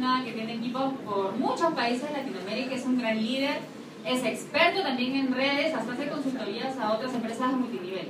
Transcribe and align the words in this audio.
Que 0.00 0.32
tiene 0.32 0.54
equipos 0.54 0.94
por 1.04 1.36
muchos 1.36 1.74
países 1.74 2.08
de 2.08 2.16
Latinoamérica, 2.16 2.74
es 2.74 2.86
un 2.86 2.98
gran 2.98 3.22
líder, 3.22 3.58
es 4.06 4.24
experto 4.24 4.82
también 4.82 5.14
en 5.14 5.34
redes, 5.34 5.74
hasta 5.74 5.92
hace 5.92 6.08
consultorías 6.08 6.78
a 6.78 6.94
otras 6.94 7.12
empresas 7.12 7.50
de 7.50 7.56
multinivel. 7.56 8.08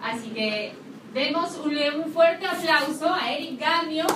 Así 0.00 0.30
que 0.30 0.72
demos 1.12 1.58
un, 1.58 1.76
un 2.00 2.12
fuerte 2.12 2.46
aplauso 2.46 3.12
a 3.12 3.32
Eric 3.32 3.60
Gamio. 3.60 4.06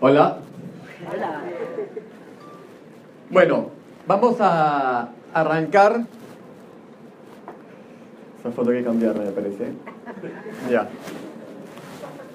Hola. 0.00 0.45
Bueno, 3.28 3.70
vamos 4.06 4.36
a 4.40 5.08
arrancar. 5.34 6.02
Esa 8.38 8.52
foto 8.52 8.70
hay 8.70 8.78
que 8.78 8.84
cambiarla, 8.84 9.24
me 9.24 9.32
parece. 9.32 9.64
Ya. 10.70 10.88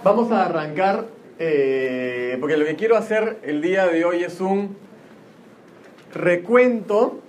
Vamos 0.04 0.32
a 0.32 0.46
arrancar 0.46 1.06
eh, 1.40 2.38
porque 2.42 2.58
lo 2.58 2.66
que 2.66 2.76
quiero 2.76 2.98
hacer 2.98 3.40
el 3.44 3.62
día 3.62 3.88
de 3.88 4.04
hoy 4.04 4.24
es 4.24 4.42
un 4.42 4.76
recuento 6.14 7.22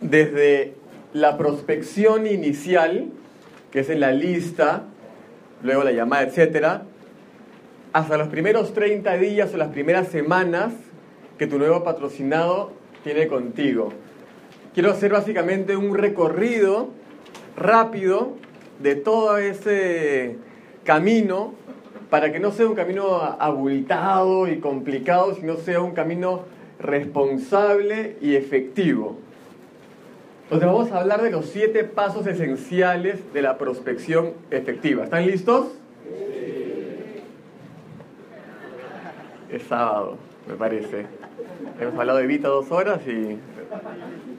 desde 0.00 0.74
la 1.12 1.36
prospección 1.36 2.26
inicial, 2.26 3.10
que 3.70 3.80
es 3.80 3.90
en 3.90 4.00
la 4.00 4.12
lista, 4.12 4.84
luego 5.62 5.84
la 5.84 5.92
llamada, 5.92 6.22
etcétera, 6.22 6.84
hasta 7.92 8.16
los 8.16 8.28
primeros 8.28 8.72
30 8.72 9.14
días 9.18 9.52
o 9.52 9.58
las 9.58 9.68
primeras 9.68 10.08
semanas 10.08 10.72
que 11.40 11.46
tu 11.46 11.58
nuevo 11.58 11.82
patrocinado 11.82 12.70
tiene 13.02 13.26
contigo. 13.26 13.94
Quiero 14.74 14.90
hacer 14.90 15.10
básicamente 15.10 15.74
un 15.74 15.96
recorrido 15.96 16.90
rápido 17.56 18.34
de 18.78 18.94
todo 18.96 19.38
ese 19.38 20.36
camino 20.84 21.54
para 22.10 22.30
que 22.30 22.40
no 22.40 22.52
sea 22.52 22.66
un 22.66 22.74
camino 22.74 23.22
abultado 23.38 24.48
y 24.48 24.58
complicado, 24.58 25.34
sino 25.34 25.56
sea 25.56 25.80
un 25.80 25.92
camino 25.92 26.42
responsable 26.78 28.18
y 28.20 28.34
efectivo. 28.34 29.16
Entonces 30.42 30.66
vamos 30.66 30.92
a 30.92 31.00
hablar 31.00 31.22
de 31.22 31.30
los 31.30 31.46
siete 31.46 31.84
pasos 31.84 32.26
esenciales 32.26 33.32
de 33.32 33.40
la 33.40 33.56
prospección 33.56 34.34
efectiva. 34.50 35.04
¿Están 35.04 35.26
listos? 35.26 35.68
Es 39.50 39.62
sábado, 39.62 40.18
me 40.46 40.54
parece. 40.54 41.29
Hemos 41.80 41.98
hablado 41.98 42.18
de 42.18 42.26
Vita 42.26 42.48
dos 42.48 42.70
horas 42.70 43.00
y 43.06 43.38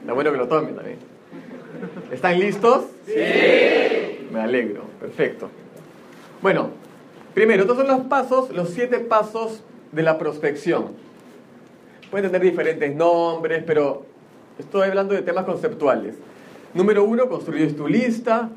está 0.00 0.12
bueno 0.12 0.32
que 0.32 0.38
lo 0.38 0.48
tomen 0.48 0.76
también. 0.76 0.98
¿Están 2.10 2.38
listos? 2.38 2.84
Sí. 3.06 4.28
Me 4.32 4.40
alegro, 4.40 4.82
perfecto. 5.00 5.48
Bueno, 6.40 6.70
primero, 7.34 7.62
estos 7.62 7.76
son 7.76 7.88
los 7.88 8.00
pasos, 8.02 8.50
los 8.50 8.70
siete 8.70 8.98
pasos 9.00 9.62
de 9.90 10.02
la 10.02 10.18
prospección. 10.18 10.92
Pueden 12.10 12.30
tener 12.30 12.42
diferentes 12.42 12.94
nombres, 12.94 13.64
pero 13.66 14.04
estoy 14.58 14.88
hablando 14.88 15.14
de 15.14 15.22
temas 15.22 15.44
conceptuales. 15.44 16.16
Número 16.74 17.04
uno, 17.04 17.28
construyes 17.28 17.76
tu 17.76 17.88
lista. 17.88 18.50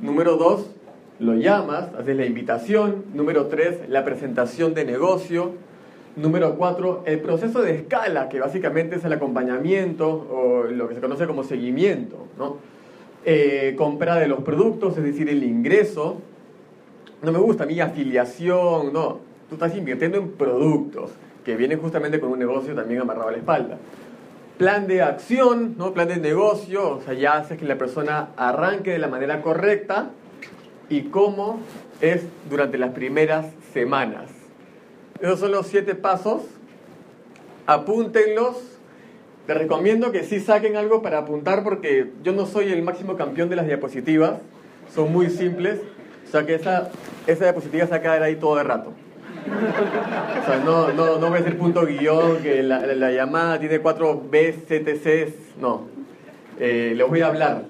Número 0.00 0.36
dos, 0.36 0.70
lo 1.18 1.34
llamas, 1.34 1.94
haces 1.98 2.16
la 2.16 2.26
invitación. 2.26 3.04
Número 3.14 3.46
tres, 3.46 3.88
la 3.88 4.04
presentación 4.04 4.74
de 4.74 4.84
negocio. 4.84 5.52
Número 6.20 6.54
cuatro, 6.56 7.02
el 7.06 7.20
proceso 7.20 7.62
de 7.62 7.76
escala, 7.76 8.28
que 8.28 8.38
básicamente 8.40 8.96
es 8.96 9.04
el 9.06 9.12
acompañamiento 9.14 10.06
o 10.06 10.64
lo 10.64 10.86
que 10.86 10.94
se 10.94 11.00
conoce 11.00 11.26
como 11.26 11.44
seguimiento. 11.44 12.26
¿no? 12.36 12.58
Eh, 13.24 13.74
compra 13.78 14.16
de 14.16 14.28
los 14.28 14.42
productos, 14.42 14.98
es 14.98 15.04
decir, 15.04 15.30
el 15.30 15.42
ingreso. 15.42 16.20
No 17.22 17.32
me 17.32 17.38
gusta 17.38 17.64
a 17.64 17.66
mí 17.66 17.80
afiliación, 17.80 18.92
no. 18.92 19.20
Tú 19.48 19.54
estás 19.54 19.74
invirtiendo 19.74 20.18
en 20.18 20.32
productos 20.32 21.10
que 21.42 21.56
vienen 21.56 21.80
justamente 21.80 22.20
con 22.20 22.32
un 22.32 22.38
negocio 22.38 22.74
también 22.74 23.00
amarrado 23.00 23.28
a 23.28 23.32
la 23.32 23.38
espalda. 23.38 23.78
Plan 24.58 24.86
de 24.86 25.00
acción, 25.00 25.74
¿no? 25.78 25.94
plan 25.94 26.08
de 26.08 26.18
negocio, 26.18 26.96
o 26.96 27.00
sea, 27.00 27.14
ya 27.14 27.38
haces 27.38 27.56
que 27.56 27.64
la 27.64 27.78
persona 27.78 28.28
arranque 28.36 28.90
de 28.90 28.98
la 28.98 29.08
manera 29.08 29.40
correcta 29.40 30.10
y 30.90 31.04
cómo 31.04 31.60
es 32.02 32.26
durante 32.50 32.76
las 32.76 32.90
primeras 32.90 33.46
semanas. 33.72 34.39
Esos 35.20 35.40
son 35.40 35.52
los 35.52 35.66
siete 35.66 35.94
pasos. 35.94 36.42
Apúntenlos. 37.66 38.56
Les 39.46 39.56
recomiendo 39.56 40.12
que 40.12 40.22
sí 40.24 40.40
saquen 40.40 40.76
algo 40.76 41.02
para 41.02 41.18
apuntar 41.18 41.64
porque 41.64 42.12
yo 42.22 42.32
no 42.32 42.46
soy 42.46 42.72
el 42.72 42.82
máximo 42.82 43.16
campeón 43.16 43.48
de 43.48 43.56
las 43.56 43.66
diapositivas. 43.66 44.38
Son 44.94 45.12
muy 45.12 45.28
simples. 45.28 45.80
O 46.26 46.30
sea 46.30 46.46
que 46.46 46.54
esa, 46.54 46.90
esa 47.26 47.44
diapositiva 47.44 47.84
se 47.84 47.90
va 47.90 47.96
a 47.96 48.02
quedar 48.02 48.22
ahí 48.22 48.36
todo 48.36 48.60
el 48.60 48.66
rato. 48.66 48.92
O 50.42 50.46
sea, 50.46 50.60
no, 50.64 50.92
no, 50.92 51.18
no 51.18 51.30
ves 51.30 51.46
el 51.46 51.56
punto 51.56 51.84
guion, 51.84 52.38
que 52.42 52.62
la, 52.62 52.86
la 52.86 53.10
llamada 53.10 53.58
tiene 53.58 53.80
cuatro 53.80 54.20
BCTCs. 54.20 55.56
No. 55.60 55.88
Eh, 56.58 56.92
les 56.94 57.08
voy 57.08 57.22
a 57.22 57.28
hablar 57.28 57.64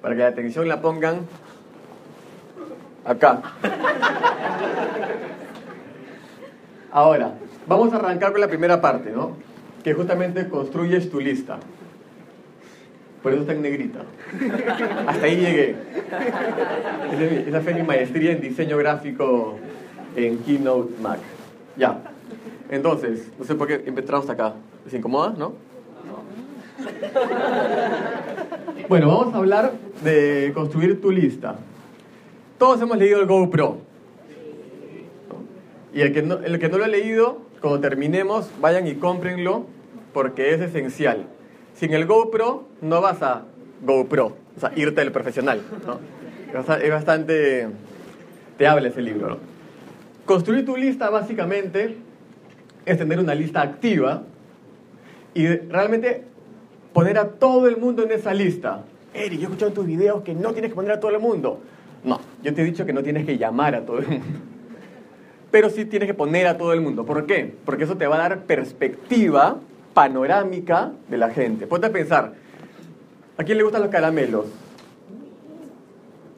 para 0.00 0.14
que 0.14 0.22
la 0.22 0.28
atención 0.28 0.68
la 0.68 0.80
pongan 0.80 1.26
acá. 3.04 3.42
Ahora, 6.90 7.34
vamos 7.66 7.92
a 7.92 7.96
arrancar 7.96 8.32
con 8.32 8.40
la 8.40 8.48
primera 8.48 8.80
parte, 8.80 9.10
¿no? 9.10 9.36
Que 9.82 9.94
justamente 9.94 10.48
construyes 10.48 11.10
tu 11.10 11.20
lista. 11.20 11.58
Por 13.22 13.32
eso 13.32 13.40
está 13.42 13.54
en 13.54 13.62
negrita. 13.62 14.00
Hasta 15.06 15.26
ahí 15.26 15.36
llegué. 15.36 15.76
Esa 17.48 17.60
fue 17.60 17.74
mi 17.74 17.82
maestría 17.82 18.32
en 18.32 18.40
diseño 18.40 18.76
gráfico 18.76 19.56
en 20.14 20.38
Keynote 20.38 20.94
Mac. 21.02 21.18
Ya. 21.76 21.98
Entonces, 22.70 23.28
no 23.38 23.44
sé 23.44 23.54
por 23.54 23.66
qué 23.68 23.82
empezamos 23.84 24.30
acá. 24.30 24.54
¿Les 24.84 24.94
incomoda, 24.94 25.34
no? 25.36 25.54
Bueno, 28.88 29.08
vamos 29.08 29.34
a 29.34 29.38
hablar 29.38 29.72
de 30.04 30.52
construir 30.54 31.00
tu 31.00 31.10
lista. 31.10 31.56
Todos 32.58 32.80
hemos 32.80 32.96
leído 32.96 33.20
el 33.20 33.26
GoPro. 33.26 33.85
Y 35.96 36.02
el 36.02 36.12
que, 36.12 36.20
no, 36.20 36.34
el 36.34 36.58
que 36.58 36.68
no 36.68 36.76
lo 36.76 36.84
ha 36.84 36.88
leído, 36.88 37.38
cuando 37.62 37.80
terminemos, 37.80 38.50
vayan 38.60 38.86
y 38.86 38.96
cómprenlo 38.96 39.64
porque 40.12 40.52
es 40.52 40.60
esencial. 40.60 41.24
Sin 41.74 41.94
el 41.94 42.04
GoPro 42.04 42.68
no 42.82 43.00
vas 43.00 43.22
a 43.22 43.44
GoPro, 43.82 44.36
o 44.56 44.60
sea, 44.60 44.72
irte 44.76 45.00
del 45.00 45.10
profesional. 45.10 45.62
Es 46.82 46.90
bastante... 46.90 47.68
Te 48.58 48.66
habla 48.66 48.88
ese 48.88 49.00
libro. 49.00 49.28
¿no? 49.28 49.38
Construir 50.26 50.66
tu 50.66 50.76
lista 50.76 51.08
básicamente 51.08 51.96
es 52.84 52.98
tener 52.98 53.18
una 53.18 53.34
lista 53.34 53.62
activa 53.62 54.22
y 55.32 55.46
realmente 55.46 56.24
poner 56.92 57.16
a 57.16 57.30
todo 57.30 57.68
el 57.68 57.78
mundo 57.78 58.02
en 58.02 58.12
esa 58.12 58.34
lista. 58.34 58.84
Eric, 59.14 59.40
yo 59.40 59.40
he 59.40 59.44
escuchado 59.44 59.68
en 59.70 59.74
tus 59.74 59.86
videos 59.86 60.22
que 60.22 60.34
no 60.34 60.52
tienes 60.52 60.72
que 60.72 60.74
poner 60.74 60.92
a 60.92 61.00
todo 61.00 61.12
el 61.12 61.20
mundo. 61.20 61.62
No, 62.04 62.20
yo 62.42 62.52
te 62.52 62.60
he 62.60 62.64
dicho 62.66 62.84
que 62.84 62.92
no 62.92 63.02
tienes 63.02 63.24
que 63.24 63.38
llamar 63.38 63.74
a 63.74 63.86
todo 63.86 64.00
el 64.00 64.08
mundo. 64.08 64.55
Pero 65.56 65.70
sí 65.70 65.86
tienes 65.86 66.06
que 66.06 66.12
poner 66.12 66.46
a 66.48 66.58
todo 66.58 66.74
el 66.74 66.82
mundo. 66.82 67.06
¿Por 67.06 67.24
qué? 67.24 67.54
Porque 67.64 67.84
eso 67.84 67.96
te 67.96 68.06
va 68.06 68.16
a 68.16 68.18
dar 68.18 68.40
perspectiva 68.42 69.56
panorámica 69.94 70.92
de 71.08 71.16
la 71.16 71.30
gente. 71.30 71.66
Ponte 71.66 71.86
a 71.86 71.90
pensar, 71.90 72.34
¿a 73.38 73.42
quién 73.42 73.56
le 73.56 73.64
gustan 73.64 73.80
los 73.80 73.90
caramelos? 73.90 74.44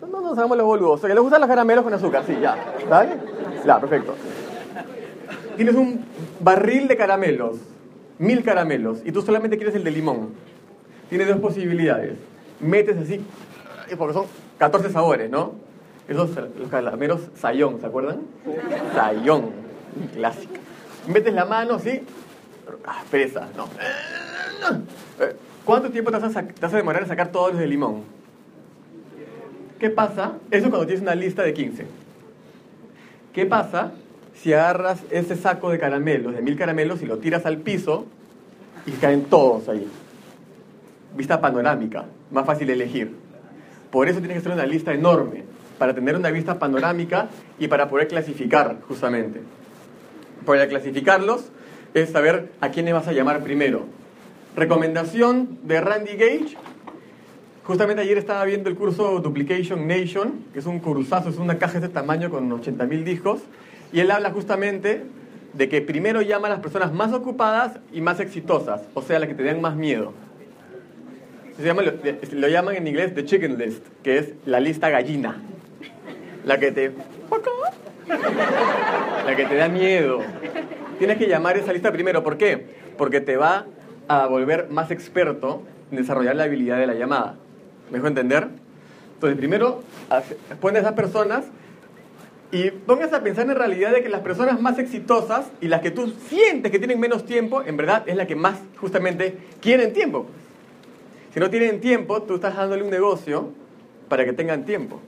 No, 0.09 0.21
no, 0.21 0.37
sabemos 0.37 0.57
los 0.57 0.67
boludos. 0.67 1.01
Que 1.01 1.09
les 1.09 1.19
gustan 1.19 1.41
los 1.41 1.49
caramelos 1.49 1.83
con 1.83 1.93
azúcar, 1.93 2.23
sí, 2.29 2.39
ya. 2.41 2.77
¿Está 2.79 3.03
bien? 3.03 3.21
Ya, 3.67 3.81
perfecto. 3.81 4.15
Tienes 5.57 5.75
un 5.75 6.05
barril 6.39 6.87
de 6.87 6.97
caramelos, 6.97 7.57
mil 8.21 8.45
caramelos, 8.45 9.01
y 9.05 9.11
tú 9.11 9.23
solamente 9.23 9.57
quieres 9.57 9.75
el 9.75 9.83
de 9.83 9.91
limón. 9.91 10.29
Tienes 11.09 11.27
dos 11.27 11.41
posibilidades. 11.41 12.19
Metes 12.61 12.97
así, 12.97 13.21
porque 13.99 14.15
son 14.15 14.27
14 14.59 14.91
sabores, 14.91 15.29
¿no? 15.29 15.55
Esos 16.09 16.31
los 16.35 16.71
calameros 16.71 17.21
sayón, 17.35 17.81
¿se 17.81 17.87
acuerdan? 17.87 18.23
Sayón, 18.95 19.51
clásico. 20.15 20.55
Metes 21.07 21.35
la 21.35 21.45
mano, 21.45 21.79
¿sí? 21.79 22.01
Ah, 22.87 23.03
presa, 23.11 23.49
no. 23.57 23.69
¿Cuánto 25.65 25.91
tiempo 25.91 26.11
te 26.11 26.19
vas, 26.19 26.35
a, 26.35 26.43
te 26.43 26.61
vas 26.61 26.73
a 26.73 26.77
demorar 26.79 27.03
en 27.03 27.09
sacar 27.09 27.31
todos 27.31 27.53
los 27.53 27.61
de 27.61 27.67
limón? 27.67 28.03
¿Qué 29.79 29.91
pasa? 29.91 30.33
Eso 30.51 30.71
cuando 30.71 30.87
tienes 30.87 31.03
una 31.03 31.15
lista 31.15 31.43
de 31.43 31.53
15. 31.53 31.87
¿Qué 33.35 33.47
pasa 33.47 33.93
si 34.35 34.53
agarras 34.53 35.01
ese 35.11 35.37
saco 35.37 35.71
de 35.71 35.79
caramelos, 35.79 36.35
de 36.35 36.41
mil 36.41 36.57
caramelos, 36.57 37.03
y 37.03 37.07
lo 37.07 37.19
tiras 37.19 37.45
al 37.45 37.59
piso 37.59 38.07
y 38.87 38.93
caen 38.93 39.25
todos 39.27 39.69
ahí? 39.69 39.87
Vista 41.15 41.41
panorámica, 41.41 42.07
más 42.31 42.47
fácil 42.47 42.67
de 42.67 42.73
elegir. 42.73 43.15
Por 43.91 44.09
eso 44.09 44.21
tienes 44.21 44.37
que 44.37 44.41
hacer 44.41 44.53
una 44.53 44.67
lista 44.67 44.93
enorme, 44.93 45.45
para 45.79 45.95
tener 45.95 46.17
una 46.17 46.31
vista 46.31 46.59
panorámica 46.59 47.29
y 47.59 47.69
para 47.69 47.89
poder 47.89 48.09
clasificar, 48.09 48.79
justamente. 48.87 49.41
Para 50.45 50.69
clasificarlos 50.69 51.51
es 51.95 52.11
saber 52.11 52.51
a 52.61 52.71
quién 52.71 52.87
le 52.87 52.93
vas 52.93 53.09
a 53.09 53.13
llamar 53.13 53.43
primero. 53.43 53.87
Recomendación 54.57 55.59
de 55.63 55.81
Randy 55.81 56.17
Gage. 56.17 56.57
Justamente 57.65 58.03
ayer 58.03 58.19
estaba 58.19 58.45
viendo 58.45 58.69
el 58.69 58.77
curso 58.77 59.21
Duplication 59.21 59.87
Nation, 59.87 60.45
que 60.53 60.59
es 60.59 60.67
un 60.67 60.81
cursazo, 60.81 61.29
es 61.29 61.37
una 61.37 61.59
caja 61.59 61.79
de 61.79 61.87
este 61.87 61.95
tamaño 61.95 62.31
con 62.31 62.51
80.000 62.51 63.05
discos, 63.05 63.41
y 63.93 64.01
él 64.01 64.11
habla 64.11 64.31
justamente 64.31 65.05
de 65.53 65.69
que 65.69 65.83
primero 65.83 66.23
llama 66.23 66.49
a 66.49 66.51
las 66.51 66.61
personas 66.61 66.93
más 66.93 67.13
ocupadas 67.13 67.79
y 67.93 68.01
más 68.01 68.21
exitosas, 68.21 68.83
o 68.95 69.03
sea, 69.03 69.19
las 69.19 69.29
que 69.29 69.35
te 69.35 69.43
dan 69.43 69.61
más 69.61 69.77
miedo. 69.77 70.13
Se 71.57 71.65
llama, 71.65 71.83
lo 71.83 72.49
llaman 72.49 72.77
en 72.77 72.87
inglés 72.87 73.15
the 73.15 73.25
chicken 73.25 73.59
list, 73.59 73.85
que 74.03 74.19
es 74.19 74.33
la 74.47 74.61
lista 74.61 74.89
gallina. 74.91 75.43
La 76.49 76.59
que 76.59 76.73
te... 76.73 76.91
La 79.27 79.37
que 79.37 79.45
te 79.45 79.55
da 79.55 79.69
miedo. 79.69 80.21
Tienes 80.99 81.19
que 81.19 81.29
llamar 81.29 81.59
esa 81.59 81.75
lista 81.75 81.93
primero. 81.93 82.25
¿Por 82.25 82.39
qué? 82.39 82.65
Porque 82.97 83.21
te 83.21 83.37
va 83.37 83.67
a 84.09 84.27
volver 84.29 84.71
más 84.71 84.91
experto 84.91 85.63
en 85.91 85.99
desarrollar 85.99 86.37
la 86.37 86.45
habilidad 86.45 86.79
de 86.79 86.87
la 86.87 86.95
llamada. 86.95 87.35
¿Me 87.91 87.99
dejo 87.99 88.07
entender? 88.07 88.49
Entonces, 89.13 89.37
primero, 89.37 89.83
pones 90.59 90.79
a 90.79 90.87
esas 90.87 90.95
personas 90.95 91.45
y 92.51 92.71
pongas 92.71 93.13
a 93.13 93.23
pensar 93.23 93.45
en 93.45 93.55
realidad 93.55 93.93
de 93.93 94.03
que 94.03 94.09
las 94.09 94.23
personas 94.23 94.59
más 94.59 94.79
exitosas 94.79 95.51
y 95.61 95.69
las 95.69 95.83
que 95.83 95.91
tú 95.91 96.15
sientes 96.31 96.73
que 96.73 96.79
tienen 96.79 96.99
menos 96.99 97.27
tiempo, 97.27 97.63
en 97.63 97.77
verdad 97.77 98.05
es 98.07 98.17
la 98.17 98.27
que 98.27 98.37
más 98.37 98.59
justamente 98.79 99.37
quieren 99.61 99.93
tiempo. 99.93 100.25
Si 101.35 101.41
no 101.41 101.51
tienen 101.51 101.79
tiempo, 101.83 102.23
tú 102.23 102.37
estás 102.37 102.57
dándole 102.57 102.85
un 102.85 102.91
negocio 102.91 103.51
para 104.09 104.25
que 104.25 104.33
tengan 104.33 104.65
tiempo. 104.65 104.99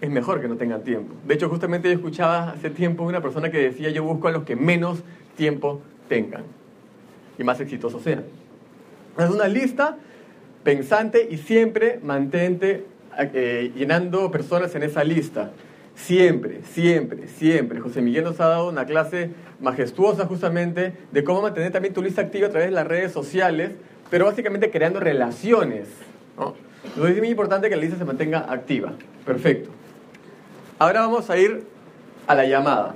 Es 0.00 0.10
mejor 0.10 0.40
que 0.40 0.48
no 0.48 0.56
tengan 0.56 0.82
tiempo. 0.82 1.14
De 1.26 1.34
hecho, 1.34 1.48
justamente 1.48 1.88
yo 1.88 1.94
escuchaba 1.94 2.50
hace 2.50 2.70
tiempo 2.70 3.04
una 3.04 3.22
persona 3.22 3.50
que 3.50 3.58
decía, 3.58 3.90
yo 3.90 4.04
busco 4.04 4.28
a 4.28 4.32
los 4.32 4.44
que 4.44 4.54
menos 4.54 5.02
tiempo 5.36 5.80
tengan 6.08 6.44
y 7.38 7.44
más 7.44 7.60
exitosos 7.60 8.02
sean. 8.02 8.24
Es 9.18 9.30
una 9.30 9.48
lista 9.48 9.96
pensante 10.62 11.26
y 11.30 11.38
siempre 11.38 12.00
mantente 12.02 12.84
eh, 13.18 13.72
llenando 13.74 14.30
personas 14.30 14.74
en 14.74 14.82
esa 14.82 15.04
lista. 15.04 15.52
Siempre, 15.94 16.60
siempre, 16.62 17.26
siempre. 17.28 17.80
José 17.80 18.02
Miguel 18.02 18.24
nos 18.24 18.38
ha 18.40 18.48
dado 18.48 18.68
una 18.68 18.84
clase 18.84 19.30
majestuosa 19.60 20.26
justamente 20.26 20.92
de 21.10 21.24
cómo 21.24 21.40
mantener 21.40 21.72
también 21.72 21.94
tu 21.94 22.02
lista 22.02 22.20
activa 22.20 22.48
a 22.48 22.50
través 22.50 22.68
de 22.68 22.74
las 22.74 22.86
redes 22.86 23.12
sociales, 23.12 23.72
pero 24.10 24.26
básicamente 24.26 24.70
creando 24.70 25.00
relaciones. 25.00 25.88
¿no? 26.36 26.54
Entonces 26.84 27.14
es 27.14 27.18
muy 27.18 27.30
importante 27.30 27.70
que 27.70 27.76
la 27.76 27.82
lista 27.82 27.96
se 27.96 28.04
mantenga 28.04 28.52
activa. 28.52 28.92
Perfecto. 29.24 29.70
Ahora 30.78 31.00
vamos 31.00 31.30
a 31.30 31.38
ir 31.38 31.66
a 32.26 32.34
la 32.34 32.44
llamada. 32.44 32.94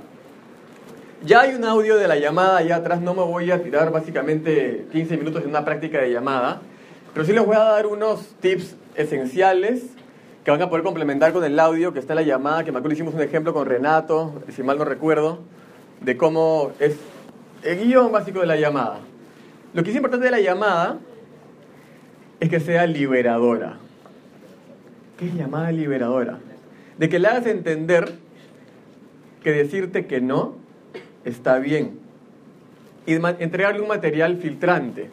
Ya 1.25 1.41
hay 1.41 1.55
un 1.55 1.65
audio 1.65 1.97
de 1.97 2.07
la 2.07 2.15
llamada 2.15 2.57
allá 2.57 2.75
atrás, 2.75 3.01
no 3.01 3.15
me 3.15 3.23
voy 3.23 3.49
a 3.49 3.63
tirar 3.63 3.91
básicamente 3.91 4.85
15 4.91 5.17
minutos 5.17 5.41
en 5.41 5.49
una 5.49 5.65
práctica 5.65 5.99
de 5.99 6.11
llamada, 6.11 6.61
pero 7.11 7.25
sí 7.25 7.33
les 7.33 7.43
voy 7.43 7.55
a 7.55 7.63
dar 7.63 7.87
unos 7.87 8.35
tips 8.39 8.75
esenciales 8.93 9.81
que 10.45 10.51
van 10.51 10.61
a 10.61 10.69
poder 10.69 10.83
complementar 10.83 11.33
con 11.33 11.43
el 11.43 11.59
audio 11.59 11.91
que 11.91 11.97
está 11.97 12.13
en 12.13 12.17
la 12.17 12.21
llamada, 12.21 12.63
que 12.63 12.71
me 12.71 12.77
acuerdo 12.77 12.93
hicimos 12.93 13.15
un 13.15 13.21
ejemplo 13.21 13.51
con 13.51 13.65
Renato, 13.65 14.43
si 14.55 14.61
mal 14.61 14.77
no 14.77 14.85
recuerdo, 14.85 15.39
de 16.01 16.17
cómo 16.17 16.73
es 16.79 16.97
el 17.63 17.79
guion 17.79 18.11
básico 18.11 18.41
de 18.41 18.45
la 18.45 18.57
llamada. 18.57 18.99
Lo 19.73 19.83
que 19.83 19.89
es 19.89 19.95
importante 19.95 20.25
de 20.25 20.31
la 20.31 20.39
llamada 20.39 20.99
es 22.39 22.47
que 22.47 22.59
sea 22.59 22.85
liberadora. 22.85 23.77
¿Qué 25.17 25.25
es 25.25 25.33
llamada 25.33 25.71
liberadora? 25.71 26.37
De 27.01 27.09
que 27.09 27.17
le 27.17 27.29
hagas 27.29 27.47
entender 27.47 28.13
que 29.43 29.51
decirte 29.51 30.05
que 30.05 30.21
no 30.21 30.53
está 31.25 31.57
bien. 31.57 31.97
Y 33.07 33.13
entregarle 33.13 33.81
un 33.81 33.87
material 33.87 34.37
filtrante. 34.37 35.09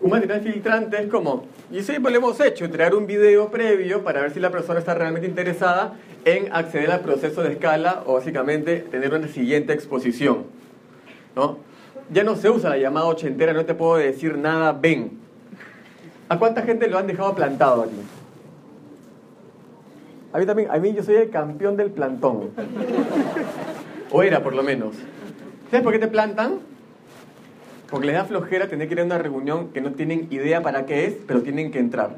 Un 0.00 0.10
material 0.10 0.40
filtrante 0.40 1.02
es 1.02 1.08
como, 1.08 1.44
y 1.70 1.82
siempre 1.82 2.10
lo 2.10 2.16
hemos 2.16 2.40
hecho, 2.40 2.64
entregar 2.64 2.94
un 2.94 3.06
video 3.06 3.50
previo 3.50 4.02
para 4.02 4.22
ver 4.22 4.32
si 4.32 4.40
la 4.40 4.50
persona 4.50 4.78
está 4.78 4.94
realmente 4.94 5.28
interesada 5.28 5.98
en 6.24 6.50
acceder 6.50 6.90
al 6.90 7.00
proceso 7.00 7.42
de 7.42 7.52
escala 7.52 8.02
o 8.06 8.14
básicamente 8.14 8.76
tener 8.76 9.12
una 9.12 9.28
siguiente 9.28 9.74
exposición. 9.74 10.46
¿no? 11.36 11.58
Ya 12.10 12.24
no 12.24 12.36
se 12.36 12.48
usa 12.48 12.70
la 12.70 12.78
llamada 12.78 13.04
ochentera, 13.04 13.52
no 13.52 13.66
te 13.66 13.74
puedo 13.74 13.96
decir 13.96 14.38
nada, 14.38 14.72
ven. 14.72 15.10
¿A 16.30 16.38
cuánta 16.38 16.62
gente 16.62 16.88
lo 16.88 16.96
han 16.96 17.06
dejado 17.06 17.34
plantado 17.34 17.82
aquí? 17.82 18.19
A 20.32 20.38
mí 20.38 20.46
también, 20.46 20.70
a 20.70 20.78
mí 20.78 20.92
yo 20.92 21.02
soy 21.02 21.16
el 21.16 21.30
campeón 21.30 21.76
del 21.76 21.90
plantón. 21.90 22.50
O 24.10 24.22
era 24.22 24.42
por 24.42 24.54
lo 24.54 24.62
menos. 24.62 24.96
¿Sabes 25.70 25.82
por 25.82 25.92
qué 25.92 25.98
te 25.98 26.08
plantan? 26.08 26.58
Porque 27.90 28.06
les 28.06 28.16
da 28.16 28.24
flojera 28.24 28.68
tener 28.68 28.86
que 28.88 28.94
ir 28.94 29.00
a 29.00 29.04
una 29.04 29.18
reunión 29.18 29.68
que 29.68 29.80
no 29.80 29.92
tienen 29.92 30.28
idea 30.30 30.62
para 30.62 30.86
qué 30.86 31.06
es, 31.06 31.14
pero 31.26 31.42
tienen 31.42 31.72
que 31.72 31.78
entrar. 31.78 32.16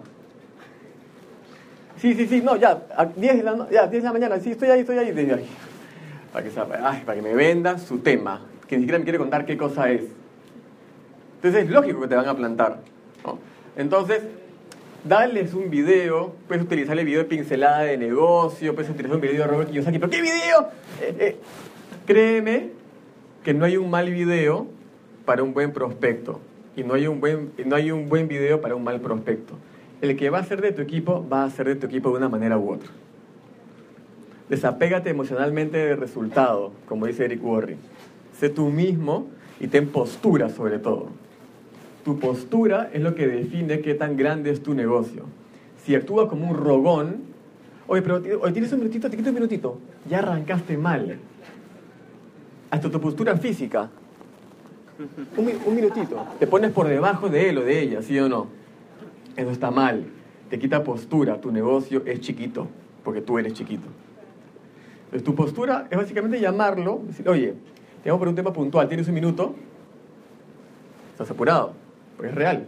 Sí, 1.99 2.15
sí, 2.15 2.27
sí, 2.27 2.43
no, 2.43 2.57
ya, 2.57 2.83
a 2.97 3.07
10 3.07 3.37
de 3.37 3.43
la, 3.43 3.69
ya, 3.71 3.87
10 3.87 4.03
de 4.03 4.07
la 4.07 4.13
mañana, 4.13 4.39
sí, 4.41 4.51
estoy 4.51 4.69
ahí, 4.69 4.81
estoy 4.81 4.99
ahí. 4.99 5.15
ay, 5.17 5.49
para, 6.33 6.45
que, 6.45 6.51
ay, 6.83 7.03
para 7.07 7.17
que 7.17 7.23
me 7.23 7.35
venda 7.35 7.79
su 7.79 7.99
tema, 7.99 8.43
que 8.67 8.77
ni 8.77 8.83
siquiera 8.83 8.99
me 8.99 9.05
quiere 9.05 9.19
contar 9.19 9.47
qué 9.47 9.57
cosa 9.57 9.91
es. 9.91 10.03
Entonces 11.37 11.65
es 11.65 11.71
lógico 11.71 12.01
que 12.01 12.09
te 12.09 12.17
van 12.17 12.29
a 12.29 12.35
plantar. 12.35 12.81
¿no? 13.25 13.39
Entonces, 13.77 14.23
darles 15.05 15.55
un 15.55 15.71
video, 15.71 16.35
puedes 16.47 16.65
utilizar 16.65 16.99
el 16.99 17.05
video 17.05 17.21
de 17.21 17.25
pincelada 17.25 17.81
de 17.81 17.97
negocio, 17.97 18.75
puedes 18.75 18.91
utilizar 18.91 19.17
un 19.17 19.21
video 19.21 19.43
de 19.43 19.49
Robert 19.49 19.71
Kiyosaki, 19.71 19.99
pero 19.99 20.11
¿qué 20.11 20.23
video? 20.23 20.69
Eh, 21.01 21.17
eh, 21.19 21.37
créeme 22.07 22.71
que 23.43 23.55
no 23.55 23.65
hay 23.65 23.77
un 23.77 23.91
mal 23.91 24.11
video 24.11 24.67
para 25.25 25.43
un 25.43 25.53
buen 25.53 25.73
prospecto 25.73 26.41
y 26.77 26.85
no 26.85 26.95
hay 26.95 27.07
un 27.07 27.21
buen, 27.21 27.53
no 27.65 27.77
hay 27.77 27.91
un 27.91 28.09
buen 28.09 28.29
video 28.29 28.61
para 28.61 28.75
un 28.75 28.85
mal 28.85 29.01
prospecto. 29.01 29.55
El 30.01 30.17
que 30.17 30.31
va 30.31 30.39
a 30.39 30.45
ser 30.45 30.61
de 30.61 30.73
tu 30.73 30.83
equipo 30.83 31.27
va 31.29 31.45
a 31.45 31.51
ser 31.51 31.67
de 31.67 31.77
tu 31.77 31.87
equipo 31.87 32.11
de 32.11 32.19
una 32.19 32.29
manera 32.29 32.59
u 32.59 32.73
otra. 32.73 32.89
Desapégate 34.49 35.11
emocionalmente 35.11 35.79
del 35.79 35.97
resultado, 35.97 36.73
como 36.87 37.07
dice 37.07 37.25
Eric 37.25 37.43
Worre. 37.43 37.77
Sé 38.39 38.49
tú 38.49 38.69
mismo 38.69 39.29
y 39.61 39.69
ten 39.69 39.89
postura 39.89 40.49
sobre 40.49 40.79
todo. 40.79 41.09
Tu 42.05 42.19
postura 42.19 42.91
es 42.93 43.01
lo 43.01 43.15
que 43.15 43.29
define 43.29 43.81
qué 43.81 43.95
tan 43.95 44.17
grande 44.17 44.51
es 44.51 44.63
tu 44.63 44.75
negocio. 44.75 45.25
Si 45.85 45.95
actúas 45.95 46.29
como 46.29 46.51
un 46.51 46.57
rogón, 46.57 47.19
oye, 47.87 48.03
pero 48.03 48.21
tienes 48.53 48.73
un 48.73 48.81
minutito, 48.81 49.09
te 49.09 49.17
quito 49.17 49.29
un 49.29 49.35
minutito, 49.35 49.79
ya 50.09 50.19
arrancaste 50.19 50.77
mal. 50.77 51.19
Hasta 52.71 52.91
tu 52.91 53.01
postura 53.01 53.37
física. 53.37 53.89
Un, 55.37 55.53
un 55.65 55.75
minutito. 55.75 56.27
Te 56.39 56.47
pones 56.47 56.73
por 56.73 56.89
debajo 56.89 57.29
de 57.29 57.51
él 57.51 57.59
o 57.59 57.65
de 57.65 57.81
ella, 57.81 58.03
¿sí 58.03 58.19
o 58.19 58.29
no? 58.29 58.49
Eso 59.37 59.51
está 59.51 59.71
mal. 59.71 60.05
Te 60.51 60.59
quita 60.59 60.83
postura. 60.83 61.41
Tu 61.41 61.53
negocio 61.53 62.03
es 62.05 62.21
chiquito, 62.21 62.67
porque 63.05 63.21
tú 63.21 63.39
eres 63.39 63.53
chiquito. 63.53 63.87
Entonces, 65.05 65.25
tu 65.25 65.35
postura 65.35 65.87
es 65.91 65.97
básicamente 65.97 66.41
llamarlo, 66.41 67.03
decir, 67.07 67.29
oye, 67.29 67.55
te 68.03 68.09
llamo 68.09 68.19
por 68.19 68.29
un 68.29 68.35
tema 68.35 68.53
puntual, 68.53 68.89
¿tienes 68.89 69.07
un 69.09 69.15
minuto? 69.15 69.55
Estás 71.13 71.31
apurado 71.31 71.82
es 72.29 72.35
real. 72.35 72.67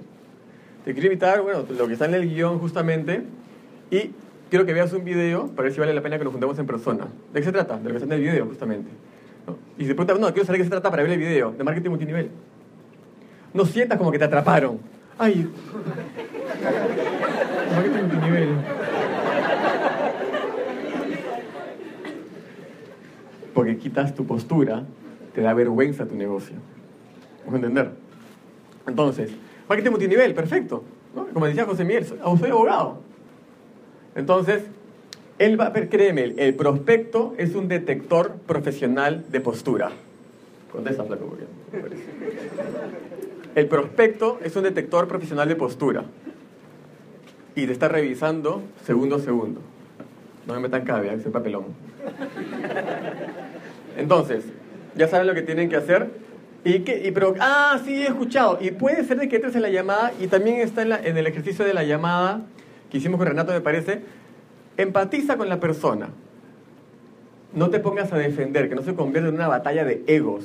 Te 0.84 0.92
quiero 0.92 1.06
invitar, 1.06 1.40
bueno, 1.42 1.64
lo 1.68 1.86
que 1.86 1.94
está 1.94 2.04
en 2.04 2.14
el 2.14 2.28
guion 2.28 2.58
justamente, 2.58 3.22
y 3.90 4.10
quiero 4.50 4.66
que 4.66 4.74
veas 4.74 4.92
un 4.92 5.04
video 5.04 5.48
para 5.48 5.64
ver 5.64 5.72
si 5.72 5.80
vale 5.80 5.94
la 5.94 6.02
pena 6.02 6.18
que 6.18 6.24
nos 6.24 6.32
juntemos 6.32 6.58
en 6.58 6.66
persona. 6.66 7.08
¿De 7.32 7.40
qué 7.40 7.46
se 7.46 7.52
trata? 7.52 7.78
De 7.78 7.84
lo 7.84 7.90
que 7.90 7.96
está 7.96 8.06
en 8.06 8.12
el 8.12 8.20
video, 8.20 8.46
justamente. 8.46 8.90
Y 9.78 9.82
si 9.82 9.88
te 9.88 9.94
preguntas, 9.94 10.18
no, 10.18 10.26
quiero 10.28 10.46
saber 10.46 10.58
de 10.58 10.58
qué 10.58 10.64
se 10.64 10.70
trata 10.70 10.90
para 10.90 11.02
ver 11.02 11.12
el 11.12 11.18
video, 11.18 11.52
de 11.52 11.64
marketing 11.64 11.90
multinivel. 11.90 12.30
No 13.52 13.64
sientas 13.64 13.98
como 13.98 14.12
que 14.12 14.18
te 14.18 14.24
atraparon. 14.24 14.78
Ay, 15.18 15.46
marketing 17.74 18.02
multinivel. 18.12 18.48
Porque 23.54 23.78
quitas 23.78 24.14
tu 24.14 24.26
postura, 24.26 24.84
te 25.34 25.40
da 25.40 25.54
vergüenza 25.54 26.06
tu 26.06 26.14
negocio. 26.14 26.56
¿Vamos 27.44 27.54
a 27.54 27.56
entender? 27.56 27.90
Entonces, 28.86 29.30
marketing 29.68 29.90
multinivel, 29.90 30.34
perfecto. 30.34 30.84
Como 31.32 31.46
decía 31.46 31.64
José 31.64 31.84
Miguel, 31.84 32.06
soy 32.06 32.50
abogado. 32.50 32.98
Entonces, 34.14 34.62
pero 35.38 35.88
créeme, 35.88 36.34
el 36.36 36.54
prospecto 36.54 37.34
es 37.38 37.54
un 37.54 37.68
detector 37.68 38.36
profesional 38.46 39.24
de 39.30 39.40
postura. 39.40 39.90
Contesta, 40.70 41.04
flaco, 41.04 41.26
porque. 41.26 41.44
El 43.54 43.66
prospecto 43.66 44.40
es 44.42 44.56
un 44.56 44.64
detector 44.64 45.06
profesional 45.06 45.48
de 45.48 45.54
postura. 45.56 46.04
Y 47.54 47.66
te 47.66 47.72
está 47.72 47.86
revisando 47.86 48.62
segundo 48.84 49.16
a 49.16 49.20
segundo. 49.20 49.60
No 50.46 50.54
me 50.54 50.60
metan 50.60 50.84
cabe, 50.84 51.14
ese 51.14 51.30
papelón. 51.30 51.66
Entonces, 53.96 54.44
ya 54.96 55.06
saben 55.06 55.28
lo 55.28 55.34
que 55.34 55.42
tienen 55.42 55.68
que 55.68 55.76
hacer. 55.76 56.10
Y 56.64 56.80
que, 56.80 57.06
y 57.06 57.10
pero, 57.10 57.34
ah, 57.40 57.78
sí, 57.84 57.94
he 58.02 58.06
escuchado. 58.06 58.58
Y 58.60 58.70
puede 58.70 59.04
ser 59.04 59.18
de 59.18 59.28
que 59.28 59.36
entres 59.36 59.54
en 59.54 59.62
la 59.62 59.68
llamada 59.70 60.12
y 60.18 60.28
también 60.28 60.56
está 60.60 60.82
en, 60.82 60.88
la- 60.88 60.98
en 61.04 61.16
el 61.18 61.26
ejercicio 61.26 61.64
de 61.64 61.74
la 61.74 61.84
llamada 61.84 62.40
que 62.90 62.98
hicimos 62.98 63.18
con 63.18 63.26
Renato, 63.28 63.52
me 63.52 63.60
parece. 63.60 64.00
Empatiza 64.76 65.36
con 65.36 65.48
la 65.48 65.60
persona. 65.60 66.08
No 67.52 67.70
te 67.70 67.80
pongas 67.80 68.12
a 68.12 68.16
defender, 68.18 68.68
que 68.68 68.74
no 68.74 68.82
se 68.82 68.94
convierta 68.94 69.28
en 69.28 69.34
una 69.34 69.46
batalla 69.48 69.84
de 69.84 70.02
egos. 70.06 70.44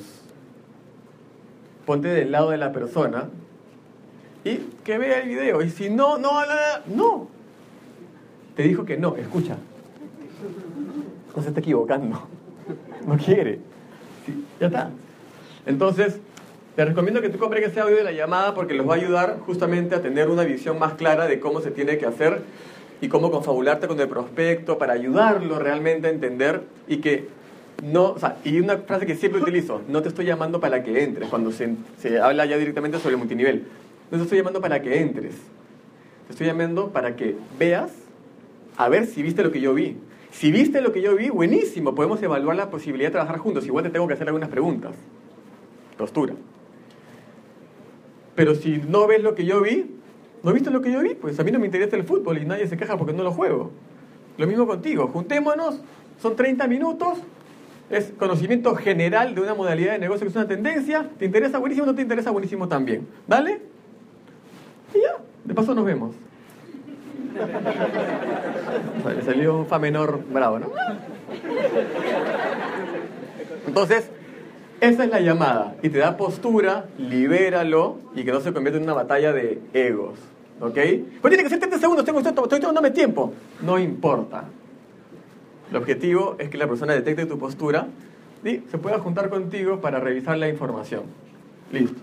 Ponte 1.86 2.08
del 2.08 2.30
lado 2.30 2.50
de 2.50 2.58
la 2.58 2.70
persona 2.72 3.28
y 4.44 4.58
que 4.84 4.98
vea 4.98 5.20
el 5.22 5.28
video. 5.28 5.62
Y 5.62 5.70
si 5.70 5.90
no, 5.90 6.18
no, 6.18 6.42
no, 6.42 6.94
no. 6.94 7.28
Te 8.54 8.62
dijo 8.62 8.84
que 8.84 8.96
no, 8.96 9.16
escucha. 9.16 9.56
No 11.34 11.42
se 11.42 11.48
está 11.48 11.60
equivocando. 11.60 12.28
No 13.06 13.16
quiere. 13.16 13.58
Ya 14.60 14.66
está. 14.66 14.90
Entonces, 15.66 16.18
te 16.76 16.84
recomiendo 16.84 17.20
que 17.20 17.28
tú 17.28 17.38
compres 17.38 17.66
ese 17.66 17.80
audio 17.80 17.96
de 17.96 18.04
la 18.04 18.12
llamada 18.12 18.54
porque 18.54 18.74
los 18.74 18.88
va 18.88 18.94
a 18.94 18.96
ayudar 18.96 19.38
justamente 19.44 19.94
a 19.94 20.02
tener 20.02 20.28
una 20.28 20.44
visión 20.44 20.78
más 20.78 20.94
clara 20.94 21.26
de 21.26 21.40
cómo 21.40 21.60
se 21.60 21.70
tiene 21.70 21.98
que 21.98 22.06
hacer 22.06 22.42
y 23.00 23.08
cómo 23.08 23.30
confabularte 23.30 23.88
con 23.88 23.98
el 24.00 24.08
prospecto 24.08 24.78
para 24.78 24.92
ayudarlo 24.92 25.58
realmente 25.58 26.06
a 26.06 26.10
entender 26.10 26.62
y 26.86 26.98
que 26.98 27.28
no, 27.82 28.14
y 28.44 28.60
una 28.60 28.78
frase 28.78 29.06
que 29.06 29.16
siempre 29.16 29.40
utilizo, 29.40 29.82
no 29.88 30.02
te 30.02 30.08
estoy 30.08 30.26
llamando 30.26 30.60
para 30.60 30.82
que 30.82 31.02
entres, 31.02 31.28
cuando 31.28 31.50
se, 31.50 31.74
se 31.98 32.20
habla 32.20 32.44
ya 32.44 32.58
directamente 32.58 32.98
sobre 32.98 33.14
el 33.14 33.18
multinivel, 33.18 33.64
no 34.10 34.18
te 34.18 34.24
estoy 34.24 34.38
llamando 34.38 34.60
para 34.60 34.82
que 34.82 35.00
entres, 35.00 35.34
te 36.26 36.32
estoy 36.32 36.46
llamando 36.46 36.90
para 36.90 37.16
que 37.16 37.36
veas, 37.58 37.90
a 38.76 38.88
ver 38.88 39.06
si 39.06 39.22
viste 39.22 39.42
lo 39.42 39.50
que 39.50 39.60
yo 39.60 39.74
vi. 39.74 39.96
Si 40.30 40.52
viste 40.52 40.80
lo 40.80 40.92
que 40.92 41.02
yo 41.02 41.16
vi, 41.16 41.28
buenísimo, 41.28 41.94
podemos 41.94 42.22
evaluar 42.22 42.56
la 42.56 42.70
posibilidad 42.70 43.08
de 43.08 43.12
trabajar 43.12 43.38
juntos, 43.38 43.66
igual 43.66 43.84
te 43.84 43.90
tengo 43.90 44.06
que 44.06 44.14
hacer 44.14 44.28
algunas 44.28 44.48
preguntas. 44.48 44.94
Postura. 46.00 46.34
Pero 48.34 48.54
si 48.54 48.78
no 48.78 49.06
ves 49.06 49.22
lo 49.22 49.34
que 49.34 49.44
yo 49.44 49.60
vi, 49.60 49.96
¿no 50.42 50.54
viste 50.54 50.70
lo 50.70 50.80
que 50.80 50.90
yo 50.90 51.00
vi? 51.00 51.10
Pues 51.10 51.38
a 51.38 51.44
mí 51.44 51.52
no 51.52 51.58
me 51.58 51.66
interesa 51.66 51.94
el 51.94 52.04
fútbol 52.04 52.38
y 52.38 52.46
nadie 52.46 52.66
se 52.66 52.78
queja 52.78 52.96
porque 52.96 53.12
no 53.12 53.22
lo 53.22 53.32
juego. 53.32 53.70
Lo 54.38 54.46
mismo 54.46 54.66
contigo, 54.66 55.08
juntémonos, 55.08 55.82
son 56.18 56.36
30 56.36 56.66
minutos, 56.68 57.18
es 57.90 58.14
conocimiento 58.18 58.74
general 58.76 59.34
de 59.34 59.42
una 59.42 59.52
modalidad 59.52 59.92
de 59.92 59.98
negocio 59.98 60.24
que 60.24 60.30
es 60.30 60.36
una 60.36 60.48
tendencia, 60.48 61.06
¿te 61.18 61.26
interesa 61.26 61.58
buenísimo 61.58 61.84
no 61.86 61.94
te 61.94 62.00
interesa 62.00 62.30
buenísimo 62.30 62.66
también? 62.66 63.06
¿Dale? 63.26 63.60
Y 64.94 65.02
ya, 65.02 65.18
de 65.44 65.54
paso 65.54 65.74
nos 65.74 65.84
vemos. 65.84 66.16
Le 69.16 69.22
salió 69.22 69.58
un 69.58 69.66
fa 69.66 69.78
menor 69.78 70.18
bravo, 70.32 70.58
¿no? 70.58 70.70
Entonces, 73.66 74.10
esa 74.80 75.04
es 75.04 75.10
la 75.10 75.20
llamada. 75.20 75.76
Y 75.82 75.88
te 75.90 75.98
da 75.98 76.16
postura, 76.16 76.86
libéralo 76.98 77.98
y 78.14 78.24
que 78.24 78.32
no 78.32 78.40
se 78.40 78.52
convierta 78.52 78.78
en 78.78 78.84
una 78.84 78.94
batalla 78.94 79.32
de 79.32 79.60
egos. 79.72 80.18
¿Ok? 80.60 80.74
Pues 81.22 81.30
tiene 81.30 81.42
que 81.42 81.48
ser 81.48 81.58
30 81.58 81.78
segundos, 81.78 82.04
tengo, 82.04 82.18
estoy, 82.20 82.34
estoy 82.44 82.60
tomándome 82.60 82.90
tiempo. 82.90 83.32
No 83.62 83.78
importa. 83.78 84.44
El 85.70 85.76
objetivo 85.76 86.36
es 86.38 86.48
que 86.50 86.58
la 86.58 86.66
persona 86.66 86.92
detecte 86.92 87.24
tu 87.26 87.38
postura 87.38 87.86
y 88.44 88.58
se 88.70 88.78
pueda 88.78 88.98
juntar 88.98 89.30
contigo 89.30 89.80
para 89.80 90.00
revisar 90.00 90.36
la 90.38 90.48
información. 90.48 91.02
Listo. 91.72 92.00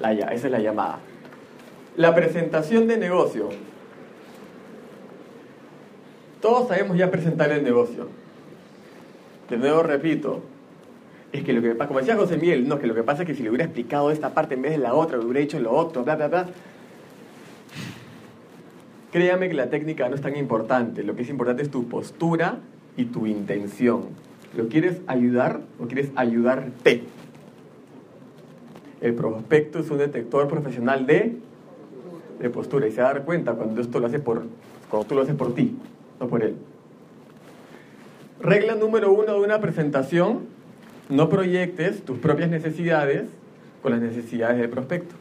La, 0.00 0.12
ya- 0.12 0.26
esa 0.28 0.46
es 0.46 0.52
la 0.52 0.58
llamada. 0.60 0.98
La 1.96 2.14
presentación 2.14 2.88
de 2.88 2.96
negocio. 2.96 3.48
Todos 6.40 6.68
sabemos 6.68 6.96
ya 6.96 7.10
presentar 7.10 7.50
el 7.52 7.62
negocio. 7.62 8.08
De 9.48 9.56
nuevo 9.56 9.82
repito, 9.82 10.42
es 11.34 11.42
que 11.42 11.52
lo 11.52 11.60
que 11.60 11.74
pasa, 11.74 11.88
como 11.88 11.98
decía 11.98 12.14
José 12.14 12.36
Miguel, 12.36 12.68
no, 12.68 12.78
que 12.78 12.86
lo 12.86 12.94
que 12.94 13.02
pasa 13.02 13.22
es 13.22 13.26
que 13.26 13.34
si 13.34 13.42
le 13.42 13.48
hubiera 13.48 13.64
explicado 13.64 14.12
esta 14.12 14.32
parte 14.32 14.54
en 14.54 14.62
vez 14.62 14.70
de 14.70 14.78
la 14.78 14.94
otra, 14.94 15.18
le 15.18 15.24
hubiera 15.24 15.40
hecho 15.40 15.58
lo 15.58 15.72
otro, 15.72 16.04
bla, 16.04 16.14
bla, 16.14 16.28
bla. 16.28 16.46
Créame 19.10 19.48
que 19.48 19.54
la 19.54 19.68
técnica 19.68 20.08
no 20.08 20.14
es 20.14 20.20
tan 20.20 20.36
importante. 20.36 21.02
Lo 21.02 21.16
que 21.16 21.22
es 21.22 21.28
importante 21.28 21.64
es 21.64 21.70
tu 21.72 21.88
postura 21.88 22.58
y 22.96 23.06
tu 23.06 23.26
intención. 23.26 24.02
¿Lo 24.56 24.68
quieres 24.68 25.00
ayudar 25.08 25.62
o 25.80 25.86
quieres 25.86 26.12
ayudarte? 26.14 27.02
El 29.00 29.14
prospecto 29.14 29.80
es 29.80 29.90
un 29.90 29.98
detector 29.98 30.46
profesional 30.46 31.04
de, 31.04 31.36
de 32.38 32.50
postura 32.50 32.86
y 32.86 32.92
se 32.92 33.02
va 33.02 33.10
a 33.10 33.14
dar 33.14 33.24
cuenta 33.24 33.54
cuando 33.54 33.80
esto 33.80 33.98
lo 33.98 34.06
hace 34.06 34.20
por, 34.20 34.44
cuando 34.88 35.08
tú 35.08 35.16
lo 35.16 35.22
haces 35.22 35.34
por 35.34 35.52
ti, 35.52 35.76
no 36.20 36.28
por 36.28 36.44
él. 36.44 36.54
Regla 38.40 38.76
número 38.76 39.12
uno 39.12 39.34
de 39.34 39.40
una 39.40 39.60
presentación, 39.60 40.53
no 41.08 41.28
proyectes 41.28 42.04
tus 42.04 42.18
propias 42.18 42.50
necesidades 42.50 43.24
con 43.82 43.92
las 43.92 44.00
necesidades 44.00 44.58
del 44.58 44.70
prospecto. 44.70 45.14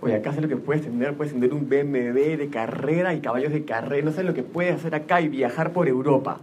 Oye, 0.00 0.14
acá 0.14 0.32
sé 0.32 0.40
lo 0.40 0.48
que 0.48 0.56
puedes 0.56 0.82
tener, 0.82 1.14
puedes 1.14 1.32
tener 1.32 1.52
un 1.52 1.68
BMW 1.68 2.36
de 2.36 2.48
carrera 2.50 3.14
y 3.14 3.20
caballos 3.20 3.52
de 3.52 3.64
carrera, 3.64 4.04
no 4.04 4.12
sé 4.12 4.22
lo 4.22 4.34
que 4.34 4.44
puedes 4.44 4.76
hacer 4.76 4.94
acá 4.94 5.20
y 5.20 5.28
viajar 5.28 5.72
por 5.72 5.88
Europa. 5.88 6.38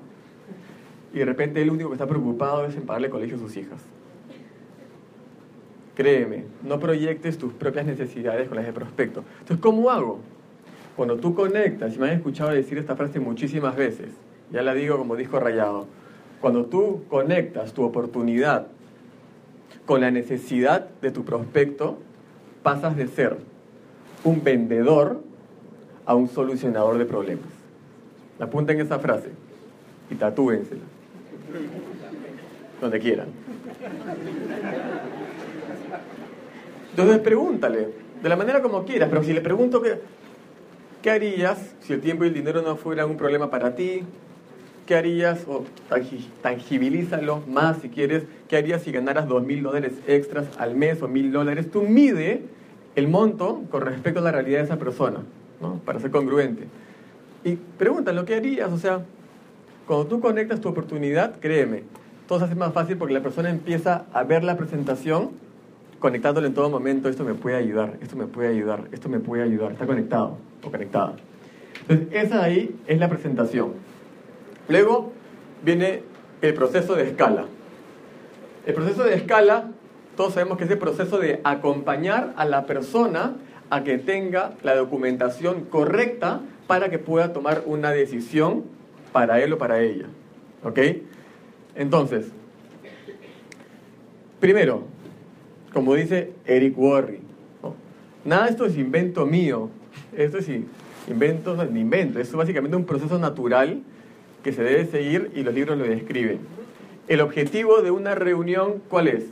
Y 1.14 1.20
de 1.20 1.26
repente 1.26 1.62
el 1.62 1.70
único 1.70 1.90
que 1.90 1.96
está 1.96 2.08
preocupado 2.08 2.66
es 2.66 2.76
en 2.76 2.84
pagarle 2.84 3.10
colegio 3.10 3.38
a 3.38 3.40
sus 3.40 3.56
hijas. 3.56 3.82
Créeme, 5.96 6.44
no 6.62 6.78
proyectes 6.82 7.38
tus 7.38 7.54
propias 7.54 7.86
necesidades 7.86 8.50
con 8.50 8.58
las 8.58 8.66
del 8.66 8.74
prospecto. 8.74 9.24
Entonces, 9.40 9.60
¿cómo 9.62 9.90
hago? 9.90 10.20
Cuando 10.98 11.16
tú 11.16 11.34
conectas, 11.34 11.96
y 11.96 12.00
me 12.00 12.08
han 12.08 12.18
escuchado 12.18 12.52
decir 12.52 12.78
esta 12.78 12.98
frase 12.98 13.22
muchísimas 13.22 13.78
veces, 13.78 14.10
ya 14.52 14.62
la 14.62 14.74
digo 14.74 14.98
como 14.98 15.16
disco 15.16 15.40
rayado, 15.40 15.88
cuando 16.46 16.66
tú 16.66 17.06
conectas 17.10 17.74
tu 17.74 17.84
oportunidad 17.84 18.68
con 19.88 20.00
la 20.00 20.12
necesidad 20.12 20.88
de 21.02 21.10
tu 21.10 21.26
prospecto, 21.26 21.98
pasas 22.62 22.96
de 22.96 23.08
ser 23.08 23.38
un 24.24 24.44
vendedor 24.44 25.24
a 26.06 26.14
un 26.14 26.28
solucionador 26.28 27.00
de 27.00 27.06
problemas. 27.06 27.48
Apunten 28.40 28.80
esa 28.80 29.00
frase 29.00 29.30
y 30.12 30.14
tatúensela. 30.14 30.84
Donde 32.80 33.00
quieran. 33.00 33.30
Entonces 36.92 37.20
pregúntale, 37.22 37.90
de 38.22 38.30
la 38.30 38.36
manera 38.36 38.62
como 38.62 38.86
quieras, 38.86 39.10
pero 39.10 39.24
si 39.24 39.34
le 39.34 39.42
pregunto 39.42 39.82
que, 39.82 40.00
¿qué 41.02 41.10
harías 41.10 41.74
si 41.80 41.94
el 41.94 42.02
tiempo 42.02 42.24
y 42.24 42.28
el 42.28 42.36
dinero 42.36 42.62
no 42.62 42.76
fueran 42.76 43.10
un 43.10 43.18
problema 43.18 43.50
para 43.50 43.74
ti? 43.74 44.04
¿Qué 44.86 44.96
harías? 44.96 45.46
O 45.48 45.64
tangi- 45.90 46.28
tangibilízalo 46.42 47.42
más 47.48 47.78
si 47.82 47.90
quieres. 47.90 48.24
¿Qué 48.48 48.58
harías 48.58 48.84
si 48.84 48.92
ganaras 48.92 49.28
dos 49.28 49.44
mil 49.44 49.64
dólares 49.64 49.94
extras 50.08 50.46
al 50.60 50.76
mes 50.76 51.02
o 51.02 51.08
mil 51.08 51.32
dólares? 51.32 51.72
Tú 51.72 51.82
mide 51.84 52.44
el 52.96 53.08
monto 53.08 53.64
con 53.72 53.82
respecto 53.82 54.20
a 54.20 54.24
la 54.24 54.32
realidad 54.32 54.60
de 54.60 54.66
esa 54.66 54.78
persona, 54.78 55.20
¿no? 55.62 55.80
Para 55.86 56.00
ser 56.00 56.12
congruente. 56.12 56.66
Y 57.44 57.56
pregúntale, 57.78 58.24
¿qué 58.26 58.36
harías? 58.36 58.72
O 58.72 58.78
sea, 58.78 59.02
cuando 59.88 60.06
tú 60.08 60.20
conectas 60.20 60.62
tu 60.62 60.70
oportunidad, 60.70 61.40
créeme, 61.40 61.84
todo 62.28 62.40
se 62.40 62.46
hace 62.46 62.56
más 62.56 62.74
fácil 62.74 62.98
porque 62.98 63.14
la 63.14 63.22
persona 63.22 63.50
empieza 63.50 64.06
a 64.14 64.24
ver 64.24 64.44
la 64.44 64.56
presentación 64.58 65.32
conectándolo 66.00 66.46
en 66.46 66.54
todo 66.54 66.70
momento, 66.70 67.10
esto 67.10 67.24
me 67.24 67.34
puede 67.34 67.56
ayudar, 67.56 67.98
esto 68.02 68.16
me 68.16 68.28
puede 68.28 68.50
ayudar, 68.50 68.84
esto 68.92 69.10
me 69.10 69.20
puede 69.20 69.44
ayudar, 69.44 69.72
está 69.72 69.88
conectado 69.88 70.38
o 70.64 70.70
conectada. 70.70 71.14
Entonces, 71.88 72.08
esa 72.12 72.44
ahí 72.44 72.76
es 72.86 73.00
la 73.00 73.10
presentación. 73.10 73.74
Luego 74.68 75.12
viene 75.64 76.04
el 76.42 76.54
proceso 76.54 76.96
de 76.96 77.04
escala. 77.04 77.46
El 78.66 78.74
proceso 78.74 79.04
de 79.04 79.16
escala, 79.16 79.72
todos 80.18 80.34
sabemos 80.34 80.58
que 80.58 80.64
es 80.64 80.72
el 80.72 80.78
proceso 80.78 81.20
de 81.20 81.42
acompañar 81.44 82.34
a 82.36 82.46
la 82.46 82.66
persona 82.66 83.36
a 83.70 83.84
que 83.84 83.98
tenga 83.98 84.54
la 84.64 84.76
documentación 84.76 85.66
correcta 85.66 86.42
para 86.68 86.90
que 86.90 86.98
pueda 87.00 87.34
tomar 87.34 87.64
una 87.66 87.92
decisión 87.92 88.64
para 89.12 89.40
él 89.42 89.54
o 89.54 89.58
para 89.58 89.82
ella. 89.82 90.06
¿Ok? 90.64 90.80
Entonces, 91.76 92.28
primero, 94.40 94.84
como 95.74 95.94
dice 95.96 96.32
Eric 96.46 96.78
Worre, 96.78 97.20
¿no? 97.62 97.76
nada 98.24 98.46
de 98.46 98.52
esto 98.52 98.66
es 98.66 98.78
invento 98.78 99.26
mío, 99.26 99.70
esto 100.16 100.38
es 100.38 100.48
in- 100.50 100.68
invento, 101.08 101.56
no 101.56 101.64
es 101.64 101.70
invento, 101.70 102.20
esto 102.20 102.34
es 102.34 102.38
básicamente 102.38 102.78
un 102.78 102.86
proceso 102.86 103.20
natural 103.20 103.82
que 104.46 104.54
se 104.54 104.64
debe 104.64 104.86
seguir 104.86 105.32
y 105.34 105.42
los 105.42 105.56
libros 105.56 105.76
lo 105.76 105.86
describen. 105.86 106.38
El 107.08 107.22
objetivo 107.22 107.82
de 107.82 107.90
una 107.90 108.14
reunión, 108.14 108.80
¿cuál 108.90 109.08
es? 109.08 109.24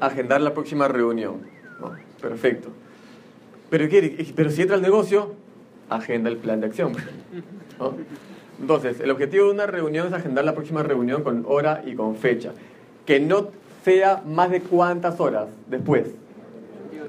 Agendar 0.00 0.40
la 0.40 0.52
próxima 0.52 0.88
reunión. 0.88 1.42
¿no? 1.80 1.92
Perfecto. 2.20 2.70
Pero, 3.70 3.88
¿qué? 3.88 4.26
pero 4.34 4.50
si 4.50 4.62
entra 4.62 4.74
al 4.74 4.82
negocio, 4.82 5.36
agenda 5.88 6.28
el 6.28 6.36
plan 6.38 6.60
de 6.60 6.66
acción. 6.66 6.94
¿no? 7.78 7.94
Entonces, 8.60 8.98
el 8.98 9.12
objetivo 9.12 9.44
de 9.44 9.52
una 9.52 9.66
reunión 9.66 10.08
es 10.08 10.12
agendar 10.14 10.44
la 10.44 10.54
próxima 10.54 10.82
reunión 10.82 11.22
con 11.22 11.44
hora 11.46 11.84
y 11.86 11.94
con 11.94 12.16
fecha. 12.16 12.50
Que 13.06 13.20
no 13.20 13.50
sea 13.84 14.20
más 14.26 14.50
de 14.50 14.62
cuántas 14.62 15.20
horas 15.20 15.46
después. 15.68 16.08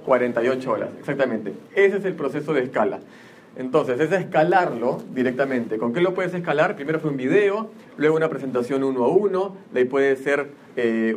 48 0.06 0.72
horas, 0.72 0.90
exactamente. 1.00 1.54
Ese 1.74 1.98
es 1.98 2.06
el 2.06 2.14
proceso 2.14 2.54
de 2.54 2.62
escala. 2.62 3.00
Entonces, 3.60 4.00
es 4.00 4.10
escalarlo 4.14 5.04
directamente. 5.14 5.78
¿Con 5.78 5.92
qué 5.92 6.00
lo 6.00 6.14
puedes 6.14 6.34
escalar? 6.34 6.78
Primero 6.78 7.02
fue 7.02 7.12
un 7.12 7.18
video, 7.18 7.70
luego 7.98 8.16
una 8.16 8.30
presentación 8.30 8.86
uno 8.86 9.04
a 9.04 9.10
uno, 9.10 9.58
de 9.74 9.82
ahí 9.82 9.86
puede 9.86 10.16
ser 10.16 10.52
eh, 10.78 11.14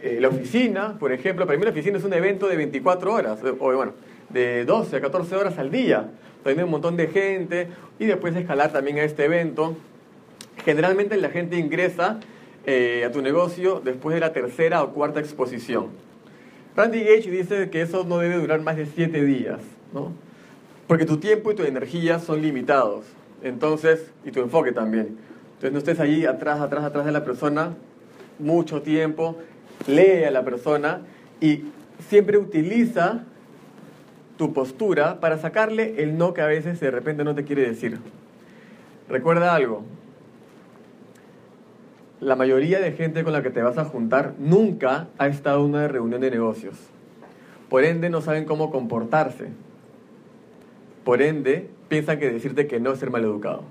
eh, 0.00 0.18
la 0.20 0.28
oficina, 0.28 0.96
por 1.00 1.10
ejemplo. 1.10 1.44
Para 1.44 1.58
mí 1.58 1.64
la 1.64 1.72
oficina 1.72 1.98
es 1.98 2.04
un 2.04 2.12
evento 2.12 2.46
de 2.46 2.54
24 2.54 3.12
horas, 3.12 3.40
o 3.58 3.74
bueno, 3.74 3.94
de 4.28 4.64
12 4.64 4.94
a 4.94 5.00
14 5.00 5.34
horas 5.34 5.58
al 5.58 5.72
día. 5.72 6.08
Hay 6.44 6.54
un 6.54 6.70
montón 6.70 6.96
de 6.96 7.08
gente 7.08 7.66
y 7.98 8.06
después 8.06 8.36
escalar 8.36 8.72
también 8.72 8.98
a 8.98 9.02
este 9.02 9.24
evento. 9.24 9.74
Generalmente 10.64 11.16
la 11.16 11.30
gente 11.30 11.56
ingresa 11.56 12.20
eh, 12.64 13.04
a 13.04 13.10
tu 13.10 13.22
negocio 13.22 13.82
después 13.84 14.14
de 14.14 14.20
la 14.20 14.32
tercera 14.32 14.84
o 14.84 14.92
cuarta 14.92 15.18
exposición. 15.18 15.88
Randy 16.76 17.00
Gage 17.00 17.28
dice 17.28 17.70
que 17.70 17.82
eso 17.82 18.04
no 18.04 18.18
debe 18.18 18.36
durar 18.36 18.60
más 18.60 18.76
de 18.76 18.86
7 18.86 19.24
días, 19.24 19.58
¿no? 19.92 20.12
Porque 20.86 21.04
tu 21.04 21.18
tiempo 21.18 21.52
y 21.52 21.54
tu 21.54 21.62
energía 21.62 22.18
son 22.18 22.42
limitados. 22.42 23.04
Entonces, 23.42 24.10
y 24.24 24.30
tu 24.30 24.40
enfoque 24.40 24.72
también. 24.72 25.16
Entonces 25.54 25.72
no 25.72 25.78
estés 25.78 26.00
ahí 26.00 26.24
atrás, 26.26 26.60
atrás, 26.60 26.84
atrás 26.84 27.04
de 27.04 27.12
la 27.12 27.24
persona 27.24 27.74
mucho 28.38 28.82
tiempo. 28.82 29.36
Lee 29.86 30.24
a 30.24 30.30
la 30.30 30.44
persona 30.44 31.00
y 31.40 31.64
siempre 32.08 32.38
utiliza 32.38 33.24
tu 34.36 34.52
postura 34.52 35.20
para 35.20 35.38
sacarle 35.38 36.02
el 36.02 36.18
no 36.18 36.34
que 36.34 36.40
a 36.40 36.46
veces 36.46 36.80
de 36.80 36.90
repente 36.90 37.24
no 37.24 37.34
te 37.34 37.44
quiere 37.44 37.62
decir. 37.62 37.98
Recuerda 39.08 39.54
algo. 39.54 39.84
La 42.20 42.36
mayoría 42.36 42.78
de 42.78 42.92
gente 42.92 43.24
con 43.24 43.32
la 43.32 43.42
que 43.42 43.50
te 43.50 43.62
vas 43.62 43.78
a 43.78 43.84
juntar 43.84 44.34
nunca 44.38 45.08
ha 45.18 45.26
estado 45.26 45.60
en 45.60 45.70
una 45.70 45.88
reunión 45.88 46.20
de 46.20 46.30
negocios. 46.30 46.76
Por 47.68 47.84
ende, 47.84 48.10
no 48.10 48.20
saben 48.20 48.44
cómo 48.44 48.70
comportarse. 48.70 49.48
Por 51.04 51.22
ende, 51.22 51.68
piensan 51.88 52.18
que 52.18 52.30
decirte 52.30 52.66
que 52.66 52.80
no 52.80 52.92
es 52.92 52.98
ser 52.98 53.10
maleducado. 53.10 53.62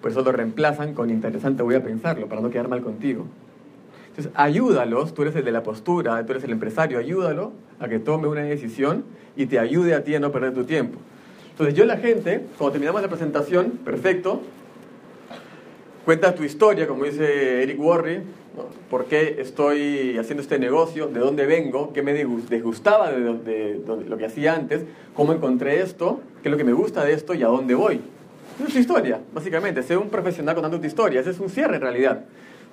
Por 0.00 0.10
eso 0.10 0.22
lo 0.22 0.32
reemplazan 0.32 0.94
con 0.94 1.10
interesante, 1.10 1.62
voy 1.62 1.74
a 1.74 1.82
pensarlo, 1.82 2.26
para 2.26 2.40
no 2.40 2.50
quedar 2.50 2.68
mal 2.68 2.82
contigo. 2.82 3.26
Entonces, 4.08 4.32
ayúdalos, 4.34 5.14
tú 5.14 5.22
eres 5.22 5.36
el 5.36 5.44
de 5.44 5.52
la 5.52 5.62
postura, 5.62 6.24
tú 6.24 6.32
eres 6.32 6.44
el 6.44 6.50
empresario, 6.50 6.98
ayúdalo 6.98 7.52
a 7.78 7.88
que 7.88 7.98
tome 7.98 8.28
una 8.28 8.42
decisión 8.42 9.04
y 9.36 9.46
te 9.46 9.58
ayude 9.58 9.94
a 9.94 10.04
ti 10.04 10.14
a 10.14 10.20
no 10.20 10.32
perder 10.32 10.54
tu 10.54 10.64
tiempo. 10.64 10.98
Entonces, 11.50 11.74
yo 11.74 11.84
la 11.84 11.96
gente, 11.96 12.44
cuando 12.56 12.72
terminamos 12.72 13.02
la 13.02 13.08
presentación, 13.08 13.72
perfecto, 13.84 14.40
cuenta 16.04 16.34
tu 16.34 16.42
historia, 16.42 16.86
como 16.86 17.04
dice 17.04 17.62
Eric 17.62 17.78
Worre, 17.78 18.22
por 18.90 19.06
qué 19.06 19.36
estoy 19.38 20.18
haciendo 20.18 20.42
este 20.42 20.58
negocio, 20.58 21.06
de 21.06 21.20
dónde 21.20 21.46
vengo, 21.46 21.92
qué 21.92 22.02
me 22.02 22.12
disgustaba 22.12 23.10
de, 23.12 23.34
de, 23.38 23.80
lo 24.08 24.16
que 24.18 24.26
hacía 24.26 24.54
antes, 24.54 24.84
cómo 25.14 25.32
encontré 25.32 25.80
esto, 25.80 26.20
qué 26.42 26.48
es 26.48 26.50
lo 26.50 26.58
que 26.58 26.64
me 26.64 26.72
gusta 26.72 27.04
de 27.04 27.12
esto 27.12 27.34
y 27.34 27.42
a 27.42 27.46
dónde 27.46 27.74
voy. 27.74 28.00
Esa 28.56 28.66
es 28.66 28.74
tu 28.74 28.78
historia, 28.80 29.20
básicamente. 29.32 29.82
Sé 29.82 29.96
un 29.96 30.10
profesional 30.10 30.54
contando 30.54 30.78
tu 30.80 30.86
historia. 30.86 31.20
Ese 31.20 31.30
es 31.30 31.40
un 31.40 31.48
cierre 31.48 31.76
en 31.76 31.82
realidad. 31.82 32.24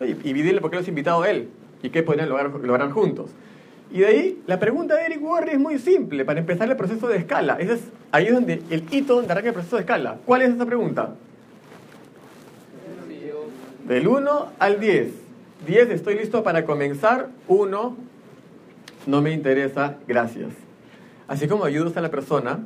Y, 0.01 0.29
y 0.29 0.34
dile 0.34 0.60
por 0.60 0.69
qué 0.69 0.75
lo 0.75 0.81
has 0.81 0.88
invitado 0.88 1.22
a 1.22 1.29
él 1.29 1.50
y 1.81 1.89
qué 1.89 2.03
podrían 2.03 2.29
lograr, 2.29 2.51
lograr 2.51 2.91
juntos. 2.91 3.29
Y 3.91 4.00
de 4.00 4.05
ahí, 4.05 4.43
la 4.48 4.60
pregunta 4.60 4.96
de 4.96 5.05
Eric 5.05 5.24
Worre 5.24 5.53
es 5.53 5.60
muy 5.60 5.79
simple 5.79 6.25
para 6.25 6.39
empezar 6.39 6.69
el 6.69 6.75
proceso 6.75 7.07
de 7.07 7.17
escala. 7.17 7.57
Ese 7.60 7.74
es, 7.74 7.81
ahí 8.12 8.25
es 8.25 8.34
donde 8.34 8.62
el 8.69 8.84
hito 8.91 9.15
donde 9.15 9.31
arranca 9.31 9.50
el 9.50 9.53
proceso 9.53 9.77
de 9.77 9.84
escala. 9.84 10.17
¿Cuál 10.25 10.41
es 10.41 10.53
esa 10.53 10.65
pregunta? 10.65 11.15
Del 13.88 14.07
1 14.07 14.48
al 14.60 14.79
10. 14.81 15.26
10, 15.65 15.89
estoy 15.89 16.15
listo 16.15 16.43
para 16.43 16.65
comenzar. 16.65 17.29
1, 17.48 17.98
no 19.07 19.22
me 19.22 19.31
interesa, 19.31 19.98
gracias. 20.07 20.50
Así 21.27 21.48
como 21.48 21.65
ayudas 21.65 21.98
a 21.98 22.01
la 22.01 22.11
persona 22.11 22.59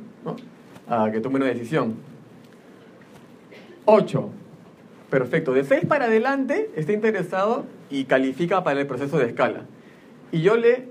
a 0.88 1.10
que 1.10 1.20
tome 1.20 1.36
una 1.36 1.46
decisión. 1.46 1.94
8, 3.86 4.30
perfecto. 5.10 5.52
De 5.52 5.64
6 5.64 5.86
para 5.86 6.04
adelante 6.04 6.70
está 6.76 6.92
interesado 6.92 7.64
y 7.90 8.04
califica 8.04 8.62
para 8.62 8.80
el 8.80 8.86
proceso 8.86 9.18
de 9.18 9.26
escala. 9.26 9.62
Y 10.30 10.42
yo 10.42 10.56
le 10.56 10.88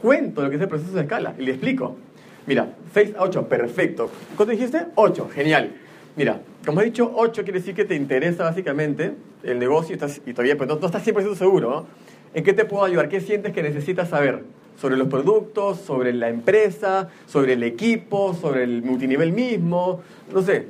cuento 0.00 0.42
lo 0.42 0.50
que 0.50 0.56
es 0.56 0.62
el 0.62 0.68
proceso 0.68 0.92
de 0.92 1.02
escala 1.02 1.34
y 1.38 1.42
le 1.42 1.52
explico. 1.52 1.96
Mira, 2.46 2.74
6 2.94 3.14
a 3.18 3.22
8, 3.24 3.48
perfecto. 3.48 4.10
¿Cuánto 4.36 4.52
dijiste? 4.52 4.86
8, 4.94 5.28
genial. 5.34 5.72
Mira, 6.16 6.40
como 6.66 6.80
he 6.80 6.84
dicho, 6.84 7.10
8 7.14 7.42
quiere 7.44 7.60
decir 7.60 7.74
que 7.74 7.84
te 7.84 7.94
interesa 7.94 8.44
básicamente 8.44 9.14
el 9.42 9.58
negocio 9.58 9.92
y, 9.92 9.94
estás, 9.94 10.20
y 10.26 10.32
todavía 10.32 10.56
pues, 10.56 10.68
no, 10.68 10.76
no, 10.76 10.86
estás 10.86 11.06
100% 11.06 11.34
seguro. 11.34 11.70
¿no? 11.70 11.86
¿En 12.34 12.44
qué 12.44 12.52
te 12.52 12.64
puedo 12.64 12.84
ayudar? 12.84 13.08
¿Qué 13.08 13.20
sientes 13.20 13.52
que 13.52 13.62
necesitas 13.62 14.08
saber? 14.08 14.44
Sobre 14.80 14.96
los 14.96 15.08
productos, 15.08 15.78
sobre 15.80 16.12
la 16.12 16.28
empresa, 16.28 17.08
sobre 17.26 17.52
el 17.52 17.62
equipo, 17.62 18.34
sobre 18.34 18.64
el 18.64 18.82
multinivel 18.82 19.32
mismo, 19.32 20.00
no 20.32 20.40
sé. 20.42 20.68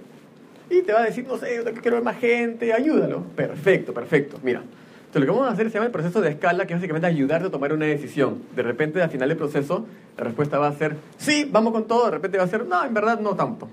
Y 0.68 0.82
te 0.82 0.92
va 0.92 1.02
a 1.02 1.04
decir, 1.04 1.26
no 1.26 1.36
sé, 1.36 1.62
quiero 1.80 1.96
ver 1.96 2.04
más 2.04 2.18
gente, 2.18 2.72
ayúdalo. 2.72 3.22
Perfecto, 3.36 3.92
perfecto. 3.94 4.38
Mira, 4.42 4.62
entonces, 5.10 5.26
lo 5.26 5.26
que 5.26 5.38
vamos 5.38 5.50
a 5.50 5.54
hacer 5.54 5.68
se 5.68 5.74
llama 5.74 5.86
el 5.86 5.92
proceso 5.92 6.20
de 6.20 6.30
escala, 6.30 6.66
que 6.66 6.74
es 6.74 6.78
básicamente 6.78 7.08
ayudarte 7.08 7.48
a 7.48 7.50
tomar 7.50 7.72
una 7.72 7.86
decisión. 7.86 8.42
De 8.54 8.62
repente, 8.62 9.02
al 9.02 9.10
final 9.10 9.28
del 9.28 9.38
proceso, 9.38 9.84
la 10.16 10.22
respuesta 10.22 10.58
va 10.58 10.68
a 10.68 10.72
ser, 10.72 10.96
sí, 11.16 11.48
vamos 11.50 11.72
con 11.72 11.88
todo. 11.88 12.04
De 12.04 12.12
repente 12.12 12.38
va 12.38 12.44
a 12.44 12.46
ser, 12.46 12.64
no, 12.64 12.84
en 12.84 12.94
verdad 12.94 13.18
no 13.18 13.34
tanto. 13.34 13.68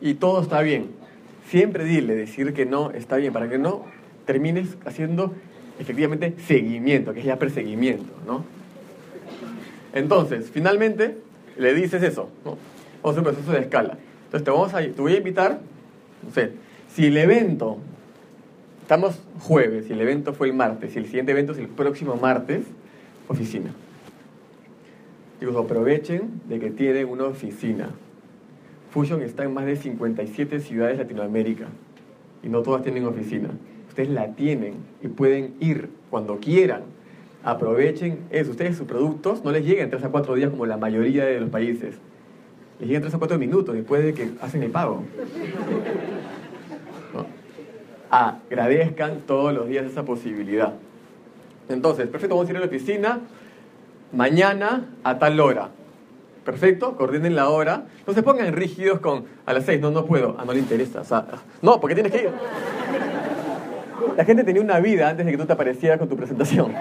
Y 0.00 0.14
todo 0.14 0.42
está 0.42 0.60
bien. 0.62 0.90
Siempre 1.48 1.84
dile, 1.84 2.14
decir 2.14 2.52
que 2.52 2.66
no 2.66 2.90
está 2.90 3.16
bien, 3.16 3.32
para 3.32 3.48
que 3.48 3.58
no 3.58 3.84
termines 4.24 4.76
haciendo 4.84 5.34
efectivamente 5.78 6.34
seguimiento, 6.46 7.12
que 7.12 7.20
es 7.20 7.26
ya 7.26 7.38
perseguimiento, 7.38 8.12
¿no? 8.26 8.44
Entonces, 9.92 10.50
finalmente, 10.52 11.16
le 11.56 11.74
dices 11.74 12.02
eso, 12.02 12.28
¿no? 12.44 12.58
Vamos 13.02 13.04
a 13.04 13.08
hacer 13.10 13.18
un 13.18 13.24
proceso 13.24 13.52
de 13.52 13.60
escala. 13.60 13.96
Entonces, 14.24 14.44
te, 14.44 14.50
vamos 14.50 14.74
a, 14.74 14.80
te 14.80 15.00
voy 15.00 15.14
a 15.14 15.18
invitar, 15.18 15.60
no 16.26 16.34
sé, 16.34 16.52
si 16.94 17.06
el 17.06 17.16
evento 17.16 17.78
Estamos 18.86 19.20
jueves 19.40 19.90
y 19.90 19.94
el 19.94 20.00
evento 20.00 20.32
fue 20.32 20.46
el 20.46 20.54
martes 20.54 20.94
y 20.94 20.98
el 21.00 21.06
siguiente 21.06 21.32
evento 21.32 21.50
es 21.50 21.58
el 21.58 21.66
próximo 21.66 22.14
martes, 22.14 22.62
oficina. 23.26 23.72
Digo, 25.40 25.58
aprovechen 25.58 26.40
de 26.48 26.60
que 26.60 26.70
tienen 26.70 27.08
una 27.08 27.24
oficina. 27.24 27.90
Fusion 28.96 29.20
está 29.20 29.44
en 29.44 29.52
más 29.52 29.66
de 29.66 29.76
57 29.76 30.58
ciudades 30.60 30.96
de 30.96 31.04
Latinoamérica 31.04 31.66
y 32.42 32.48
no 32.48 32.62
todas 32.62 32.82
tienen 32.82 33.04
oficina. 33.04 33.50
Ustedes 33.90 34.08
la 34.08 34.28
tienen 34.28 34.76
y 35.02 35.08
pueden 35.08 35.52
ir 35.60 35.90
cuando 36.08 36.38
quieran. 36.38 36.84
Aprovechen 37.44 38.20
eso. 38.30 38.52
Ustedes 38.52 38.78
sus 38.78 38.86
productos 38.86 39.44
no 39.44 39.52
les 39.52 39.66
llegan 39.66 39.84
en 39.84 39.90
3 39.90 40.04
a 40.04 40.08
4 40.08 40.34
días 40.36 40.48
como 40.48 40.64
la 40.64 40.78
mayoría 40.78 41.26
de 41.26 41.38
los 41.38 41.50
países. 41.50 41.96
Les 42.80 42.88
llegan 42.88 43.02
3 43.02 43.14
a 43.16 43.18
4 43.18 43.38
minutos 43.38 43.74
después 43.74 44.02
de 44.02 44.14
que 44.14 44.30
hacen 44.40 44.62
el 44.62 44.70
pago 44.70 45.02
agradezcan 48.08 49.20
todos 49.26 49.52
los 49.52 49.68
días 49.68 49.84
esa 49.84 50.06
posibilidad. 50.06 50.72
Entonces, 51.68 52.08
perfecto, 52.08 52.34
vamos 52.34 52.48
a 52.48 52.52
ir 52.52 52.56
a 52.56 52.60
la 52.60 52.66
oficina 52.66 53.20
mañana 54.10 54.86
a 55.04 55.18
tal 55.18 55.38
hora. 55.38 55.68
Perfecto, 56.46 56.96
coordinen 56.96 57.34
la 57.34 57.48
hora. 57.48 57.86
No 58.06 58.14
se 58.14 58.22
pongan 58.22 58.52
rígidos 58.52 59.00
con 59.00 59.24
a 59.44 59.52
las 59.52 59.64
seis, 59.64 59.80
no, 59.80 59.90
no 59.90 60.06
puedo. 60.06 60.36
Ah, 60.38 60.44
no 60.46 60.52
le 60.52 60.60
interesa. 60.60 61.02
no, 61.60 61.80
porque 61.80 61.94
tienes 61.94 62.12
que 62.12 62.22
ir. 62.22 62.30
La 64.16 64.24
gente 64.24 64.44
tenía 64.44 64.62
una 64.62 64.78
vida 64.78 65.10
antes 65.10 65.26
de 65.26 65.32
que 65.32 65.38
tú 65.38 65.44
te 65.44 65.52
aparecieras 65.52 65.98
con 65.98 66.08
tu 66.08 66.16
presentación. 66.16 66.72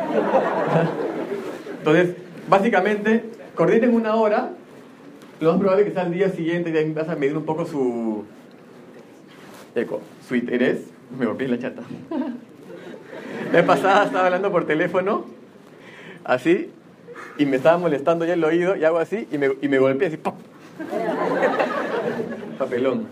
Entonces, 1.79 2.15
básicamente, 2.47 3.25
coordinen 3.55 3.93
una 3.93 4.15
hora. 4.15 4.51
Lo 5.39 5.51
más 5.51 5.59
probable 5.59 5.83
es 5.83 5.89
que 5.89 5.93
sea 5.95 6.03
el 6.03 6.13
día 6.13 6.29
siguiente 6.29 6.69
y 6.69 6.93
vas 6.93 7.09
a 7.09 7.15
medir 7.15 7.35
un 7.35 7.43
poco 7.43 7.65
su, 7.65 8.23
eco, 9.75 9.99
su 10.27 10.35
interés 10.35 10.95
me 11.17 11.25
golpeé 11.25 11.47
la 11.47 11.59
chata. 11.59 11.81
La 13.51 13.65
pasada 13.65 14.05
estaba 14.05 14.25
hablando 14.25 14.51
por 14.51 14.65
teléfono, 14.65 15.25
así, 16.23 16.71
y 17.37 17.45
me 17.45 17.57
estaba 17.57 17.77
molestando 17.77 18.25
ya 18.25 18.33
el 18.33 18.43
oído, 18.43 18.75
y 18.75 18.83
hago 18.85 18.97
así, 18.97 19.27
y 19.31 19.37
me, 19.37 19.51
y 19.61 19.67
me 19.67 19.79
golpeé 19.79 20.07
así, 20.07 20.17
¡pop! 20.17 20.35
Papelón. 22.57 23.07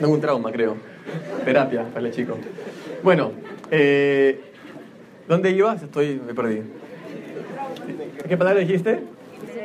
No 0.00 0.08
un 0.10 0.20
trauma, 0.20 0.52
creo. 0.52 0.76
Terapia 1.44 1.84
para 1.92 2.06
el 2.06 2.12
chico. 2.12 2.36
Bueno, 3.02 3.32
eh, 3.70 4.40
¿dónde 5.26 5.50
ibas? 5.50 5.82
Estoy, 5.82 6.20
me 6.24 6.34
perdí. 6.34 6.62
¿Qué 8.28 8.36
palabra 8.36 8.60
dijiste? 8.60 9.00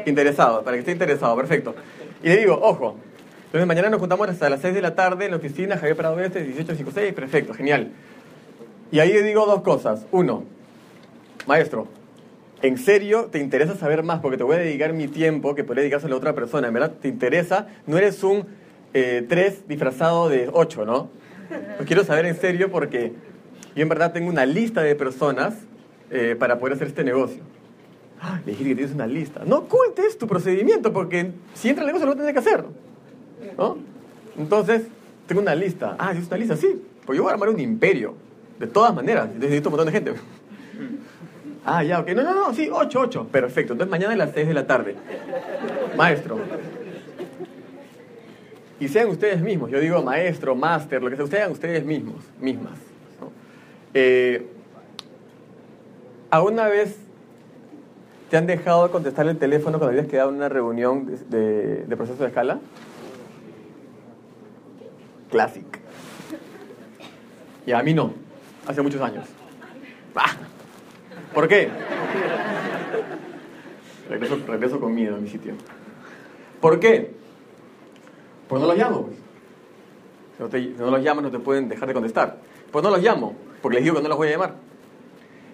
Interesado, 0.06 0.64
para 0.64 0.76
que 0.76 0.80
esté 0.80 0.92
interesado, 0.92 1.36
perfecto. 1.36 1.76
Y 2.22 2.30
le 2.30 2.38
digo, 2.38 2.58
ojo, 2.62 2.96
entonces 3.46 3.68
mañana 3.68 3.90
nos 3.90 4.00
juntamos 4.00 4.30
hasta 4.30 4.50
las 4.50 4.62
6 4.62 4.74
de 4.74 4.82
la 4.82 4.96
tarde 4.96 5.26
en 5.26 5.32
la 5.32 5.38
oficina, 5.38 5.78
Javier 5.78 5.96
Prado 5.96 6.20
Este, 6.20 6.40
1856, 6.40 7.14
perfecto, 7.14 7.54
genial. 7.54 7.92
Y 8.92 9.00
ahí 9.00 9.12
le 9.12 9.24
digo 9.24 9.46
dos 9.46 9.62
cosas. 9.62 10.06
Uno, 10.12 10.44
maestro, 11.48 11.88
¿en 12.64 12.78
serio 12.78 13.26
te 13.26 13.40
interesa 13.40 13.76
saber 13.76 14.02
más? 14.02 14.22
Porque 14.22 14.38
te 14.38 14.44
voy 14.44 14.56
a 14.56 14.60
dedicar 14.60 14.94
mi 14.94 15.08
tiempo 15.08 15.54
que 15.54 15.64
podría 15.64 15.82
dedicarse 15.82 16.08
a 16.08 16.16
otra 16.16 16.34
persona. 16.34 16.70
¿En 16.70 16.74
verdad 16.74 16.94
te 17.00 17.10
interesa? 17.10 17.68
No 17.86 17.98
eres 17.98 18.24
un 18.24 18.48
3 18.94 18.94
eh, 18.94 19.60
disfrazado 19.68 20.30
de 20.30 20.50
8, 20.52 20.86
¿no? 20.86 21.10
Quiero 21.86 22.04
saber 22.04 22.26
en 22.26 22.36
serio 22.36 22.72
porque 22.72 23.14
yo 23.76 23.84
en 23.84 23.90
verdad 23.90 24.14
tengo 24.14 24.30
una 24.30 24.46
lista 24.46 24.82
de 24.82 24.96
personas 24.96 25.56
eh, 26.10 26.36
para 26.40 26.58
poder 26.58 26.76
hacer 26.76 26.88
este 26.88 27.04
negocio. 27.04 27.44
Ah, 28.22 28.40
le 28.46 28.54
que 28.54 28.64
tienes 28.64 28.94
una 28.94 29.08
lista. 29.08 29.42
No 29.46 29.66
cuentes 29.66 30.18
tu 30.18 30.26
procedimiento 30.26 30.94
porque 30.94 31.32
si 31.54 31.70
entra 31.70 31.84
el 31.84 31.88
negocio 31.88 32.08
lo 32.08 32.16
tienes 32.16 32.32
que 32.32 32.40
hacer. 32.40 32.64
¿No? 33.58 33.78
Entonces, 34.38 34.84
tengo 35.28 35.42
una 35.42 35.54
lista. 35.54 35.98
Ah, 36.00 36.12
¿tienes 36.12 36.30
una 36.30 36.38
lista? 36.38 36.56
Sí. 36.56 36.82
Pues 37.06 37.18
yo 37.18 37.24
voy 37.24 37.32
a 37.32 37.34
armar 37.34 37.50
un 37.50 37.60
imperio. 37.60 38.16
De 38.58 38.68
todas 38.68 38.96
maneras. 38.96 39.28
Necesito 39.36 39.68
un 39.68 39.74
montón 39.74 39.88
de 39.88 39.92
gente. 39.92 40.14
Ah, 41.66 41.84
ya, 41.84 42.00
ok. 42.00 42.10
No, 42.10 42.24
no, 42.24 42.34
no, 42.34 42.54
sí, 42.54 42.70
8, 42.72 43.00
8. 43.00 43.28
Perfecto. 43.32 43.74
Entonces 43.74 43.92
mañana 43.92 44.14
a 44.14 44.18
las 44.18 44.32
6 44.34 44.48
de 44.48 44.54
la 44.54 44.68
tarde. 44.68 44.96
Maestro. 45.96 46.40
Y 48.80 48.88
sean 48.90 49.08
ustedes 49.10 49.42
mismos. 49.42 49.72
Yo 49.72 49.80
digo 49.80 50.02
maestro, 50.02 50.56
máster, 50.56 51.02
lo 51.02 51.10
que 51.10 51.16
sea. 51.16 51.28
Sean 51.28 51.52
ustedes 51.52 51.86
mismos, 51.86 52.18
mismas. 52.40 52.74
¿no? 53.22 53.32
Eh, 53.94 54.46
¿Alguna 56.30 56.68
vez 56.68 56.98
te 58.30 58.36
han 58.38 58.46
dejado 58.46 58.86
de 58.86 58.92
contestar 58.92 59.28
el 59.28 59.38
teléfono 59.38 59.78
cuando 59.78 59.92
habías 59.98 60.08
quedado 60.08 60.30
en 60.30 60.36
una 60.36 60.50
reunión 60.50 61.06
de, 61.30 61.86
proceso 61.96 62.24
de 62.24 62.30
escala? 62.30 62.60
Classic. 65.32 65.66
Y 67.66 67.72
a 67.72 67.82
mí 67.84 67.94
no. 67.94 68.14
Hace 68.68 68.82
muchos 68.82 69.02
años. 69.02 69.26
Ah. 70.16 70.36
¿Por 71.34 71.48
qué? 71.48 71.70
Regreso, 74.10 74.38
regreso 74.48 74.80
con 74.80 74.94
miedo 74.94 75.16
a 75.16 75.20
mi 75.20 75.30
sitio. 75.30 75.54
¿Por 76.62 76.80
qué? 76.80 77.12
Pues 78.48 78.62
no 78.62 78.68
los 78.68 78.78
llamo. 78.78 79.04
pues. 79.08 79.18
Si 80.38 80.44
no, 80.44 80.50
te- 80.50 80.92
los 80.92 81.02
llamas 81.04 81.24
no 81.24 81.32
te 81.32 81.40
pueden 81.40 81.70
dejar 81.70 81.88
de 81.88 81.94
contestar. 81.94 82.38
Pues 82.72 82.84
no 82.84 82.90
los 82.92 83.02
llamo, 83.02 83.36
porque 83.62 83.76
les 83.76 83.84
digo 83.84 83.96
que 83.96 84.02
no 84.04 84.10
los 84.10 84.18
voy 84.18 84.28
a 84.30 84.32
llamar. 84.32 84.56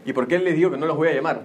¿Y 0.05 0.13
por 0.13 0.27
qué 0.27 0.39
les 0.39 0.55
digo 0.55 0.71
que 0.71 0.77
no 0.77 0.85
los 0.85 0.97
voy 0.97 1.09
a 1.09 1.13
llamar? 1.13 1.43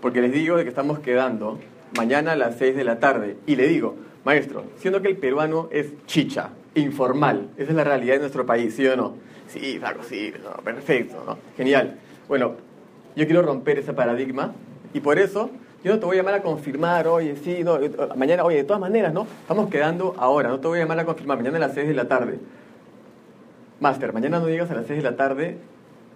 Porque 0.00 0.20
les 0.20 0.32
digo 0.32 0.56
de 0.56 0.62
que 0.64 0.70
estamos 0.70 0.98
quedando 1.00 1.58
mañana 1.96 2.32
a 2.32 2.36
las 2.36 2.56
6 2.56 2.74
de 2.76 2.84
la 2.84 2.98
tarde. 2.98 3.36
Y 3.46 3.56
le 3.56 3.68
digo, 3.68 3.96
maestro, 4.24 4.64
siendo 4.78 5.02
que 5.02 5.08
el 5.08 5.16
peruano 5.16 5.68
es 5.70 5.92
chicha, 6.06 6.50
informal, 6.74 7.50
esa 7.56 7.70
es 7.70 7.76
la 7.76 7.84
realidad 7.84 8.14
de 8.14 8.20
nuestro 8.20 8.46
país, 8.46 8.74
¿sí 8.74 8.86
o 8.86 8.96
no? 8.96 9.16
Sí, 9.48 9.78
Flaco, 9.78 10.02
sí, 10.02 10.32
no, 10.42 10.62
perfecto. 10.62 11.38
Genial. 11.56 11.96
Bueno, 12.28 12.54
yo 13.18 13.26
quiero 13.26 13.42
romper 13.42 13.80
ese 13.80 13.92
paradigma 13.92 14.52
y 14.94 15.00
por 15.00 15.18
eso 15.18 15.50
yo 15.82 15.92
no 15.92 15.98
te 15.98 16.06
voy 16.06 16.16
a 16.16 16.20
llamar 16.20 16.34
a 16.34 16.42
confirmar, 16.42 17.08
oye, 17.08 17.34
sí, 17.36 17.64
no, 17.64 17.76
eh, 17.76 17.90
mañana, 18.16 18.44
oye, 18.44 18.58
de 18.58 18.64
todas 18.64 18.80
maneras, 18.80 19.12
¿no? 19.12 19.26
Estamos 19.42 19.68
quedando 19.68 20.14
ahora, 20.18 20.48
no 20.50 20.60
te 20.60 20.68
voy 20.68 20.78
a 20.78 20.82
llamar 20.82 21.00
a 21.00 21.04
confirmar, 21.04 21.38
mañana 21.38 21.56
a 21.56 21.60
las 21.60 21.74
6 21.74 21.88
de 21.88 21.94
la 21.94 22.06
tarde. 22.06 22.38
Máster, 23.80 24.12
mañana 24.12 24.38
no 24.38 24.48
llegas 24.48 24.70
a 24.70 24.74
las 24.74 24.86
6 24.86 25.02
de 25.02 25.10
la 25.10 25.16
tarde 25.16 25.58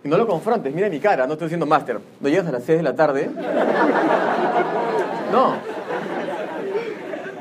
y 0.04 0.08
no 0.08 0.16
lo 0.16 0.28
confrontes, 0.28 0.72
mira 0.72 0.88
mi 0.88 1.00
cara, 1.00 1.26
no 1.26 1.32
estoy 1.32 1.46
diciendo 1.46 1.66
máster, 1.66 1.98
no 2.20 2.28
llegas 2.28 2.46
a 2.46 2.52
las 2.52 2.62
6 2.62 2.78
de 2.78 2.82
la 2.84 2.94
tarde. 2.94 3.30
No. 5.32 5.54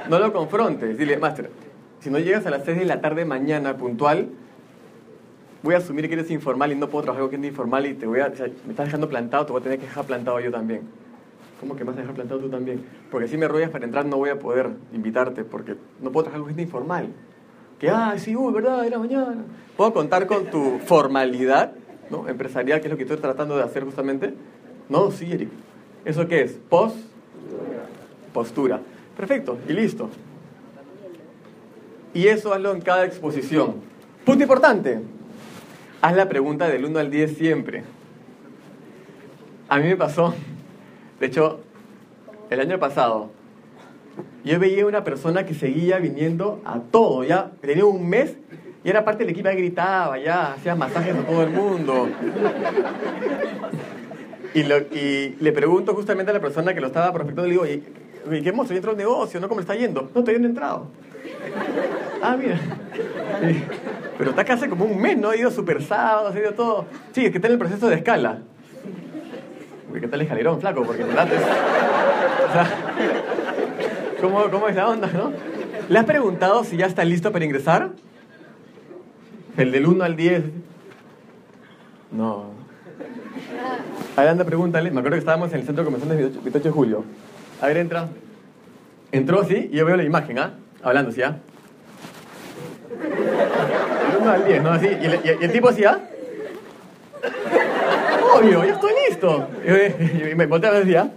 No 0.10 0.20
lo 0.20 0.34
confrontes, 0.34 0.98
dile, 0.98 1.18
máster, 1.18 1.52
si 2.00 2.10
no 2.10 2.18
llegas 2.18 2.48
a 2.48 2.50
las 2.50 2.66
6 2.66 2.80
de 2.80 2.86
la 2.86 3.00
tarde 3.00 3.26
mañana 3.26 3.78
puntual, 3.78 4.30
voy 5.64 5.76
a 5.76 5.78
asumir 5.78 6.08
que 6.08 6.14
eres 6.14 6.32
informal 6.32 6.72
y 6.72 6.76
no 6.76 6.88
puedo 6.88 7.04
trabajar 7.04 7.24
con 7.24 7.32
gente 7.32 7.48
informal 7.48 7.86
y 7.86 7.94
te 7.94 8.06
voy 8.06 8.20
a, 8.20 8.28
o 8.28 8.66
me 8.66 8.72
estás 8.72 8.86
dejando 8.86 9.08
plantado, 9.10 9.46
te 9.46 9.52
voy 9.52 9.62
a 9.62 9.64
tener 9.64 9.80
que 9.80 9.86
dejar 9.86 10.06
plantado 10.06 10.40
yo 10.40 10.52
también. 10.52 10.82
¿Cómo 11.60 11.76
que 11.76 11.84
me 11.84 11.90
vas 11.90 11.98
a 11.98 12.02
dejar 12.02 12.16
plantado 12.16 12.40
tú 12.40 12.50
también? 12.50 12.84
Porque 13.12 13.28
si 13.28 13.38
me 13.38 13.48
ruegas 13.48 13.70
para 13.70 13.86
entrar 13.86 14.06
no 14.06 14.18
voy 14.18 14.30
a 14.30 14.40
poder 14.40 14.72
invitarte 14.94 15.44
porque 15.44 15.76
no 16.02 16.12
puedo 16.12 16.26
trabajar 16.26 16.40
con 16.40 16.48
gente 16.48 16.64
informal. 16.64 17.08
Que, 17.80 17.90
ah, 17.90 18.16
sí, 18.18 18.36
uy, 18.36 18.54
¿verdad? 18.54 18.86
Era 18.86 19.00
mañana. 19.00 19.44
¿Puedo 19.78 19.94
contar 19.94 20.28
con 20.28 20.46
tu 20.46 20.80
formalidad 20.80 21.74
¿no? 22.10 22.28
empresarial, 22.28 22.80
que 22.80 22.88
es 22.88 22.92
lo 22.92 22.98
que 22.98 23.04
estoy 23.04 23.18
tratando 23.18 23.58
de 23.58 23.64
hacer 23.64 23.84
justamente? 23.84 24.34
No, 24.90 25.12
sí, 25.12 25.32
Eric. 25.32 25.50
¿Eso 26.06 26.28
qué 26.28 26.42
es? 26.42 26.60
Post 26.70 26.98
postura. 28.32 28.80
Perfecto, 29.16 29.58
y 29.68 29.74
listo. 29.74 30.10
Y 32.14 32.28
eso 32.28 32.54
hazlo 32.54 32.74
en 32.74 32.82
cada 32.82 33.06
exposición. 33.06 33.76
Punto 34.26 34.44
importante. 34.44 35.02
Haz 36.02 36.16
la 36.16 36.28
pregunta 36.28 36.68
del 36.68 36.86
1 36.86 36.98
al 37.00 37.12
10 37.12 37.38
siempre. 37.38 37.84
A 39.70 39.78
mí 39.78 39.88
me 39.88 39.96
pasó, 39.96 40.34
de 41.20 41.28
hecho, 41.28 41.60
el 42.50 42.60
año 42.60 42.80
pasado, 42.80 43.30
yo 44.44 44.60
veía 44.60 44.86
una 44.86 45.04
persona 45.04 45.46
que 45.46 45.54
seguía 45.54 46.00
viniendo 46.00 46.60
a 46.66 46.80
todo, 46.80 47.24
ya 47.24 47.52
tenía 47.62 47.86
un 47.86 48.10
mes 48.10 48.36
y 48.84 48.90
era 48.90 49.06
parte 49.06 49.24
del 49.24 49.30
equipo, 49.32 49.50
ya 49.50 49.56
gritaba, 49.56 50.18
ya 50.18 50.54
hacía 50.54 50.76
masajes 50.76 51.16
a 51.16 51.22
todo 51.24 51.44
el 51.44 51.52
mundo. 51.52 52.10
Y, 54.54 54.60
y 54.60 55.38
le 55.40 55.52
pregunto 55.52 55.94
justamente 55.94 56.32
a 56.32 56.34
la 56.34 56.42
persona 56.42 56.74
que 56.74 56.82
lo 56.82 56.88
estaba 56.88 57.14
prospectando, 57.14 57.48
le 57.48 57.52
digo, 57.52 57.64
"Oye, 57.64 57.84
oye, 58.28 58.42
¿qué 58.42 58.50
hemos 58.50 58.70
entrado 58.72 58.92
al 58.92 58.98
negocio? 58.98 59.40
¿No? 59.40 59.48
¿Cómo 59.48 59.62
le 59.62 59.64
está 59.64 59.76
yendo? 59.76 60.02
No, 60.02 60.22
todavía 60.22 60.40
no 60.40 60.48
entrado. 60.48 60.88
Ah, 62.22 62.36
mira. 62.38 62.60
Pero 64.22 64.30
está 64.30 64.46
casi 64.46 64.68
como 64.68 64.86
un 64.86 65.02
mes, 65.02 65.18
¿no? 65.18 65.32
Ha 65.32 65.36
ido 65.36 65.50
super 65.50 65.82
sábado, 65.82 66.32
ha 66.32 66.40
ido 66.40 66.54
todo. 66.54 66.86
Sí, 67.12 67.26
es 67.26 67.32
que 67.32 67.40
está 67.40 67.48
en 67.48 67.54
el 67.54 67.58
proceso 67.58 67.90
de 67.90 67.96
escala. 67.96 68.38
Uy, 69.92 70.00
¿qué 70.00 70.08
tal 70.08 70.20
el 70.20 70.28
escalerón, 70.28 70.62
flaco? 70.62 70.84
Porque 70.84 71.04
te 71.04 71.12
lates. 71.12 71.42
O 71.42 72.54
sea, 72.54 72.68
¿cómo, 74.22 74.44
¿cómo 74.52 74.68
es 74.68 74.76
la 74.76 74.90
onda, 74.90 75.10
no? 75.12 75.34
¿Le 75.90 75.98
has 75.98 76.06
preguntado 76.06 76.64
si 76.64 76.78
ya 76.78 76.86
está 76.86 77.04
listo 77.04 77.32
para 77.32 77.46
ingresar? 77.46 77.94
El 79.58 79.72
del 79.72 79.88
1 79.88 80.04
al 80.04 80.16
10. 80.16 80.44
No. 82.12 82.52
A 84.18 84.22
ver, 84.22 84.30
anda, 84.30 84.46
pregúntale. 84.46 84.92
Me 84.92 85.00
acuerdo 85.00 85.16
que 85.16 85.22
estábamos 85.22 85.52
en 85.52 85.62
el 85.62 85.66
centro 85.66 85.84
comercial 85.84 86.10
de 86.10 86.18
28 86.18 86.44
28 86.44 86.68
de 86.68 86.72
julio. 86.72 87.04
A 87.60 87.66
ver, 87.66 87.78
entra. 87.78 88.08
Entró, 89.12 89.44
sí, 89.46 89.72
y 89.72 89.78
yo 89.78 89.86
veo 89.88 89.96
la 89.96 90.04
imagen, 90.04 90.38
¿ah? 90.38 90.54
Hablando, 90.84 91.12
¿sí, 91.12 91.24
ah? 91.24 91.40
1 94.22 94.32
al 94.32 94.46
10, 94.46 94.64
¿no? 94.64 94.72
Así, 94.72 94.88
y 94.88 95.44
el, 95.44 95.52
tipo 95.52 95.70
¿ah? 95.88 96.00
Obvio, 98.36 98.64
ya 98.64 98.74
estoy 98.74 98.92
listo. 99.10 99.48
Y 100.32 100.36
me 100.36 100.46
volteaba 100.46 100.78
y 100.78 100.80
decía. 100.82 101.10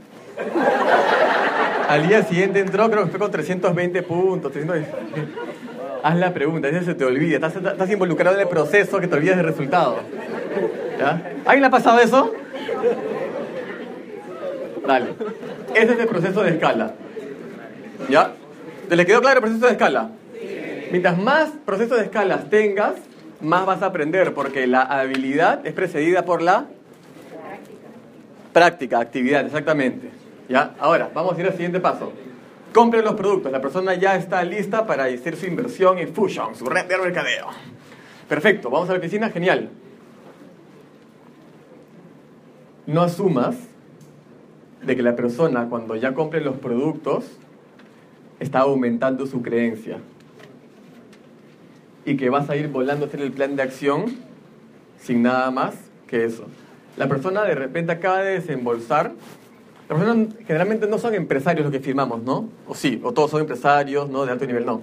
Al 1.88 2.09
día 2.09 2.23
siguiente 2.23 2.61
entró, 2.61 2.90
creo 2.90 3.05
que 3.05 3.11
fue 3.11 3.21
con 3.21 3.31
320 3.31 4.03
puntos. 4.03 4.53
300... 4.53 4.88
Haz 6.03 6.17
la 6.17 6.35
pregunta, 6.35 6.69
ese 6.69 6.85
se 6.85 6.95
te 6.95 7.05
olvida. 7.05 7.37
Estás, 7.37 7.57
estás 7.57 7.90
involucrado 7.90 8.37
en 8.37 8.43
el 8.43 8.49
proceso 8.49 9.01
que 9.01 9.07
te 9.07 9.14
olvidas 9.14 9.37
del 9.37 9.47
resultado. 9.47 10.01
¿Ya? 10.99 11.33
¿Alguien 11.45 11.61
le 11.61 11.67
ha 11.67 11.71
pasado 11.71 12.01
eso? 12.01 12.33
Dale. 14.87 15.07
Ese 15.75 15.93
es 15.93 15.99
el 15.99 16.07
proceso 16.07 16.43
de 16.43 16.51
escala. 16.51 16.95
¿Ya? 18.09 18.33
¿Te 18.88 18.97
le 18.97 19.07
quedó 19.07 19.21
claro 19.21 19.38
el 19.38 19.43
proceso 19.43 19.67
de 19.67 19.73
escala? 19.73 20.11
Mientras 20.94 21.18
más 21.18 21.50
procesos 21.66 21.98
de 21.98 22.04
escalas 22.04 22.48
tengas, 22.48 22.94
más 23.40 23.66
vas 23.66 23.83
a 23.83 23.87
aprender, 23.87 24.33
porque 24.33 24.68
la 24.68 24.83
habilidad 24.83 25.66
es 25.66 25.72
precedida 25.72 26.24
por 26.24 26.40
la 26.40 26.66
práctica, 28.52 29.00
actividad, 29.00 29.44
exactamente. 29.44 30.09
¿Ya? 30.48 30.76
Ahora, 30.78 31.11
vamos 31.12 31.37
a 31.37 31.40
ir 31.40 31.46
al 31.48 31.54
siguiente 31.54 31.80
paso. 31.80 32.12
Compre 32.72 33.02
los 33.02 33.14
productos. 33.14 33.50
La 33.50 33.61
persona 33.61 33.94
ya 33.94 34.14
está 34.14 34.44
lista 34.44 34.87
para 34.87 35.07
hacer 35.07 35.35
su 35.35 35.46
inversión 35.46 35.98
en 35.98 36.14
Fusion, 36.14 36.54
su 36.54 36.64
red 36.66 36.87
de 36.87 36.96
mercadeo. 36.96 37.48
Perfecto, 38.28 38.70
vamos 38.70 38.88
a 38.88 38.92
la 38.92 39.00
oficina, 39.00 39.30
genial. 39.30 39.70
No 42.87 43.02
asumas 43.02 43.57
de 44.80 44.94
que 44.94 45.02
la 45.02 45.16
persona 45.16 45.66
cuando 45.68 45.96
ya 45.96 46.14
compre 46.14 46.40
los 46.40 46.54
productos 46.54 47.24
está 48.38 48.61
aumentando 48.61 49.26
su 49.26 49.42
creencia 49.42 49.98
y 52.05 52.17
que 52.17 52.31
vas 52.31 52.51
a 52.51 52.57
ir 52.57 52.69
volando 52.69 53.05
a 53.05 53.09
hacer 53.09 53.21
el 53.21 53.33
plan 53.33 53.57
de 53.57 53.62
acción 53.62 54.17
sin 55.01 55.23
nada 55.23 55.51
más 55.51 55.75
que 56.07 56.25
eso. 56.25 56.45
La 56.97 57.09
persona 57.09 57.43
de 57.43 57.55
repente 57.55 57.93
acaba 57.93 58.19
de 58.21 58.35
desembolsar. 58.35 59.12
Las 59.88 59.99
personas 59.99 60.29
generalmente 60.47 60.87
no 60.87 60.99
son 60.99 61.14
empresarios 61.14 61.64
los 61.64 61.73
que 61.73 61.81
firmamos, 61.81 62.23
¿no? 62.23 62.49
O 62.67 62.75
sí, 62.75 63.01
o 63.03 63.12
todos 63.12 63.31
son 63.31 63.40
empresarios, 63.40 64.09
¿no? 64.09 64.25
De 64.25 64.33
alto 64.33 64.47
nivel, 64.47 64.64
no. 64.64 64.81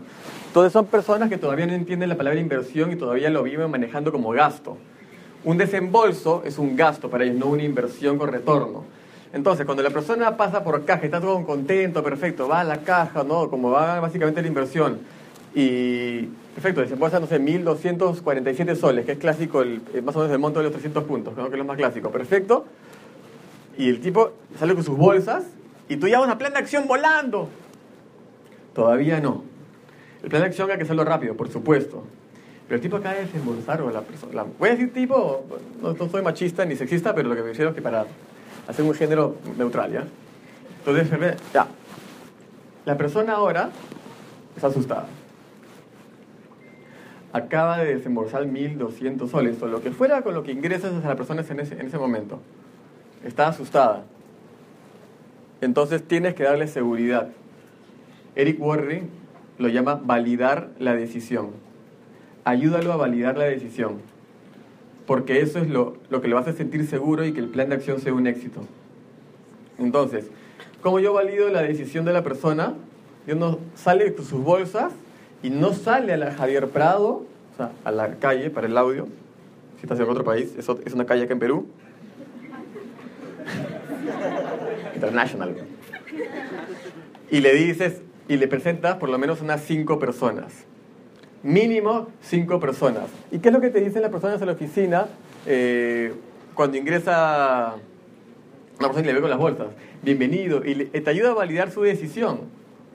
Entonces 0.48 0.74
son 0.74 0.86
personas 0.86 1.30
que 1.30 1.38
todavía 1.38 1.66
no 1.66 1.74
entienden 1.74 2.10
la 2.10 2.18
palabra 2.18 2.40
inversión 2.40 2.92
y 2.92 2.96
todavía 2.96 3.30
lo 3.30 3.44
viven 3.44 3.72
manejando 3.72 4.12
como 4.12 4.30
gasto. 4.32 4.78
Un 5.44 5.58
desembolso 5.58 6.44
es 6.46 6.60
un 6.60 6.76
gasto 6.76 7.10
para 7.10 7.24
ellos, 7.24 7.38
no 7.38 7.48
una 7.48 7.64
inversión 7.64 8.18
con 8.18 8.30
retorno. 8.30 8.84
Entonces, 9.34 9.66
cuando 9.66 9.82
la 9.82 9.90
persona 9.90 10.36
pasa 10.36 10.64
por 10.64 10.84
caja, 10.84 11.06
está 11.06 11.22
todo 11.22 11.44
contento, 11.46 12.04
perfecto, 12.04 12.48
va 12.48 12.60
a 12.60 12.64
la 12.66 12.82
caja, 12.82 13.24
¿no? 13.24 13.50
Como 13.50 13.72
va 13.72 14.02
básicamente 14.02 14.42
la 14.42 14.48
inversión. 14.50 15.00
Y, 15.56 16.28
perfecto, 16.54 16.82
desembolsa, 16.82 17.20
no 17.20 17.28
sé, 17.28 17.40
1.247 17.40 18.76
soles, 18.76 19.06
que 19.06 19.14
es 19.14 19.18
clásico, 19.18 19.62
el, 19.62 19.82
eh, 19.94 20.02
más 20.02 20.16
o 20.16 20.20
menos 20.20 20.34
el 20.34 20.40
monto 20.40 20.60
de 20.60 20.64
los 20.66 20.72
300 20.74 21.04
puntos, 21.06 21.36
¿no? 21.36 21.46
que 21.50 21.56
es 21.56 21.58
lo 21.60 21.66
más 21.66 21.78
clásico. 21.78 22.12
Perfecto. 22.12 22.66
Y 23.78 23.90
el 23.90 24.02
tipo 24.02 24.32
sale 24.60 24.74
con 24.76 24.84
sus 24.84 24.98
bolsas 24.98 25.44
y 25.90 25.98
tú 25.98 26.08
ya 26.08 26.20
vas 26.20 26.30
a 26.30 26.38
plan 26.38 26.52
de 26.54 26.60
acción 26.60 26.88
volando. 26.88 27.50
Todavía 28.74 29.20
no. 29.20 29.44
El 30.24 30.30
plan 30.30 30.42
de 30.44 30.48
acción 30.50 30.70
hay 30.70 30.78
que 30.78 30.84
hacerlo 30.84 31.04
rápido, 31.04 31.36
por 31.36 31.50
supuesto. 31.50 32.04
Pero 32.68 32.76
el 32.76 32.82
tipo 32.82 32.98
acaba 32.98 33.16
de 33.16 33.22
desembolsar 33.26 33.82
o 33.82 33.90
la 33.92 34.02
persona. 34.02 34.34
la- 34.34 34.46
voy 34.60 34.70
a 34.70 34.72
decir 34.74 34.94
tipo, 34.94 35.46
no, 35.82 35.94
no 35.94 36.10
soy 36.10 36.22
machista 36.22 36.64
ni 36.66 36.76
sexista, 36.76 37.14
pero 37.16 37.28
lo 37.30 37.36
que 37.36 37.42
me 37.42 37.48
refiero 37.50 37.70
es 37.72 37.76
que 37.76 37.82
para 37.82 38.06
hacer 38.68 38.86
un 38.86 38.94
género 38.94 39.36
neutral, 39.58 39.92
¿ya? 39.92 40.06
Entonces, 40.86 41.38
ya. 41.54 41.68
La 42.86 42.98
persona 42.98 43.34
ahora 43.34 43.70
está 44.56 44.68
asustada. 44.68 45.06
Acaba 47.34 47.80
de 47.80 47.96
desembolsar 47.96 48.46
1.200 48.46 49.30
soles, 49.30 49.62
o 49.62 49.68
lo 49.68 49.82
que 49.82 49.92
fuera 49.92 50.22
con 50.22 50.34
lo 50.34 50.44
que 50.44 50.52
ingresas 50.52 50.92
a 51.04 51.08
la 51.08 51.16
persona 51.16 51.46
en 51.50 51.60
ese, 51.60 51.76
en 51.76 51.88
ese 51.88 51.98
momento. 51.98 52.40
Está 53.24 53.48
asustada. 53.48 54.04
Entonces 55.62 56.04
tienes 56.04 56.34
que 56.34 56.44
darle 56.44 56.68
seguridad. 56.68 57.30
Eric 58.36 58.60
Worre 58.60 59.04
lo 59.60 59.70
llama 59.70 60.02
validar 60.04 60.70
la 60.80 60.96
decisión. 60.96 61.52
Ayúdalo 62.44 62.92
a 62.92 62.98
validar 62.98 63.38
la 63.38 63.46
decisión. 63.46 64.00
Porque 65.06 65.42
eso 65.42 65.60
es 65.60 65.70
lo, 65.70 65.98
lo 66.10 66.22
que 66.22 66.28
le 66.28 66.34
va 66.34 66.42
a 66.42 66.54
sentir 66.54 66.86
seguro 66.88 67.26
y 67.26 67.34
que 67.34 67.40
el 67.40 67.48
plan 67.48 67.70
de 67.70 67.76
acción 67.76 68.00
sea 68.00 68.14
un 68.14 68.28
éxito. 68.28 68.62
Entonces, 69.78 70.30
¿cómo 70.82 71.00
yo 71.00 71.14
valido 71.14 71.50
la 71.50 71.62
decisión 71.62 72.06
de 72.06 72.14
la 72.14 72.24
persona? 72.24 72.74
Yo 73.28 73.36
no 73.36 73.60
sale 73.76 74.10
de 74.10 74.18
sus 74.18 74.44
bolsas 74.44 74.94
y 75.44 75.50
no 75.50 75.74
sale 75.74 76.14
a 76.14 76.18
la 76.18 76.32
Javier 76.32 76.68
Prado, 76.70 77.26
o 77.54 77.58
sea, 77.58 77.72
a 77.84 77.92
la 77.92 78.16
calle 78.16 78.50
para 78.50 78.68
el 78.68 78.78
audio. 78.78 79.08
Si 79.78 79.84
estás 79.84 80.00
en 80.00 80.08
otro 80.08 80.24
país, 80.24 80.54
es, 80.58 80.94
una 80.94 81.06
calle 81.06 81.24
acá 81.24 81.34
en 81.34 81.40
Perú. 81.40 81.66
International. 84.96 85.56
Y 87.32 87.40
le 87.40 87.54
dices, 87.54 88.02
y 88.28 88.38
le 88.38 88.48
presentas 88.48 88.98
por 88.98 89.10
lo 89.10 89.18
menos 89.18 89.42
unas 89.42 89.62
cinco 89.62 89.98
personas. 89.98 90.66
Mínimo 91.42 92.10
cinco 92.22 92.60
personas. 92.60 93.06
¿Y 93.32 93.40
qué 93.40 93.50
es 93.50 93.54
lo 93.54 93.62
que 93.62 93.70
te 93.70 93.82
dicen 93.82 94.04
las 94.04 94.12
personas 94.12 94.40
en 94.42 94.48
la 94.48 94.54
oficina 94.54 95.08
eh, 95.48 96.14
cuando 96.54 96.78
ingresa 96.78 97.78
una 98.78 98.88
persona 98.88 99.02
y 99.02 99.08
le 99.08 99.14
ve 99.14 99.22
con 99.22 99.32
las 99.32 99.40
bolsas? 99.40 99.68
Bienvenido. 100.04 100.62
Y 100.64 100.86
te 100.86 101.10
ayuda 101.10 101.32
a 101.32 101.34
validar 101.34 101.72
su 101.72 101.82
decisión. 101.82 102.42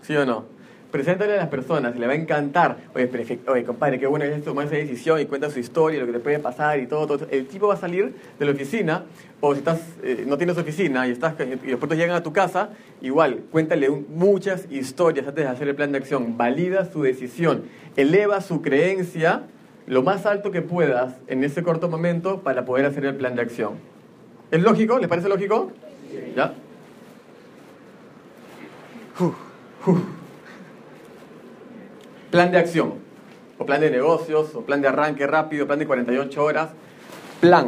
¿Sí 0.02 0.14
o 0.14 0.24
no? 0.24 0.55
Preséntale 0.90 1.34
a 1.34 1.36
las 1.36 1.48
personas 1.48 1.96
le 1.96 2.06
va 2.06 2.12
a 2.12 2.16
encantar. 2.16 2.76
Oye, 2.94 3.10
oye 3.48 3.64
compadre, 3.64 3.98
qué 3.98 4.06
bueno 4.06 4.24
que 4.24 4.32
hayas 4.32 4.44
tomado 4.44 4.68
esa 4.68 4.76
decisión 4.76 5.20
y 5.20 5.26
cuenta 5.26 5.50
su 5.50 5.58
historia, 5.58 6.00
lo 6.00 6.06
que 6.06 6.12
te 6.12 6.20
puede 6.20 6.38
pasar 6.38 6.78
y 6.78 6.86
todo, 6.86 7.06
todo. 7.06 7.26
El 7.30 7.46
tipo 7.46 7.66
va 7.66 7.74
a 7.74 7.76
salir 7.76 8.14
de 8.38 8.44
la 8.44 8.52
oficina, 8.52 9.04
o 9.40 9.52
si 9.52 9.58
estás, 9.58 9.80
eh, 10.02 10.24
no 10.26 10.38
tienes 10.38 10.56
oficina 10.56 11.06
y, 11.08 11.10
estás, 11.10 11.34
y 11.40 11.70
los 11.70 11.78
puertos 11.78 11.98
llegan 11.98 12.16
a 12.16 12.22
tu 12.22 12.32
casa, 12.32 12.70
igual, 13.02 13.40
cuéntale 13.50 13.90
muchas 13.90 14.70
historias 14.70 15.26
antes 15.26 15.44
de 15.44 15.50
hacer 15.50 15.68
el 15.68 15.74
plan 15.74 15.92
de 15.92 15.98
acción. 15.98 16.36
Valida 16.36 16.90
su 16.90 17.02
decisión, 17.02 17.64
eleva 17.96 18.40
su 18.40 18.62
creencia 18.62 19.42
lo 19.86 20.02
más 20.02 20.26
alto 20.26 20.50
que 20.50 20.62
puedas 20.62 21.14
en 21.26 21.44
ese 21.44 21.62
corto 21.62 21.88
momento 21.88 22.40
para 22.40 22.64
poder 22.64 22.86
hacer 22.86 23.04
el 23.04 23.16
plan 23.16 23.34
de 23.34 23.42
acción. 23.42 23.74
¿Es 24.50 24.62
lógico? 24.62 24.98
¿Les 24.98 25.08
parece 25.08 25.28
lógico? 25.28 25.72
¿Ya? 26.34 26.54
Uf, 29.18 29.34
uf. 29.86 29.98
Plan 32.36 32.52
de 32.52 32.58
acción, 32.58 32.92
o 33.56 33.64
plan 33.64 33.80
de 33.80 33.90
negocios, 33.90 34.54
o 34.54 34.60
plan 34.60 34.82
de 34.82 34.88
arranque 34.88 35.26
rápido, 35.26 35.66
plan 35.66 35.78
de 35.78 35.86
48 35.86 36.44
horas. 36.44 36.68
Plan. 37.40 37.66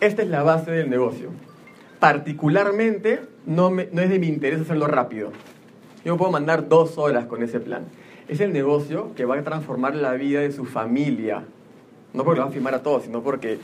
Esta 0.00 0.22
es 0.22 0.28
la 0.28 0.42
base 0.42 0.72
del 0.72 0.90
negocio. 0.90 1.28
Particularmente, 2.00 3.20
no, 3.46 3.70
no 3.70 4.02
es 4.02 4.10
de 4.10 4.18
mi 4.18 4.26
interés 4.26 4.62
hacerlo 4.62 4.88
rápido. 4.88 5.30
Yo 6.04 6.16
puedo 6.16 6.32
mandar 6.32 6.68
dos 6.68 6.98
horas 6.98 7.26
con 7.26 7.44
ese 7.44 7.60
plan. 7.60 7.84
Es 8.26 8.40
el 8.40 8.52
negocio 8.52 9.14
que 9.14 9.24
va 9.24 9.36
a 9.36 9.44
transformar 9.44 9.94
la 9.94 10.14
vida 10.14 10.40
de 10.40 10.50
su 10.50 10.64
familia. 10.64 11.44
No 12.12 12.24
porque 12.24 12.40
lo 12.40 12.46
va 12.46 12.50
a 12.50 12.52
firmar 12.52 12.74
a 12.74 12.82
todos, 12.82 13.04
sino 13.04 13.22
porque 13.22 13.60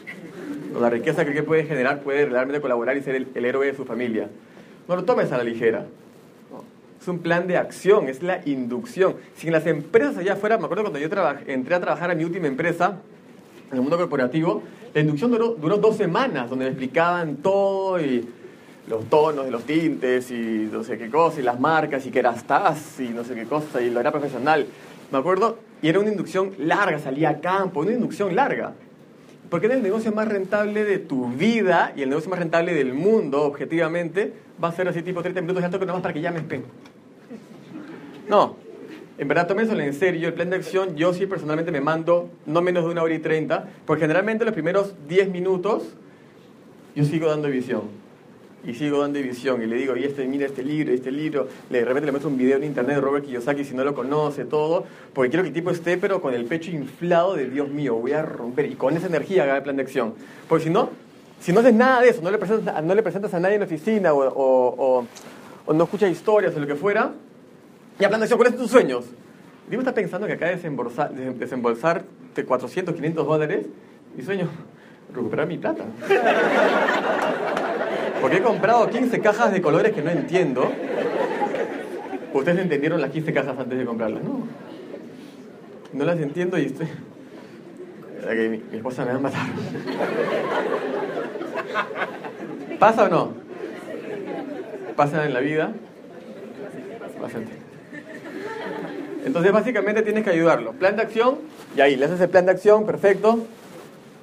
la 0.80 0.88
riqueza 0.88 1.24
que 1.24 1.42
puede 1.42 1.64
generar 1.64 2.00
puede 2.00 2.26
realmente 2.26 2.60
colaborar 2.60 2.96
y 2.96 3.02
ser 3.02 3.16
el 3.34 3.44
héroe 3.44 3.66
de 3.66 3.74
su 3.74 3.84
familia. 3.84 4.28
No 4.86 4.94
lo 4.94 5.02
tomes 5.02 5.32
a 5.32 5.36
la 5.36 5.42
ligera. 5.42 5.84
Es 7.00 7.06
un 7.08 7.20
plan 7.20 7.46
de 7.46 7.56
acción, 7.56 8.08
es 8.08 8.22
la 8.22 8.40
inducción. 8.44 9.16
Si 9.36 9.46
en 9.46 9.52
las 9.52 9.66
empresas 9.66 10.18
allá 10.18 10.32
afuera, 10.34 10.58
me 10.58 10.64
acuerdo 10.64 10.82
cuando 10.84 10.98
yo 10.98 11.08
entré 11.46 11.74
a 11.74 11.80
trabajar 11.80 12.10
a 12.10 12.14
mi 12.14 12.24
última 12.24 12.48
empresa, 12.48 12.98
en 13.70 13.76
el 13.76 13.80
mundo 13.82 13.96
corporativo, 13.96 14.62
la 14.94 15.00
inducción 15.00 15.30
duró, 15.30 15.50
duró 15.54 15.76
dos 15.76 15.96
semanas, 15.96 16.50
donde 16.50 16.64
me 16.64 16.70
explicaban 16.70 17.36
todo 17.36 18.00
y 18.00 18.28
los 18.88 19.04
tonos 19.04 19.44
de 19.44 19.50
los 19.50 19.64
tintes 19.64 20.30
y 20.30 20.68
no 20.72 20.82
sé 20.82 20.98
qué 20.98 21.10
cosa, 21.10 21.40
y 21.40 21.42
las 21.42 21.60
marcas, 21.60 22.06
y 22.06 22.10
que 22.10 22.18
era 22.18 22.32
estás 22.32 22.98
y 22.98 23.10
no 23.10 23.22
sé 23.22 23.34
qué 23.34 23.44
cosa, 23.44 23.80
y 23.80 23.90
lo 23.90 24.00
era 24.00 24.10
profesional. 24.10 24.66
Me 25.12 25.18
acuerdo, 25.18 25.58
y 25.82 25.88
era 25.88 26.00
una 26.00 26.10
inducción 26.10 26.52
larga, 26.58 26.98
salía 26.98 27.30
a 27.30 27.40
campo, 27.40 27.80
una 27.80 27.92
inducción 27.92 28.34
larga. 28.34 28.72
Porque 29.50 29.66
era 29.66 29.74
el 29.74 29.82
negocio 29.82 30.12
más 30.12 30.28
rentable 30.28 30.84
de 30.84 30.98
tu 30.98 31.28
vida 31.28 31.92
y 31.96 32.02
el 32.02 32.10
negocio 32.10 32.30
más 32.30 32.38
rentable 32.38 32.74
del 32.74 32.92
mundo, 32.92 33.42
objetivamente, 33.44 34.32
va 34.62 34.68
a 34.68 34.72
ser 34.72 34.88
así 34.88 35.02
tipo 35.02 35.22
30 35.22 35.40
minutos, 35.40 35.62
ya 35.62 35.70
toco 35.70 35.84
nada 35.84 35.94
más 35.94 36.02
para 36.02 36.12
que 36.12 36.20
llames 36.20 36.42
P. 36.42 36.62
No, 38.28 38.56
en 39.16 39.26
verdad 39.26 39.46
tómenselo 39.46 39.82
en 39.82 39.94
serio, 39.94 40.28
el 40.28 40.34
plan 40.34 40.50
de 40.50 40.56
acción 40.56 40.96
yo 40.96 41.14
sí 41.14 41.26
personalmente 41.26 41.72
me 41.72 41.80
mando 41.80 42.30
no 42.46 42.60
menos 42.60 42.84
de 42.84 42.90
una 42.90 43.02
hora 43.02 43.14
y 43.14 43.18
30, 43.18 43.68
porque 43.86 44.02
generalmente 44.02 44.44
los 44.44 44.52
primeros 44.52 44.94
10 45.08 45.30
minutos 45.30 45.94
yo 46.94 47.04
sigo 47.04 47.28
dando 47.28 47.48
visión. 47.48 47.82
Y 48.66 48.74
sigo 48.74 49.00
dando 49.00 49.20
visión 49.20 49.62
y 49.62 49.66
le 49.66 49.76
digo, 49.76 49.96
y 49.96 50.04
este, 50.04 50.26
mira 50.26 50.46
este 50.46 50.64
libro, 50.64 50.92
este 50.92 51.12
libro, 51.12 51.46
de 51.70 51.84
repente 51.84 52.06
le 52.06 52.12
muestro 52.12 52.28
un 52.28 52.36
video 52.36 52.56
en 52.56 52.64
internet 52.64 52.96
de 52.96 53.00
Robert 53.00 53.24
Kiyosaki 53.24 53.64
si 53.64 53.74
no 53.74 53.84
lo 53.84 53.94
conoce, 53.94 54.44
todo, 54.44 54.84
porque 55.14 55.30
quiero 55.30 55.44
que 55.44 55.48
el 55.48 55.54
tipo 55.54 55.70
esté, 55.70 55.96
pero 55.96 56.20
con 56.20 56.34
el 56.34 56.44
pecho 56.44 56.70
inflado 56.72 57.34
de 57.34 57.48
Dios 57.48 57.68
mío, 57.68 57.94
voy 57.94 58.12
a 58.12 58.22
romper, 58.22 58.66
y 58.66 58.74
con 58.74 58.96
esa 58.96 59.06
energía 59.06 59.44
haga 59.44 59.58
el 59.58 59.62
plan 59.62 59.76
de 59.76 59.82
acción. 59.82 60.14
Porque 60.48 60.64
si 60.64 60.70
no, 60.70 60.90
si 61.40 61.52
no 61.52 61.60
haces 61.60 61.72
nada 61.72 62.00
de 62.00 62.08
eso, 62.08 62.20
no 62.20 62.32
le 62.32 62.38
presentas, 62.38 62.82
no 62.82 62.94
le 62.94 63.02
presentas 63.02 63.32
a 63.32 63.38
nadie 63.38 63.54
en 63.54 63.60
la 63.60 63.66
oficina, 63.66 64.12
o, 64.12 65.04
no 65.72 65.84
escuchas 65.84 66.10
historias 66.10 66.54
o 66.56 66.60
lo 66.60 66.66
que 66.66 66.74
fuera, 66.74 67.12
y 68.00 68.06
plan 68.06 68.18
de 68.18 68.24
acción, 68.24 68.38
¿cuáles 68.38 68.54
son 68.54 68.62
tus 68.62 68.70
sueños? 68.72 69.04
El 69.66 69.70
tipo 69.70 69.82
está 69.82 69.94
pensando 69.94 70.26
que 70.26 70.36
de 70.36 70.46
desembolsar, 70.46 71.12
de- 71.12 71.30
desembolsarte 71.32 72.44
400, 72.44 72.94
500 72.94 73.26
dólares, 73.26 73.66
y 74.18 74.22
sueño, 74.22 74.48
recuperar 75.14 75.46
mi 75.46 75.58
plata. 75.58 75.84
Porque 78.20 78.38
he 78.38 78.42
comprado 78.42 78.88
15 78.88 79.20
cajas 79.20 79.52
de 79.52 79.62
colores 79.62 79.92
que 79.92 80.02
no 80.02 80.10
entiendo. 80.10 80.70
Ustedes 82.32 82.58
entendieron 82.58 83.00
las 83.00 83.10
15 83.10 83.32
cajas 83.32 83.58
antes 83.58 83.78
de 83.78 83.84
comprarlas, 83.84 84.22
¿no? 84.22 84.46
No 85.92 86.04
las 86.04 86.18
entiendo 86.18 86.58
y 86.58 86.66
estoy... 86.66 86.88
Que 88.20 88.48
mi, 88.48 88.58
mi 88.58 88.76
esposa 88.76 89.04
me 89.04 89.12
va 89.12 89.16
a 89.16 89.20
matar. 89.20 89.46
¿Pasa 92.78 93.04
o 93.04 93.08
no? 93.08 93.32
¿Pasa 94.96 95.24
en 95.24 95.32
la 95.32 95.40
vida? 95.40 95.72
Bastante. 97.20 97.52
Entonces, 99.24 99.52
básicamente 99.52 100.02
tienes 100.02 100.24
que 100.24 100.30
ayudarlo. 100.30 100.72
Plan 100.72 100.96
de 100.96 101.02
acción, 101.02 101.38
y 101.76 101.80
ahí 101.80 101.96
le 101.96 102.04
haces 102.04 102.20
el 102.20 102.28
plan 102.28 102.46
de 102.46 102.52
acción, 102.52 102.86
perfecto. 102.86 103.40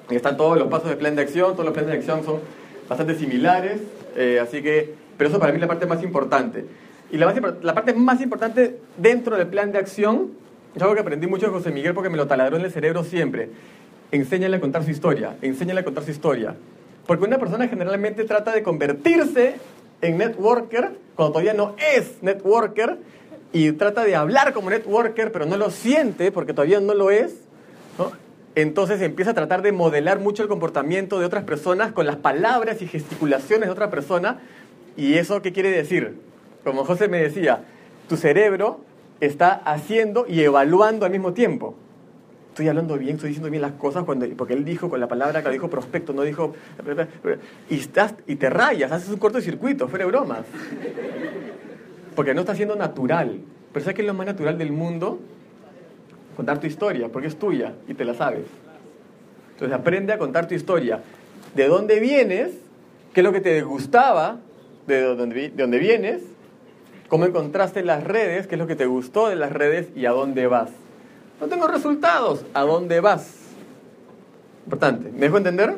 Y 0.09 0.15
están 0.15 0.37
todos 0.37 0.57
los 0.57 0.67
pasos 0.67 0.89
del 0.89 0.97
plan 0.97 1.15
de 1.15 1.23
acción, 1.23 1.53
todos 1.53 1.65
los 1.65 1.73
planes 1.73 1.91
de 1.91 1.97
acción 1.97 2.23
son 2.23 2.39
bastante 2.87 3.15
similares, 3.15 3.81
eh, 4.15 4.39
así 4.41 4.61
que, 4.61 4.93
pero 5.17 5.29
eso 5.29 5.39
para 5.39 5.51
mí 5.51 5.57
es 5.57 5.61
la 5.61 5.67
parte 5.67 5.85
más 5.85 6.03
importante. 6.03 6.65
Y 7.11 7.17
la, 7.17 7.27
más 7.27 7.53
la 7.61 7.73
parte 7.73 7.93
más 7.93 8.21
importante 8.21 8.79
dentro 8.97 9.37
del 9.37 9.47
plan 9.47 9.71
de 9.71 9.77
acción, 9.77 10.31
es 10.75 10.81
algo 10.81 10.93
que 10.93 11.01
aprendí 11.01 11.27
mucho 11.27 11.45
de 11.45 11.51
José 11.51 11.71
Miguel 11.71 11.93
porque 11.93 12.09
me 12.09 12.17
lo 12.17 12.27
taladró 12.27 12.57
en 12.57 12.65
el 12.65 12.71
cerebro 12.71 13.03
siempre. 13.03 13.49
Enséñale 14.11 14.57
a 14.57 14.59
contar 14.59 14.83
su 14.83 14.91
historia, 14.91 15.37
enséñale 15.41 15.81
a 15.81 15.83
contar 15.83 16.03
su 16.03 16.11
historia. 16.11 16.55
Porque 17.07 17.23
una 17.23 17.37
persona 17.37 17.67
generalmente 17.67 18.23
trata 18.23 18.51
de 18.51 18.63
convertirse 18.63 19.55
en 20.01 20.17
networker 20.17 20.91
cuando 21.15 21.33
todavía 21.33 21.53
no 21.53 21.75
es 21.95 22.21
networker 22.21 22.97
y 23.53 23.71
trata 23.73 24.03
de 24.03 24.15
hablar 24.15 24.53
como 24.53 24.69
networker, 24.69 25.31
pero 25.31 25.45
no 25.45 25.55
lo 25.55 25.69
siente 25.69 26.31
porque 26.31 26.53
todavía 26.53 26.79
no 26.81 26.93
lo 26.93 27.09
es. 27.11 27.35
¿no? 27.97 28.11
Entonces 28.55 29.01
empieza 29.01 29.31
a 29.31 29.33
tratar 29.33 29.61
de 29.61 29.73
modelar 29.73 30.19
mucho 30.19 30.41
el 30.41 30.49
comportamiento 30.49 31.19
de 31.19 31.25
otras 31.25 31.43
personas 31.43 31.91
con 31.91 32.05
las 32.05 32.15
palabras 32.15 32.81
y 32.81 32.87
gesticulaciones 32.87 33.67
de 33.67 33.71
otra 33.71 33.89
persona. 33.89 34.39
¿Y 34.95 35.15
eso 35.15 35.41
qué 35.41 35.51
quiere 35.51 35.69
decir? 35.69 36.17
Como 36.63 36.85
José 36.85 37.09
me 37.09 37.17
decía, 37.17 37.65
tu 38.07 38.15
cerebro 38.15 38.79
está 39.19 39.53
haciendo 39.53 40.25
y 40.27 40.41
evaluando 40.41 41.05
al 41.05 41.11
mismo 41.11 41.33
tiempo. 41.33 41.75
Estoy 42.49 42.69
hablando 42.69 42.97
bien, 42.97 43.15
estoy 43.15 43.29
diciendo 43.29 43.49
bien 43.49 43.61
las 43.61 43.73
cosas, 43.73 44.05
cuando, 44.05 44.25
porque 44.37 44.53
él 44.53 44.63
dijo 44.63 44.89
con 44.89 45.01
la 45.01 45.09
palabra 45.09 45.43
que 45.43 45.49
dijo 45.49 45.69
prospecto, 45.69 46.13
no 46.13 46.21
dijo... 46.21 46.53
Y, 47.69 47.75
estás, 47.75 48.15
y 48.25 48.37
te 48.37 48.49
rayas, 48.49 48.93
haces 48.93 49.09
un 49.09 49.17
cortocircuito, 49.17 49.89
fuera 49.89 50.05
de 50.05 50.11
bromas. 50.11 50.45
Porque 52.15 52.33
no 52.33 52.39
está 52.39 52.55
siendo 52.55 52.77
natural. 52.77 53.41
Pero 53.73 53.83
¿sabes 53.83 53.95
qué 53.95 54.03
es 54.03 54.07
lo 54.07 54.13
más 54.13 54.27
natural 54.27 54.57
del 54.57 54.71
mundo? 54.71 55.19
Contar 56.35 56.59
tu 56.59 56.67
historia, 56.67 57.07
porque 57.09 57.27
es 57.27 57.37
tuya 57.37 57.73
y 57.87 57.93
te 57.93 58.03
la 58.05 58.13
sabes. 58.13 58.45
Entonces 59.53 59.77
aprende 59.77 60.11
a 60.13 60.17
contar 60.17 60.47
tu 60.47 60.53
historia. 60.53 60.99
¿De 61.55 61.67
dónde 61.67 61.99
vienes? 61.99 62.51
¿Qué 63.13 63.21
es 63.21 63.23
lo 63.23 63.31
que 63.31 63.39
te 63.41 63.61
gustaba? 63.61 64.37
¿De 64.87 65.01
dónde, 65.01 65.33
vi- 65.35 65.49
de 65.49 65.63
dónde 65.63 65.79
vienes? 65.79 66.21
cómo 67.07 67.25
encontraste 67.25 67.83
las 67.83 68.03
redes, 68.03 68.47
qué 68.47 68.55
es 68.55 68.59
lo 68.59 68.65
que 68.65 68.75
te 68.75 68.87
gustó 68.87 69.29
de 69.29 69.35
las 69.35 69.51
redes 69.51 69.87
y 69.95 70.07
a 70.07 70.11
dónde 70.11 70.47
vas. 70.47 70.71
No 71.39 71.45
tengo 71.47 71.67
resultados, 71.67 72.43
¿a 72.55 72.61
dónde 72.63 72.99
vas? 72.99 73.31
Importante. 74.65 75.11
¿Me 75.11 75.19
dejo 75.19 75.37
entender? 75.37 75.77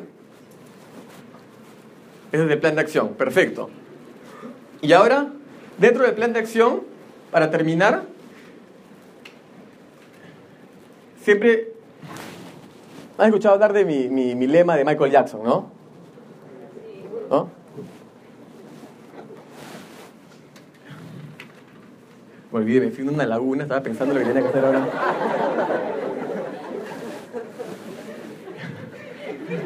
Ese 2.32 2.44
es 2.44 2.50
el 2.50 2.58
plan 2.58 2.74
de 2.76 2.80
acción, 2.80 3.10
perfecto. 3.10 3.68
Y 4.80 4.92
ahora, 4.92 5.28
dentro 5.76 6.04
del 6.04 6.14
plan 6.14 6.32
de 6.32 6.40
acción, 6.40 6.80
para 7.30 7.50
terminar, 7.50 8.04
siempre 11.28 11.74
has 13.18 13.26
escuchado 13.26 13.52
hablar 13.52 13.74
de 13.74 13.84
mi, 13.84 14.08
mi, 14.08 14.34
mi 14.34 14.46
lema 14.46 14.76
de 14.76 14.84
Michael 14.86 15.12
Jackson, 15.12 15.42
¿no? 15.42 15.70
¿No? 17.28 17.50
Me 22.50 22.58
olvidé, 22.60 22.80
me 22.80 22.90
fui 22.90 23.04
en 23.04 23.12
una 23.12 23.26
laguna, 23.26 23.64
estaba 23.64 23.82
pensando 23.82 24.14
lo 24.14 24.20
que 24.20 24.26
tenía 24.26 24.40
que 24.40 24.48
hacer 24.48 24.64
ahora. 24.64 24.86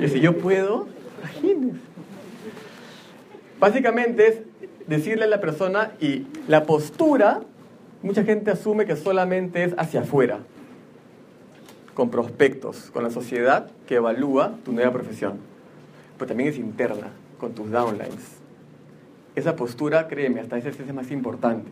Y 0.01 0.09
si 0.09 0.18
yo 0.18 0.37
puedo, 0.38 0.88
imagínense. 1.20 1.79
Básicamente 3.61 4.27
es 4.27 4.38
decirle 4.88 5.27
a 5.27 5.29
la 5.29 5.40
persona 5.40 5.92
y 6.01 6.27
la 6.48 6.64
postura, 6.64 7.42
mucha 8.03 8.25
gente 8.25 8.51
asume 8.51 8.85
que 8.85 8.96
solamente 8.96 9.62
es 9.62 9.75
hacia 9.79 10.01
afuera, 10.01 10.40
con 11.95 12.11
prospectos, 12.11 12.91
con 12.93 13.03
la 13.03 13.11
sociedad 13.11 13.71
que 13.87 13.97
evalúa 13.97 14.57
tu 14.65 14.73
nueva 14.73 14.93
profesión. 14.93 15.39
Pero 16.19 16.29
también 16.29 16.49
es 16.51 16.59
interna, 16.59 17.09
con 17.39 17.53
tus 17.53 17.71
downlines. 17.71 18.41
Esa 19.35 19.57
postura, 19.57 20.09
créeme, 20.09 20.41
hasta 20.41 20.59
ese 20.59 20.69
es 20.69 20.95
más 20.95 21.11
importante 21.11 21.71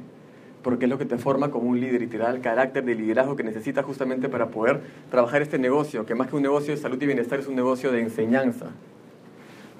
porque 0.62 0.84
es 0.84 0.90
lo 0.90 0.98
que 0.98 1.04
te 1.04 1.16
forma 1.18 1.50
como 1.50 1.68
un 1.68 1.80
líder 1.80 2.02
y 2.02 2.06
te 2.06 2.18
da 2.18 2.30
el 2.30 2.40
carácter 2.40 2.84
de 2.84 2.94
liderazgo 2.94 3.36
que 3.36 3.42
necesitas 3.42 3.84
justamente 3.84 4.28
para 4.28 4.48
poder 4.48 4.80
trabajar 5.10 5.42
este 5.42 5.58
negocio, 5.58 6.04
que 6.06 6.14
más 6.14 6.28
que 6.28 6.36
un 6.36 6.42
negocio 6.42 6.74
de 6.74 6.80
salud 6.80 7.00
y 7.00 7.06
bienestar 7.06 7.40
es 7.40 7.46
un 7.46 7.56
negocio 7.56 7.90
de 7.92 8.00
enseñanza. 8.00 8.66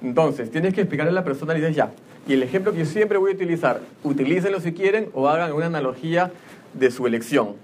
Entonces, 0.01 0.49
tienes 0.49 0.73
que 0.73 0.81
explicarle 0.81 1.11
a 1.11 1.13
la 1.13 1.23
persona 1.23 1.57
y 1.57 1.73
ya. 1.73 1.91
Y 2.27 2.33
el 2.33 2.43
ejemplo 2.43 2.71
que 2.71 2.79
yo 2.79 2.85
siempre 2.85 3.17
voy 3.17 3.31
a 3.31 3.35
utilizar, 3.35 3.81
utilícenlo 4.03 4.59
si 4.59 4.73
quieren 4.73 5.09
o 5.13 5.27
hagan 5.27 5.53
una 5.53 5.67
analogía 5.67 6.31
de 6.73 6.89
su 6.89 7.05
elección. 7.05 7.55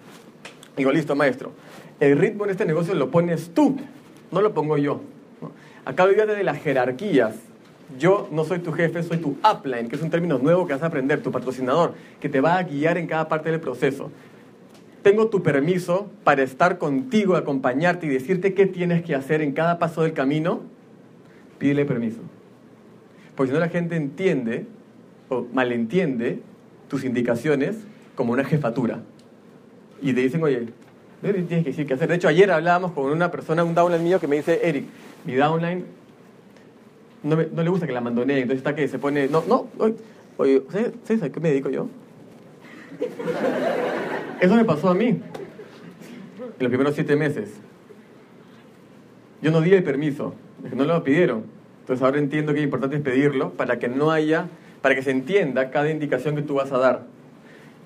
Digo, 0.76 0.92
listo, 0.92 1.16
maestro. 1.16 1.52
El 2.00 2.18
ritmo 2.18 2.46
en 2.46 2.52
este 2.52 2.66
negocio 2.66 2.94
lo 2.94 3.10
pones 3.10 3.52
tú, 3.54 3.78
no 4.32 4.42
lo 4.42 4.54
pongo 4.54 4.78
yo. 4.78 5.02
Acá 5.86 6.04
olvídate 6.04 6.36
de 6.36 6.44
las 6.44 6.58
jerarquías 6.62 7.36
yo 7.98 8.28
no 8.32 8.44
soy 8.44 8.60
tu 8.60 8.74
jefe, 8.74 9.02
soy 9.04 9.18
tu 9.18 9.38
upline, 9.50 9.88
que 9.88 9.96
es 9.96 10.02
un 10.02 10.10
término 10.10 10.38
nuevo 10.40 10.68
que 10.68 10.74
vas 10.74 10.84
a 10.84 10.88
aprender, 10.88 11.22
tu 11.22 11.32
patrocinador, 11.32 11.94
que 12.20 12.28
te 12.28 12.42
va 12.42 12.58
a 12.58 12.64
guiar 12.64 12.98
en 12.98 13.08
cada 13.08 13.30
parte 13.30 13.50
del 13.50 13.62
proceso. 13.62 14.12
Tengo 15.04 15.28
tu 15.30 15.42
permiso 15.42 16.10
para 16.24 16.44
estar 16.44 16.80
contigo, 16.80 17.38
acompañarte 17.38 18.06
y 18.08 18.10
decirte 18.10 18.54
qué 18.54 18.66
tienes 18.66 19.04
que 19.04 19.16
hacer 19.16 19.42
en 19.42 19.54
cada 19.54 19.80
paso 19.80 20.02
del 20.02 20.12
camino. 20.12 20.62
Pídele 21.60 21.86
permiso. 21.86 22.20
Porque 23.36 23.52
si 23.52 23.54
no 23.54 23.60
la 23.60 23.70
gente 23.70 23.96
entiende 23.96 24.66
o 25.30 25.48
malentiende 25.54 26.40
tus 26.90 27.06
indicaciones 27.06 27.78
como 28.16 28.34
una 28.34 28.44
jefatura. 28.44 29.00
Y 30.02 30.12
te 30.12 30.22
dicen, 30.22 30.44
oye, 30.44 30.68
tienes 31.22 31.48
que 31.48 31.64
decir 31.64 31.88
qué 31.88 31.94
hacer. 31.94 32.08
De 32.08 32.16
hecho, 32.16 32.28
ayer 32.28 32.52
hablábamos 32.52 32.92
con 32.92 33.12
una 33.12 33.32
persona, 33.32 33.64
un 33.64 33.74
downline 33.74 34.04
mío, 34.04 34.20
que 34.20 34.28
me 34.28 34.38
dice, 34.38 34.60
Eric, 34.64 34.86
mi 35.26 35.36
downline 35.36 35.86
no, 37.24 37.36
le 37.36 37.70
gusta 37.70 37.88
que 37.88 37.94
la 37.94 38.02
mandonee, 38.02 38.42
entonces 38.42 38.60
está 38.60 38.76
que 38.76 38.88
se 38.88 39.00
pone, 39.00 39.28
no, 39.28 39.44
no, 39.48 39.68
oye, 40.38 40.62
¿sabes 41.04 41.24
a 41.24 41.30
qué 41.30 41.40
me 41.40 41.50
dedico 41.50 41.70
yo? 41.70 41.88
Eso 44.40 44.56
me 44.56 44.66
pasó 44.66 44.90
a 44.90 44.94
mí 44.94 45.08
en 45.08 45.24
los 46.60 46.70
primeros 46.70 46.96
siete 46.96 47.16
meses. 47.16 47.50
Yo 49.42 49.52
no 49.52 49.62
di 49.62 49.74
el 49.74 49.84
permiso, 49.84 50.34
no 50.74 50.86
lo 50.86 51.04
pidieron. 51.04 51.46
Entonces 51.82 52.04
ahora 52.04 52.20
entiendo 52.20 52.54
que 52.54 52.60
es 52.60 52.66
importante 52.66 53.00
pedirlo 53.00 53.52
para 53.52 53.80
que 53.80 53.88
no 53.88 54.12
haya, 54.12 54.48
para 54.82 54.96
que 54.96 55.02
se 55.02 55.12
entienda 55.12 55.70
cada 55.72 55.90
indicación 55.90 56.36
que 56.36 56.42
tú 56.42 56.56
vas 56.56 56.72
a 56.72 56.78
dar. 56.78 57.04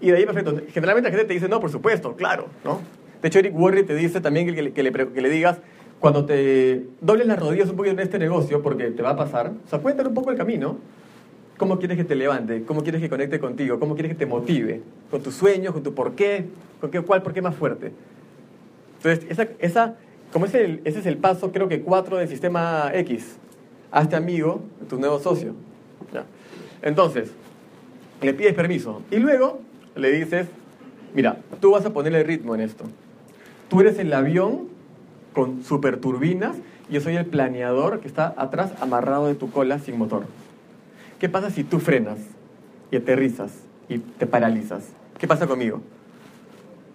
Y 0.01 0.09
de 0.11 0.17
ahí, 0.17 0.25
perfecto. 0.25 0.59
Generalmente 0.73 1.09
la 1.09 1.15
gente 1.15 1.27
te 1.27 1.33
dice, 1.33 1.47
no, 1.47 1.59
por 1.59 1.69
supuesto, 1.69 2.15
claro, 2.15 2.47
¿no? 2.63 2.81
De 3.21 3.27
hecho, 3.27 3.39
Eric 3.39 3.55
Worre 3.55 3.83
te 3.83 3.95
dice 3.95 4.19
también 4.21 4.47
que, 4.53 4.83
le, 4.83 5.29
digas, 5.29 5.59
cuando 5.99 6.25
te 6.25 6.87
dobles 7.01 7.27
las 7.27 7.39
rodillas 7.39 7.69
un 7.69 7.75
poquito 7.75 7.93
en 7.93 7.99
este 7.99 8.17
negocio, 8.17 8.61
porque 8.61 8.85
te 8.91 9.03
va 9.03 9.11
a 9.11 9.15
pasar, 9.15 9.51
o 9.65 9.69
sea, 9.69 9.79
cuéntale 9.79 10.09
un 10.09 10.15
poco 10.15 10.31
el 10.31 10.37
camino. 10.37 10.77
¿Cómo 11.57 11.77
quieres 11.77 11.95
que 11.95 12.03
te 12.03 12.15
levante? 12.15 12.63
¿Cómo 12.63 12.81
quieres 12.81 13.01
que 13.01 13.09
conecte 13.09 13.39
contigo? 13.39 13.79
¿Cómo 13.79 13.93
quieres 13.93 14.13
que 14.13 14.17
te 14.17 14.25
motive? 14.25 14.81
¿Con 15.11 15.21
tus 15.21 15.35
sueños? 15.35 15.73
¿Con 15.73 15.83
tu 15.83 15.93
por 15.93 16.15
qué? 16.15 16.45
¿Con 16.79 16.89
qué, 16.89 17.01
cuál 17.01 17.21
por 17.21 17.33
qué 17.33 17.41
más 17.43 17.55
fuerte? 17.55 17.91
Entonces, 18.97 19.27
esa, 19.29 19.47
esa, 19.59 19.95
como 20.33 20.47
es 20.47 20.55
el, 20.55 20.81
ese 20.85 20.99
es 20.99 21.05
el 21.05 21.17
paso, 21.17 21.51
creo 21.51 21.67
que 21.67 21.81
cuatro 21.81 22.17
del 22.17 22.27
sistema 22.27 22.89
X. 22.95 23.37
Hazte 23.91 24.15
amigo 24.15 24.63
de 24.79 24.87
tu 24.87 24.97
nuevo 24.97 25.19
socio. 25.19 25.53
Entonces, 26.81 27.31
le 28.21 28.33
pides 28.33 28.55
permiso. 28.55 29.03
Y 29.11 29.17
luego 29.17 29.59
le 29.95 30.11
dices, 30.11 30.47
mira, 31.13 31.37
tú 31.59 31.71
vas 31.71 31.85
a 31.85 31.93
ponerle 31.93 32.23
ritmo 32.23 32.55
en 32.55 32.61
esto. 32.61 32.85
Tú 33.71 33.79
eres 33.79 33.97
el 33.99 34.11
avión 34.11 34.67
con 35.31 35.63
super 35.63 35.95
turbinas 35.95 36.57
y 36.89 36.95
yo 36.95 36.99
soy 36.99 37.15
el 37.15 37.25
planeador 37.25 38.01
que 38.01 38.07
está 38.09 38.33
atrás 38.35 38.73
amarrado 38.81 39.27
de 39.27 39.35
tu 39.35 39.49
cola 39.49 39.79
sin 39.79 39.97
motor. 39.97 40.25
¿Qué 41.19 41.29
pasa 41.29 41.49
si 41.51 41.63
tú 41.63 41.79
frenas 41.79 42.17
y 42.91 42.97
aterrizas 42.97 43.53
y 43.87 43.99
te 43.99 44.27
paralizas? 44.27 44.89
¿Qué 45.17 45.25
pasa 45.25 45.47
conmigo? 45.47 45.79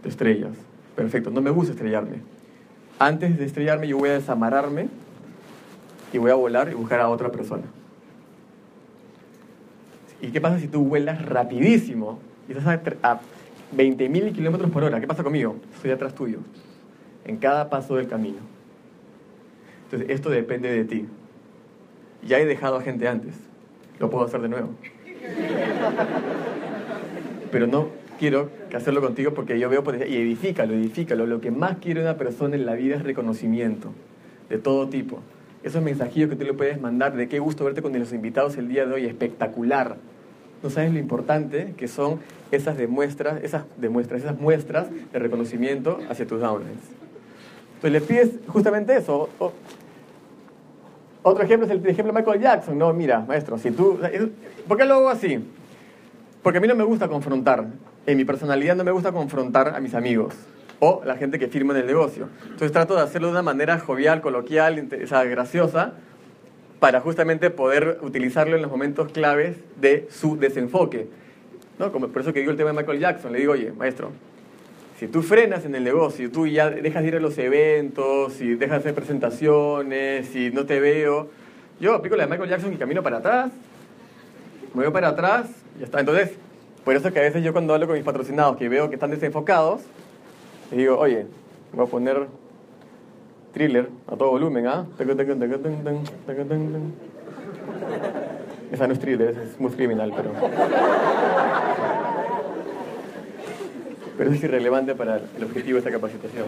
Te 0.03 0.11
estrellas. 0.11 0.51
Perfecto, 0.95 1.31
no 1.31 1.41
me 1.41 1.49
gusta 1.49 1.73
estrellarme. 1.73 2.17
Antes 2.99 3.39
de 3.39 3.47
estrellarme 3.47 3.89
yo 3.89 3.97
voy 3.97 4.11
a 4.11 4.13
desamarrarme 4.13 4.89
y 6.13 6.19
voy 6.19 6.31
a 6.31 6.35
volar 6.35 6.69
y 6.71 6.75
buscar 6.75 7.01
a 7.01 7.09
otra 7.09 7.33
persona. 7.33 7.65
¿Y 10.21 10.27
qué 10.27 10.43
pasa 10.43 10.61
si 10.61 10.69
tú 10.69 10.85
vuelas 10.85 11.25
rapidísimo 11.25 12.19
y 12.51 12.53
estás 12.53 12.67
a, 12.67 13.13
a 13.13 13.21
20.000 13.75 14.35
kilómetros 14.35 14.71
por 14.71 14.85
hora? 14.85 15.01
¿Qué 15.01 15.07
pasa 15.07 15.23
conmigo? 15.23 15.57
Estoy 15.75 15.93
atrás 15.93 16.15
tuyo 16.15 16.41
en 17.27 17.37
cada 17.37 17.69
paso 17.69 17.97
del 17.97 18.09
camino. 18.09 18.39
Entonces, 19.85 20.11
esto 20.11 20.31
depende 20.31 20.71
de 20.71 20.85
ti. 20.85 21.07
Ya 22.27 22.39
he 22.39 22.47
dejado 22.47 22.77
a 22.77 22.83
gente 22.83 23.07
antes, 23.09 23.35
lo 23.99 24.11
puedo 24.11 24.25
hacer 24.25 24.41
de 24.41 24.49
nuevo. 24.49 24.71
Pero 27.51 27.67
no 27.67 27.89
quiero 28.19 28.51
hacerlo 28.75 29.01
contigo 29.01 29.33
porque 29.33 29.59
yo 29.59 29.69
veo 29.69 29.85
y 30.09 30.17
edifícalo, 30.17 30.75
edifícalo. 30.75 31.27
Lo 31.27 31.41
que 31.41 31.51
más 31.51 31.79
quiere 31.79 32.01
una 32.01 32.17
persona 32.17 32.57
en 32.57 32.67
la 32.67 32.75
vida 32.75 32.97
es 32.97 33.03
reconocimiento 33.03 33.93
de 34.49 34.59
todo 34.59 34.89
tipo. 34.89 35.21
Esos 35.63 35.83
mensajillos 35.83 36.31
que 36.31 36.37
tú 36.37 36.45
le 36.45 36.53
puedes 36.53 36.81
mandar 36.81 37.17
de 37.17 37.29
qué 37.29 37.39
gusto 37.39 37.65
verte 37.65 37.83
con 37.83 37.97
los 37.99 38.13
invitados 38.13 38.57
el 38.57 38.69
día 38.69 38.87
de 38.87 38.95
hoy, 38.95 39.07
espectacular. 39.07 39.97
No 40.63 40.71
sabes 40.71 40.93
lo 40.93 40.99
importante 40.99 41.75
que 41.77 41.89
son 41.89 42.21
esas 42.51 42.77
demuestras, 42.77 43.43
esas 43.43 43.65
demuestras, 43.77 44.23
esas 44.23 44.39
muestras 44.39 44.89
de 45.13 45.19
reconocimiento 45.19 45.99
hacia 46.09 46.27
tus 46.27 46.41
downlines. 46.41 47.06
Entonces 47.77 47.93
le 47.93 48.01
pides 48.01 48.31
justamente 48.49 48.97
eso. 48.97 49.29
otro 51.23 51.45
ejemplo 51.45 51.67
es 51.67 51.73
el 51.73 51.87
ejemplo 51.87 52.13
de 52.13 52.21
Michael 52.21 52.41
Jackson. 52.41 52.79
No, 52.79 52.93
mira, 52.93 53.21
maestro, 53.21 53.59
si 53.59 53.71
tú... 53.71 53.99
¿Por 54.67 54.77
qué 54.77 54.85
lo 54.85 54.95
hago 54.95 55.09
así? 55.09 55.39
Porque 56.43 56.59
a 56.59 56.61
mí 56.61 56.69
no 56.69 56.75
me 56.75 56.85
gusta 56.85 57.09
confrontar. 57.09 57.67
En 58.07 58.17
mi 58.17 58.25
personalidad 58.25 58.77
no 58.77 58.85
me 58.85 58.93
gusta 58.93 59.13
confrontar 59.13 59.75
a 59.75 59.81
mis 59.81 59.95
amigos 59.95 60.35
o 60.79 61.03
la 61.05 61.17
gente 61.17 61.39
que 61.39 61.49
firma 61.49 61.75
en 61.75 61.81
el 61.81 61.87
negocio. 61.87 62.29
Entonces 62.43 62.73
trato 62.73 62.95
de 62.95 63.03
hacerlo 63.03 63.29
de 63.29 63.33
una 63.33 63.43
manera 63.43 63.79
jovial, 63.79 64.21
coloquial, 64.21 64.89
graciosa, 65.31 65.95
para 66.79 67.01
justamente 67.01 67.51
poder 67.51 67.99
utilizarlo 68.03 68.57
en 68.57 68.63
los 68.63 68.71
momentos 68.71 69.11
claves 69.13 69.57
de 69.81 70.07
su 70.11 70.37
desenfoque. 70.37 71.09
¿No? 71.79 71.91
Por 71.91 72.21
eso 72.21 72.33
que 72.33 72.41
digo 72.41 72.51
el 72.51 72.57
tema 72.57 72.71
de 72.71 72.77
Michael 72.77 73.01
Jackson. 73.01 73.33
Le 73.33 73.41
digo, 73.41 73.53
oye, 73.53 73.73
maestro, 73.73 74.11
si 74.99 75.09
tú 75.09 75.23
frenas 75.23 75.65
en 75.65 75.75
el 75.75 75.85
negocio, 75.85 76.31
tú 76.31 76.47
ya 76.47 76.71
dejas 76.71 77.03
de 77.03 77.09
ir 77.09 77.17
a 77.17 77.21
los 77.21 77.37
eventos, 77.37 78.33
si 78.33 78.55
dejas 78.55 78.77
de 78.83 78.91
hacer 78.91 78.95
presentaciones, 78.95 80.29
si 80.29 80.51
no 80.51 80.65
te 80.65 80.81
veo, 80.81 81.29
yo 81.79 81.95
aplico 81.95 82.17
la 82.17 82.25
de 82.25 82.31
Michael 82.31 82.49
Jackson 82.49 82.73
y 82.73 82.77
camino 82.77 83.03
para 83.03 83.19
atrás, 83.19 83.53
me 84.73 84.85
voy 84.85 84.93
para 84.93 85.09
atrás, 85.09 85.49
y 85.77 85.81
ya 85.81 85.85
está. 85.85 86.01
Entonces, 86.01 86.31
por 86.85 86.97
eso 86.97 87.13
que 87.13 87.19
a 87.19 87.23
veces 87.23 87.45
yo 87.45 87.53
cuando 87.53 87.75
hablo 87.75 87.87
con 87.87 87.97
mis 87.97 88.05
patrocinados 88.05 88.57
que 88.57 88.69
veo 88.69 88.89
que 88.89 88.95
están 88.95 89.11
desenfocados, 89.11 89.83
les 90.71 90.79
digo, 90.79 90.99
oye, 90.99 91.27
voy 91.73 91.87
a 91.87 91.91
poner 91.91 92.27
thriller 93.53 93.91
a 94.07 94.17
todo 94.17 94.31
volumen, 94.31 94.67
¿ah? 94.67 94.87
Esa 98.73 98.87
no 98.87 98.95
es 98.95 98.99
thriller, 99.01 99.37
es 99.45 99.61
muy 99.61 99.71
criminal, 99.73 100.13
pero 100.17 100.31
pero 104.17 104.31
es 104.33 104.43
irrelevante 104.43 104.95
para 104.95 105.21
el 105.37 105.45
objetivo 105.45 105.75
de 105.75 105.79
esta 105.79 105.91
capacitación. 105.91 106.47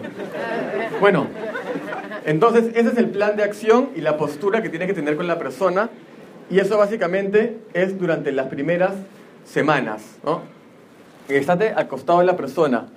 Bueno, 0.99 1.27
entonces 2.25 2.71
ese 2.75 2.89
es 2.89 2.97
el 2.97 3.09
plan 3.09 3.35
de 3.35 3.43
acción 3.43 3.89
y 3.95 4.01
la 4.01 4.17
postura 4.17 4.61
que 4.61 4.69
tienes 4.69 4.87
que 4.87 4.93
tener 4.93 5.15
con 5.15 5.27
la 5.27 5.37
persona 5.37 5.89
y 6.49 6.59
eso 6.59 6.77
básicamente 6.77 7.57
es 7.73 7.99
durante 7.99 8.31
las 8.31 8.47
primeras 8.47 8.93
semanas, 9.45 10.03
¿no? 10.23 10.41
estate 11.27 11.69
al 11.69 11.87
costado 11.87 12.19
de 12.19 12.25
la 12.25 12.35
persona. 12.35 12.87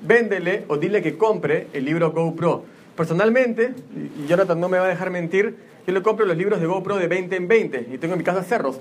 Véndele 0.00 0.64
o 0.68 0.78
dile 0.78 1.02
que 1.02 1.16
compre 1.16 1.68
el 1.72 1.84
libro 1.84 2.12
GoPro. 2.12 2.64
Personalmente, 2.96 3.74
y 3.94 4.26
Jonathan 4.26 4.58
no 4.58 4.68
me 4.68 4.78
va 4.78 4.86
a 4.86 4.88
dejar 4.88 5.10
mentir, 5.10 5.56
yo 5.86 5.92
le 5.92 6.02
compro 6.02 6.24
los 6.24 6.36
libros 6.36 6.60
de 6.60 6.66
GoPro 6.66 6.96
de 6.96 7.08
20 7.08 7.36
en 7.36 7.48
20 7.48 7.88
y 7.92 7.98
tengo 7.98 8.14
en 8.14 8.18
mi 8.18 8.24
casa 8.24 8.42
cerros. 8.42 8.80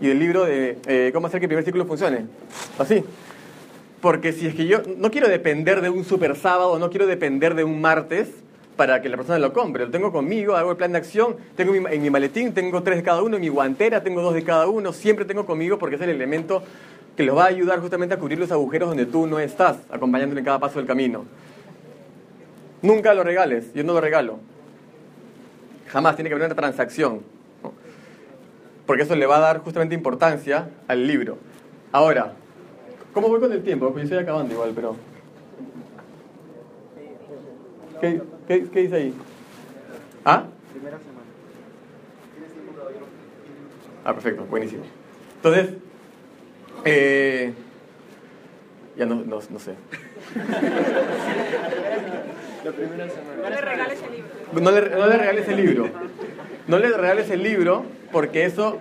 Y 0.00 0.10
el 0.10 0.18
libro 0.18 0.44
de 0.44 0.78
eh, 0.86 1.10
cómo 1.12 1.26
hacer 1.26 1.40
que 1.40 1.46
el 1.46 1.48
primer 1.48 1.64
ciclo 1.64 1.86
funcione. 1.86 2.26
Así. 2.78 3.04
Porque 4.04 4.34
si 4.34 4.46
es 4.46 4.54
que 4.54 4.66
yo 4.66 4.82
no 4.98 5.10
quiero 5.10 5.28
depender 5.28 5.80
de 5.80 5.88
un 5.88 6.04
super 6.04 6.36
sábado, 6.36 6.78
no 6.78 6.90
quiero 6.90 7.06
depender 7.06 7.54
de 7.54 7.64
un 7.64 7.80
martes 7.80 8.28
para 8.76 9.00
que 9.00 9.08
la 9.08 9.16
persona 9.16 9.38
lo 9.38 9.54
compre. 9.54 9.86
Lo 9.86 9.90
tengo 9.90 10.12
conmigo, 10.12 10.56
hago 10.56 10.72
el 10.72 10.76
plan 10.76 10.92
de 10.92 10.98
acción, 10.98 11.36
tengo 11.56 11.72
mi- 11.72 11.78
en 11.90 12.02
mi 12.02 12.10
maletín, 12.10 12.52
tengo 12.52 12.82
tres 12.82 12.98
de 12.98 13.02
cada 13.02 13.22
uno, 13.22 13.36
en 13.36 13.40
mi 13.40 13.48
guantera 13.48 14.02
tengo 14.02 14.20
dos 14.20 14.34
de 14.34 14.44
cada 14.44 14.66
uno, 14.66 14.92
siempre 14.92 15.24
tengo 15.24 15.46
conmigo 15.46 15.78
porque 15.78 15.96
es 15.96 16.02
el 16.02 16.10
elemento 16.10 16.62
que 17.16 17.22
los 17.22 17.34
va 17.34 17.44
a 17.44 17.46
ayudar 17.46 17.80
justamente 17.80 18.14
a 18.14 18.18
cubrir 18.18 18.38
los 18.38 18.52
agujeros 18.52 18.90
donde 18.90 19.06
tú 19.06 19.26
no 19.26 19.38
estás, 19.38 19.78
acompañándole 19.90 20.40
en 20.40 20.44
cada 20.44 20.58
paso 20.58 20.80
del 20.80 20.86
camino. 20.86 21.24
Nunca 22.82 23.14
lo 23.14 23.24
regales, 23.24 23.72
yo 23.72 23.84
no 23.84 23.94
lo 23.94 24.02
regalo. 24.02 24.38
Jamás 25.88 26.14
tiene 26.16 26.28
que 26.28 26.34
haber 26.34 26.44
una 26.44 26.54
transacción. 26.54 27.22
Porque 28.84 29.04
eso 29.04 29.14
le 29.14 29.24
va 29.24 29.38
a 29.38 29.40
dar 29.40 29.60
justamente 29.60 29.94
importancia 29.94 30.68
al 30.88 31.06
libro. 31.06 31.38
Ahora, 31.90 32.34
¿cómo 33.14 33.28
voy 33.28 33.40
con 33.40 33.52
el 33.52 33.62
tiempo? 33.62 33.86
Porque 33.86 34.00
yo 34.00 34.04
estoy 34.04 34.18
acabando 34.18 34.52
igual, 34.52 34.72
pero... 34.74 34.96
¿Qué, 38.00 38.20
qué, 38.46 38.68
qué 38.68 38.80
dice 38.80 38.96
ahí? 38.96 39.14
¿Ah? 40.24 40.44
Ah, 44.04 44.12
perfecto, 44.12 44.44
buenísimo. 44.44 44.82
Entonces, 45.36 45.76
eh, 46.84 47.54
ya 48.96 49.06
no, 49.06 49.14
no, 49.16 49.38
no 49.48 49.58
sé. 49.58 49.74
No 53.42 53.50
le 53.50 53.60
regales 53.60 53.98
el 54.02 54.12
libro. 54.12 54.60
No 54.60 54.70
le, 54.70 54.90
no 54.90 55.06
le 55.06 55.16
regales 55.16 55.48
el 55.48 55.56
libro. 55.56 55.88
No 56.66 56.78
le 56.78 56.88
regales 56.96 57.30
el 57.30 57.42
libro 57.42 57.84
porque 58.12 58.44
eso 58.44 58.78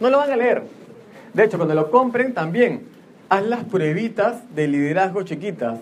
no 0.00 0.10
lo 0.10 0.18
van 0.18 0.30
a 0.30 0.36
leer. 0.36 0.62
De 1.32 1.44
hecho, 1.44 1.56
cuando 1.56 1.74
lo 1.74 1.90
compren 1.90 2.34
también, 2.34 2.91
haz 3.32 3.46
las 3.46 3.64
pruebitas 3.64 4.42
de 4.54 4.68
liderazgo 4.68 5.22
chiquitas. 5.22 5.78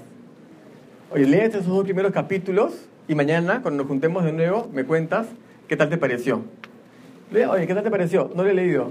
Oye, 1.11 1.27
léete 1.27 1.59
esos 1.59 1.67
dos 1.75 1.83
primeros 1.83 2.13
capítulos 2.13 2.73
y 3.09 3.17
mañana, 3.17 3.61
cuando 3.61 3.83
nos 3.83 3.89
juntemos 3.89 4.23
de 4.25 4.33
nuevo, 4.33 4.71
me 4.73 4.85
cuentas 4.85 5.27
qué 5.67 5.77
tal 5.77 5.89
te 5.89 5.97
pareció. 5.99 6.43
Oye, 7.33 7.67
¿qué 7.67 7.75
tal 7.75 7.83
te 7.83 7.91
pareció? 7.91 8.31
No 8.37 8.45
lo 8.45 8.51
he 8.51 8.55
leído. 8.55 8.91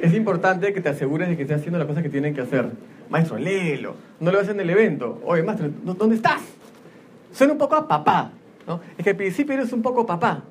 Es 0.00 0.14
importante 0.14 0.72
que 0.72 0.80
te 0.80 0.88
asegures 0.90 1.28
de 1.28 1.36
que 1.36 1.42
estés 1.42 1.58
haciendo 1.58 1.78
las 1.78 1.86
cosas 1.88 2.02
que 2.02 2.08
tienen 2.10 2.34
que 2.34 2.42
hacer. 2.42 2.66
Maestro, 3.08 3.38
léelo. 3.38 3.94
No 4.20 4.30
lo 4.30 4.38
haces 4.38 4.50
en 4.54 4.60
el 4.60 4.68
evento. 4.70 5.20
Oye, 5.24 5.42
maestro, 5.42 5.68
¿dó- 5.84 5.94
¿dónde 5.94 6.16
estás? 6.16 6.42
Suena 7.32 7.54
un 7.54 7.58
poco 7.58 7.76
a 7.76 7.88
papá. 7.88 8.30
¿No? 8.66 8.80
Es 8.98 9.04
que 9.04 9.10
al 9.10 9.16
principio 9.16 9.54
eres 9.54 9.72
un 9.72 9.82
poco 9.82 10.06
papá. 10.06 10.42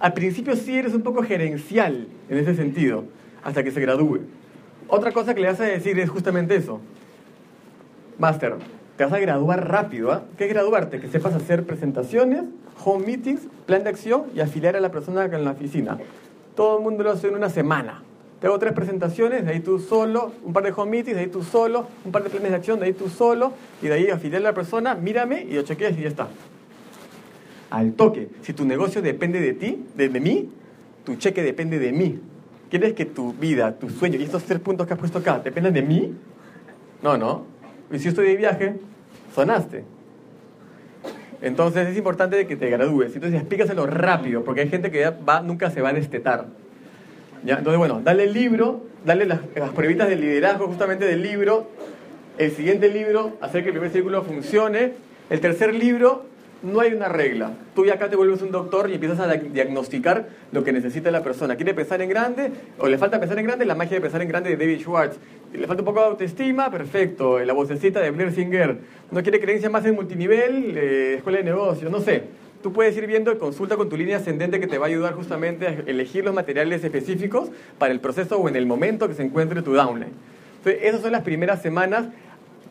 Al 0.00 0.12
principio 0.12 0.54
sí 0.54 0.78
eres 0.78 0.94
un 0.94 1.02
poco 1.02 1.22
gerencial 1.22 2.06
en 2.28 2.38
ese 2.38 2.54
sentido, 2.54 3.04
hasta 3.42 3.64
que 3.64 3.72
se 3.72 3.80
gradúe. 3.80 4.20
Otra 4.86 5.10
cosa 5.12 5.34
que 5.34 5.40
le 5.40 5.48
vas 5.48 5.60
a 5.60 5.64
decir 5.64 5.98
es 5.98 6.08
justamente 6.08 6.54
eso. 6.54 6.80
Máster, 8.18 8.54
te 8.96 9.04
vas 9.04 9.12
a 9.12 9.18
graduar 9.18 9.68
rápido. 9.68 10.12
¿ah? 10.12 10.22
¿Qué 10.36 10.44
es 10.44 10.50
graduarte? 10.50 11.00
Que 11.00 11.08
sepas 11.08 11.34
hacer 11.34 11.64
presentaciones, 11.64 12.44
home 12.84 13.06
meetings, 13.06 13.42
plan 13.66 13.82
de 13.82 13.90
acción 13.90 14.24
y 14.34 14.40
afiliar 14.40 14.76
a 14.76 14.80
la 14.80 14.90
persona 14.90 15.24
en 15.24 15.44
la 15.44 15.50
oficina. 15.50 15.98
Todo 16.54 16.78
el 16.78 16.84
mundo 16.84 17.02
lo 17.02 17.10
hace 17.10 17.28
en 17.28 17.34
una 17.34 17.50
semana. 17.50 18.02
Te 18.40 18.46
hago 18.46 18.58
tres 18.60 18.72
presentaciones, 18.72 19.44
de 19.44 19.50
ahí 19.50 19.60
tú 19.60 19.80
solo, 19.80 20.32
un 20.44 20.52
par 20.52 20.62
de 20.62 20.70
home 20.70 20.92
meetings, 20.92 21.16
de 21.16 21.22
ahí 21.22 21.28
tú 21.28 21.42
solo, 21.42 21.88
un 22.04 22.12
par 22.12 22.22
de 22.22 22.30
planes 22.30 22.50
de 22.50 22.56
acción, 22.56 22.78
de 22.78 22.86
ahí 22.86 22.92
tú 22.92 23.08
solo, 23.08 23.52
y 23.82 23.88
de 23.88 23.94
ahí 23.94 24.10
afiliar 24.10 24.42
a 24.42 24.44
la 24.44 24.54
persona, 24.54 24.94
mírame 24.94 25.42
y 25.42 25.54
lo 25.54 25.62
chequeas 25.62 25.98
y 25.98 26.02
ya 26.02 26.08
está. 26.08 26.28
Al 27.70 27.92
toque. 27.92 28.28
Si 28.42 28.52
tu 28.52 28.64
negocio 28.64 29.02
depende 29.02 29.40
de 29.40 29.52
ti, 29.52 29.84
de, 29.94 30.08
de 30.08 30.20
mí, 30.20 30.48
tu 31.04 31.16
cheque 31.16 31.42
depende 31.42 31.78
de 31.78 31.92
mí. 31.92 32.20
¿Quieres 32.70 32.92
que 32.92 33.06
tu 33.06 33.32
vida, 33.32 33.78
tu 33.78 33.88
sueño 33.88 34.18
y 34.18 34.22
estos 34.22 34.44
tres 34.44 34.60
puntos 34.60 34.86
que 34.86 34.92
has 34.92 34.98
puesto 34.98 35.18
acá 35.18 35.38
dependan 35.38 35.72
de 35.72 35.82
mí? 35.82 36.14
No, 37.02 37.16
no. 37.16 37.44
Y 37.90 37.98
si 37.98 38.08
estoy 38.08 38.28
de 38.28 38.36
viaje, 38.36 38.74
sonaste. 39.34 39.84
Entonces 41.40 41.88
es 41.88 41.96
importante 41.96 42.46
que 42.46 42.56
te 42.56 42.68
gradúes. 42.68 43.14
Entonces 43.14 43.38
explícaselo 43.40 43.86
rápido, 43.86 44.44
porque 44.44 44.62
hay 44.62 44.68
gente 44.68 44.90
que 44.90 45.08
va, 45.10 45.40
nunca 45.40 45.70
se 45.70 45.80
va 45.80 45.90
a 45.90 45.92
destetar. 45.92 46.46
¿Ya? 47.44 47.58
Entonces, 47.58 47.78
bueno, 47.78 48.00
dale 48.02 48.24
el 48.24 48.32
libro, 48.32 48.82
dale 49.04 49.24
las, 49.24 49.40
las 49.54 49.70
pruebitas 49.70 50.08
de 50.08 50.16
liderazgo 50.16 50.66
justamente 50.66 51.04
del 51.04 51.22
libro. 51.22 51.68
El 52.36 52.50
siguiente 52.50 52.88
libro, 52.88 53.36
hacer 53.40 53.62
que 53.62 53.68
el 53.68 53.74
primer 53.74 53.90
círculo 53.90 54.22
funcione. 54.24 54.92
El 55.30 55.40
tercer 55.40 55.74
libro, 55.74 56.26
no 56.62 56.80
hay 56.80 56.92
una 56.92 57.08
regla. 57.08 57.52
Tú 57.74 57.84
ya 57.84 57.94
acá 57.94 58.08
te 58.10 58.16
vuelves 58.16 58.42
un 58.42 58.50
doctor 58.50 58.90
y 58.90 58.94
empiezas 58.94 59.20
a 59.20 59.26
dia- 59.32 59.50
diagnosticar 59.52 60.28
lo 60.52 60.64
que 60.64 60.72
necesita 60.72 61.10
la 61.10 61.22
persona. 61.22 61.56
¿Quiere 61.56 61.74
pensar 61.74 62.02
en 62.02 62.08
grande? 62.08 62.50
¿O 62.78 62.88
le 62.88 62.98
falta 62.98 63.20
pensar 63.20 63.38
en 63.38 63.46
grande? 63.46 63.64
La 63.64 63.74
magia 63.74 63.96
de 63.96 64.00
pensar 64.00 64.20
en 64.22 64.28
grande 64.28 64.50
de 64.50 64.56
David 64.56 64.80
Schwartz. 64.80 65.16
¿Le 65.52 65.66
falta 65.66 65.82
un 65.82 65.86
poco 65.86 66.00
de 66.00 66.06
autoestima? 66.06 66.70
Perfecto. 66.70 67.38
La 67.38 67.52
vocecita 67.52 68.00
de 68.00 68.10
Blair 68.10 68.32
Singer. 68.32 68.78
¿No 69.10 69.22
quiere 69.22 69.40
creencia 69.40 69.70
más 69.70 69.84
en 69.86 69.94
multinivel? 69.94 70.76
Eh, 70.76 71.14
escuela 71.18 71.38
de 71.38 71.44
negocios. 71.44 71.90
No 71.90 72.00
sé. 72.00 72.24
Tú 72.62 72.72
puedes 72.72 72.96
ir 72.96 73.06
viendo 73.06 73.30
y 73.32 73.36
consulta 73.36 73.76
con 73.76 73.88
tu 73.88 73.96
línea 73.96 74.16
ascendente 74.16 74.58
que 74.58 74.66
te 74.66 74.78
va 74.78 74.86
a 74.86 74.88
ayudar 74.88 75.14
justamente 75.14 75.66
a 75.68 75.70
elegir 75.86 76.24
los 76.24 76.34
materiales 76.34 76.82
específicos 76.82 77.50
para 77.78 77.92
el 77.92 78.00
proceso 78.00 78.36
o 78.36 78.48
en 78.48 78.56
el 78.56 78.66
momento 78.66 79.06
que 79.06 79.14
se 79.14 79.22
encuentre 79.22 79.62
tu 79.62 79.74
downline. 79.74 80.10
Entonces, 80.58 80.82
esas 80.82 81.02
son 81.02 81.12
las 81.12 81.22
primeras 81.22 81.62
semanas. 81.62 82.06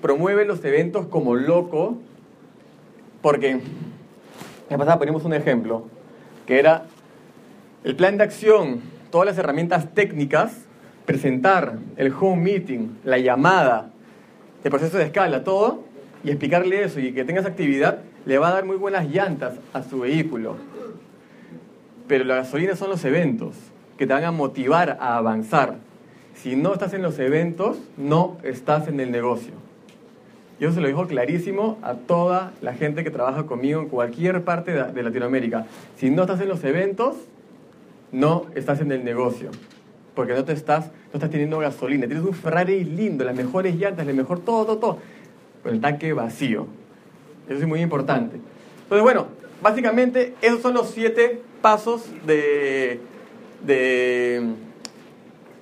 Promueve 0.01 0.43
los 0.43 0.63
eventos 0.65 1.07
como 1.07 1.35
loco, 1.35 1.97
porque, 3.27 3.59
la 4.69 4.77
pasada 4.77 4.99
ponemos 4.99 5.25
un 5.25 5.33
ejemplo, 5.33 5.83
que 6.45 6.59
era 6.59 6.85
el 7.83 7.93
plan 7.97 8.15
de 8.15 8.23
acción, 8.23 8.79
todas 9.11 9.25
las 9.25 9.37
herramientas 9.37 9.93
técnicas, 9.93 10.65
presentar 11.05 11.77
el 11.97 12.13
home 12.17 12.41
meeting, 12.41 12.87
la 13.03 13.17
llamada, 13.17 13.89
el 14.63 14.71
proceso 14.71 14.97
de 14.97 15.03
escala, 15.03 15.43
todo, 15.43 15.83
y 16.23 16.29
explicarle 16.29 16.85
eso 16.85 17.01
y 17.01 17.11
que 17.11 17.25
tengas 17.25 17.45
actividad, 17.45 17.97
le 18.25 18.37
va 18.37 18.47
a 18.47 18.53
dar 18.53 18.63
muy 18.63 18.77
buenas 18.77 19.09
llantas 19.09 19.55
a 19.73 19.83
su 19.83 19.99
vehículo. 19.99 20.55
Pero 22.07 22.23
la 22.23 22.35
gasolina 22.35 22.77
son 22.77 22.91
los 22.91 23.03
eventos 23.03 23.57
que 23.97 24.07
te 24.07 24.13
van 24.13 24.23
a 24.23 24.31
motivar 24.31 24.99
a 25.01 25.17
avanzar. 25.17 25.79
Si 26.33 26.55
no 26.55 26.71
estás 26.71 26.93
en 26.93 27.01
los 27.01 27.19
eventos, 27.19 27.77
no 27.97 28.37
estás 28.43 28.87
en 28.87 29.01
el 29.01 29.11
negocio. 29.11 29.66
Yo 30.59 30.71
se 30.71 30.81
lo 30.81 30.87
digo 30.87 31.05
clarísimo 31.05 31.77
a 31.83 31.93
toda 31.93 32.51
la 32.61 32.73
gente 32.73 33.03
que 33.03 33.11
trabaja 33.11 33.45
conmigo 33.45 33.79
en 33.79 33.89
cualquier 33.89 34.43
parte 34.43 34.71
de 34.71 35.03
Latinoamérica. 35.03 35.67
Si 35.97 36.09
no 36.09 36.23
estás 36.23 36.41
en 36.41 36.49
los 36.49 36.63
eventos, 36.63 37.15
no 38.11 38.47
estás 38.55 38.81
en 38.81 38.91
el 38.91 39.03
negocio. 39.03 39.51
Porque 40.15 40.33
no 40.33 40.43
te 40.45 40.53
estás, 40.53 40.87
no 40.87 41.13
estás 41.13 41.29
teniendo 41.29 41.59
gasolina. 41.59 42.07
Tienes 42.07 42.25
un 42.25 42.33
Ferrari 42.33 42.83
lindo, 42.83 43.23
las 43.23 43.35
mejores 43.35 43.75
llantas, 43.75 44.07
el 44.07 44.15
mejor 44.15 44.39
todo, 44.39 44.65
todo, 44.65 44.77
todo. 44.77 44.99
Con 45.61 45.73
el 45.73 45.81
tanque 45.81 46.13
vacío. 46.13 46.65
Eso 47.47 47.59
es 47.59 47.67
muy 47.67 47.81
importante. 47.81 48.37
Entonces, 48.83 49.03
bueno, 49.03 49.27
básicamente 49.61 50.33
esos 50.41 50.61
son 50.61 50.73
los 50.73 50.89
siete 50.89 51.39
pasos 51.61 52.03
de, 52.25 52.99
de 53.63 54.53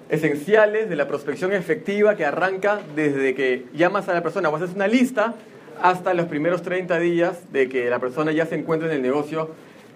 esenciales 0.09 0.89
de 0.89 0.95
la 0.95 1.07
prospección 1.07 1.51
efectiva 1.53 2.15
que 2.15 2.25
arranca 2.25 2.79
desde 2.95 3.33
que 3.35 3.65
llamas 3.73 4.07
a 4.09 4.13
la 4.13 4.21
persona 4.21 4.49
o 4.49 4.55
haces 4.55 4.71
una 4.75 4.87
lista 4.87 5.33
hasta 5.81 6.13
los 6.13 6.27
primeros 6.27 6.61
30 6.61 6.99
días 6.99 7.51
de 7.51 7.67
que 7.69 7.89
la 7.89 7.99
persona 7.99 8.31
ya 8.31 8.45
se 8.45 8.55
encuentre 8.55 8.87
en 8.89 8.95
el 8.95 9.01
negocio 9.01 9.49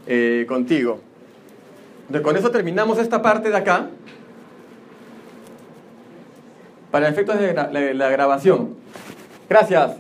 eh, 0.08 0.46
contigo. 0.48 1.00
Entonces, 2.08 2.22
con 2.24 2.36
eso 2.38 2.50
terminamos 2.52 2.98
esta 2.98 3.22
parte 3.22 3.50
de 3.50 3.58
acá. 3.58 3.88
Para 6.92 7.08
efectos 7.08 7.40
de 7.40 7.54
la- 7.54 7.70
la 7.70 8.10
grabación. 8.10 8.76
Gracias. 9.48 9.92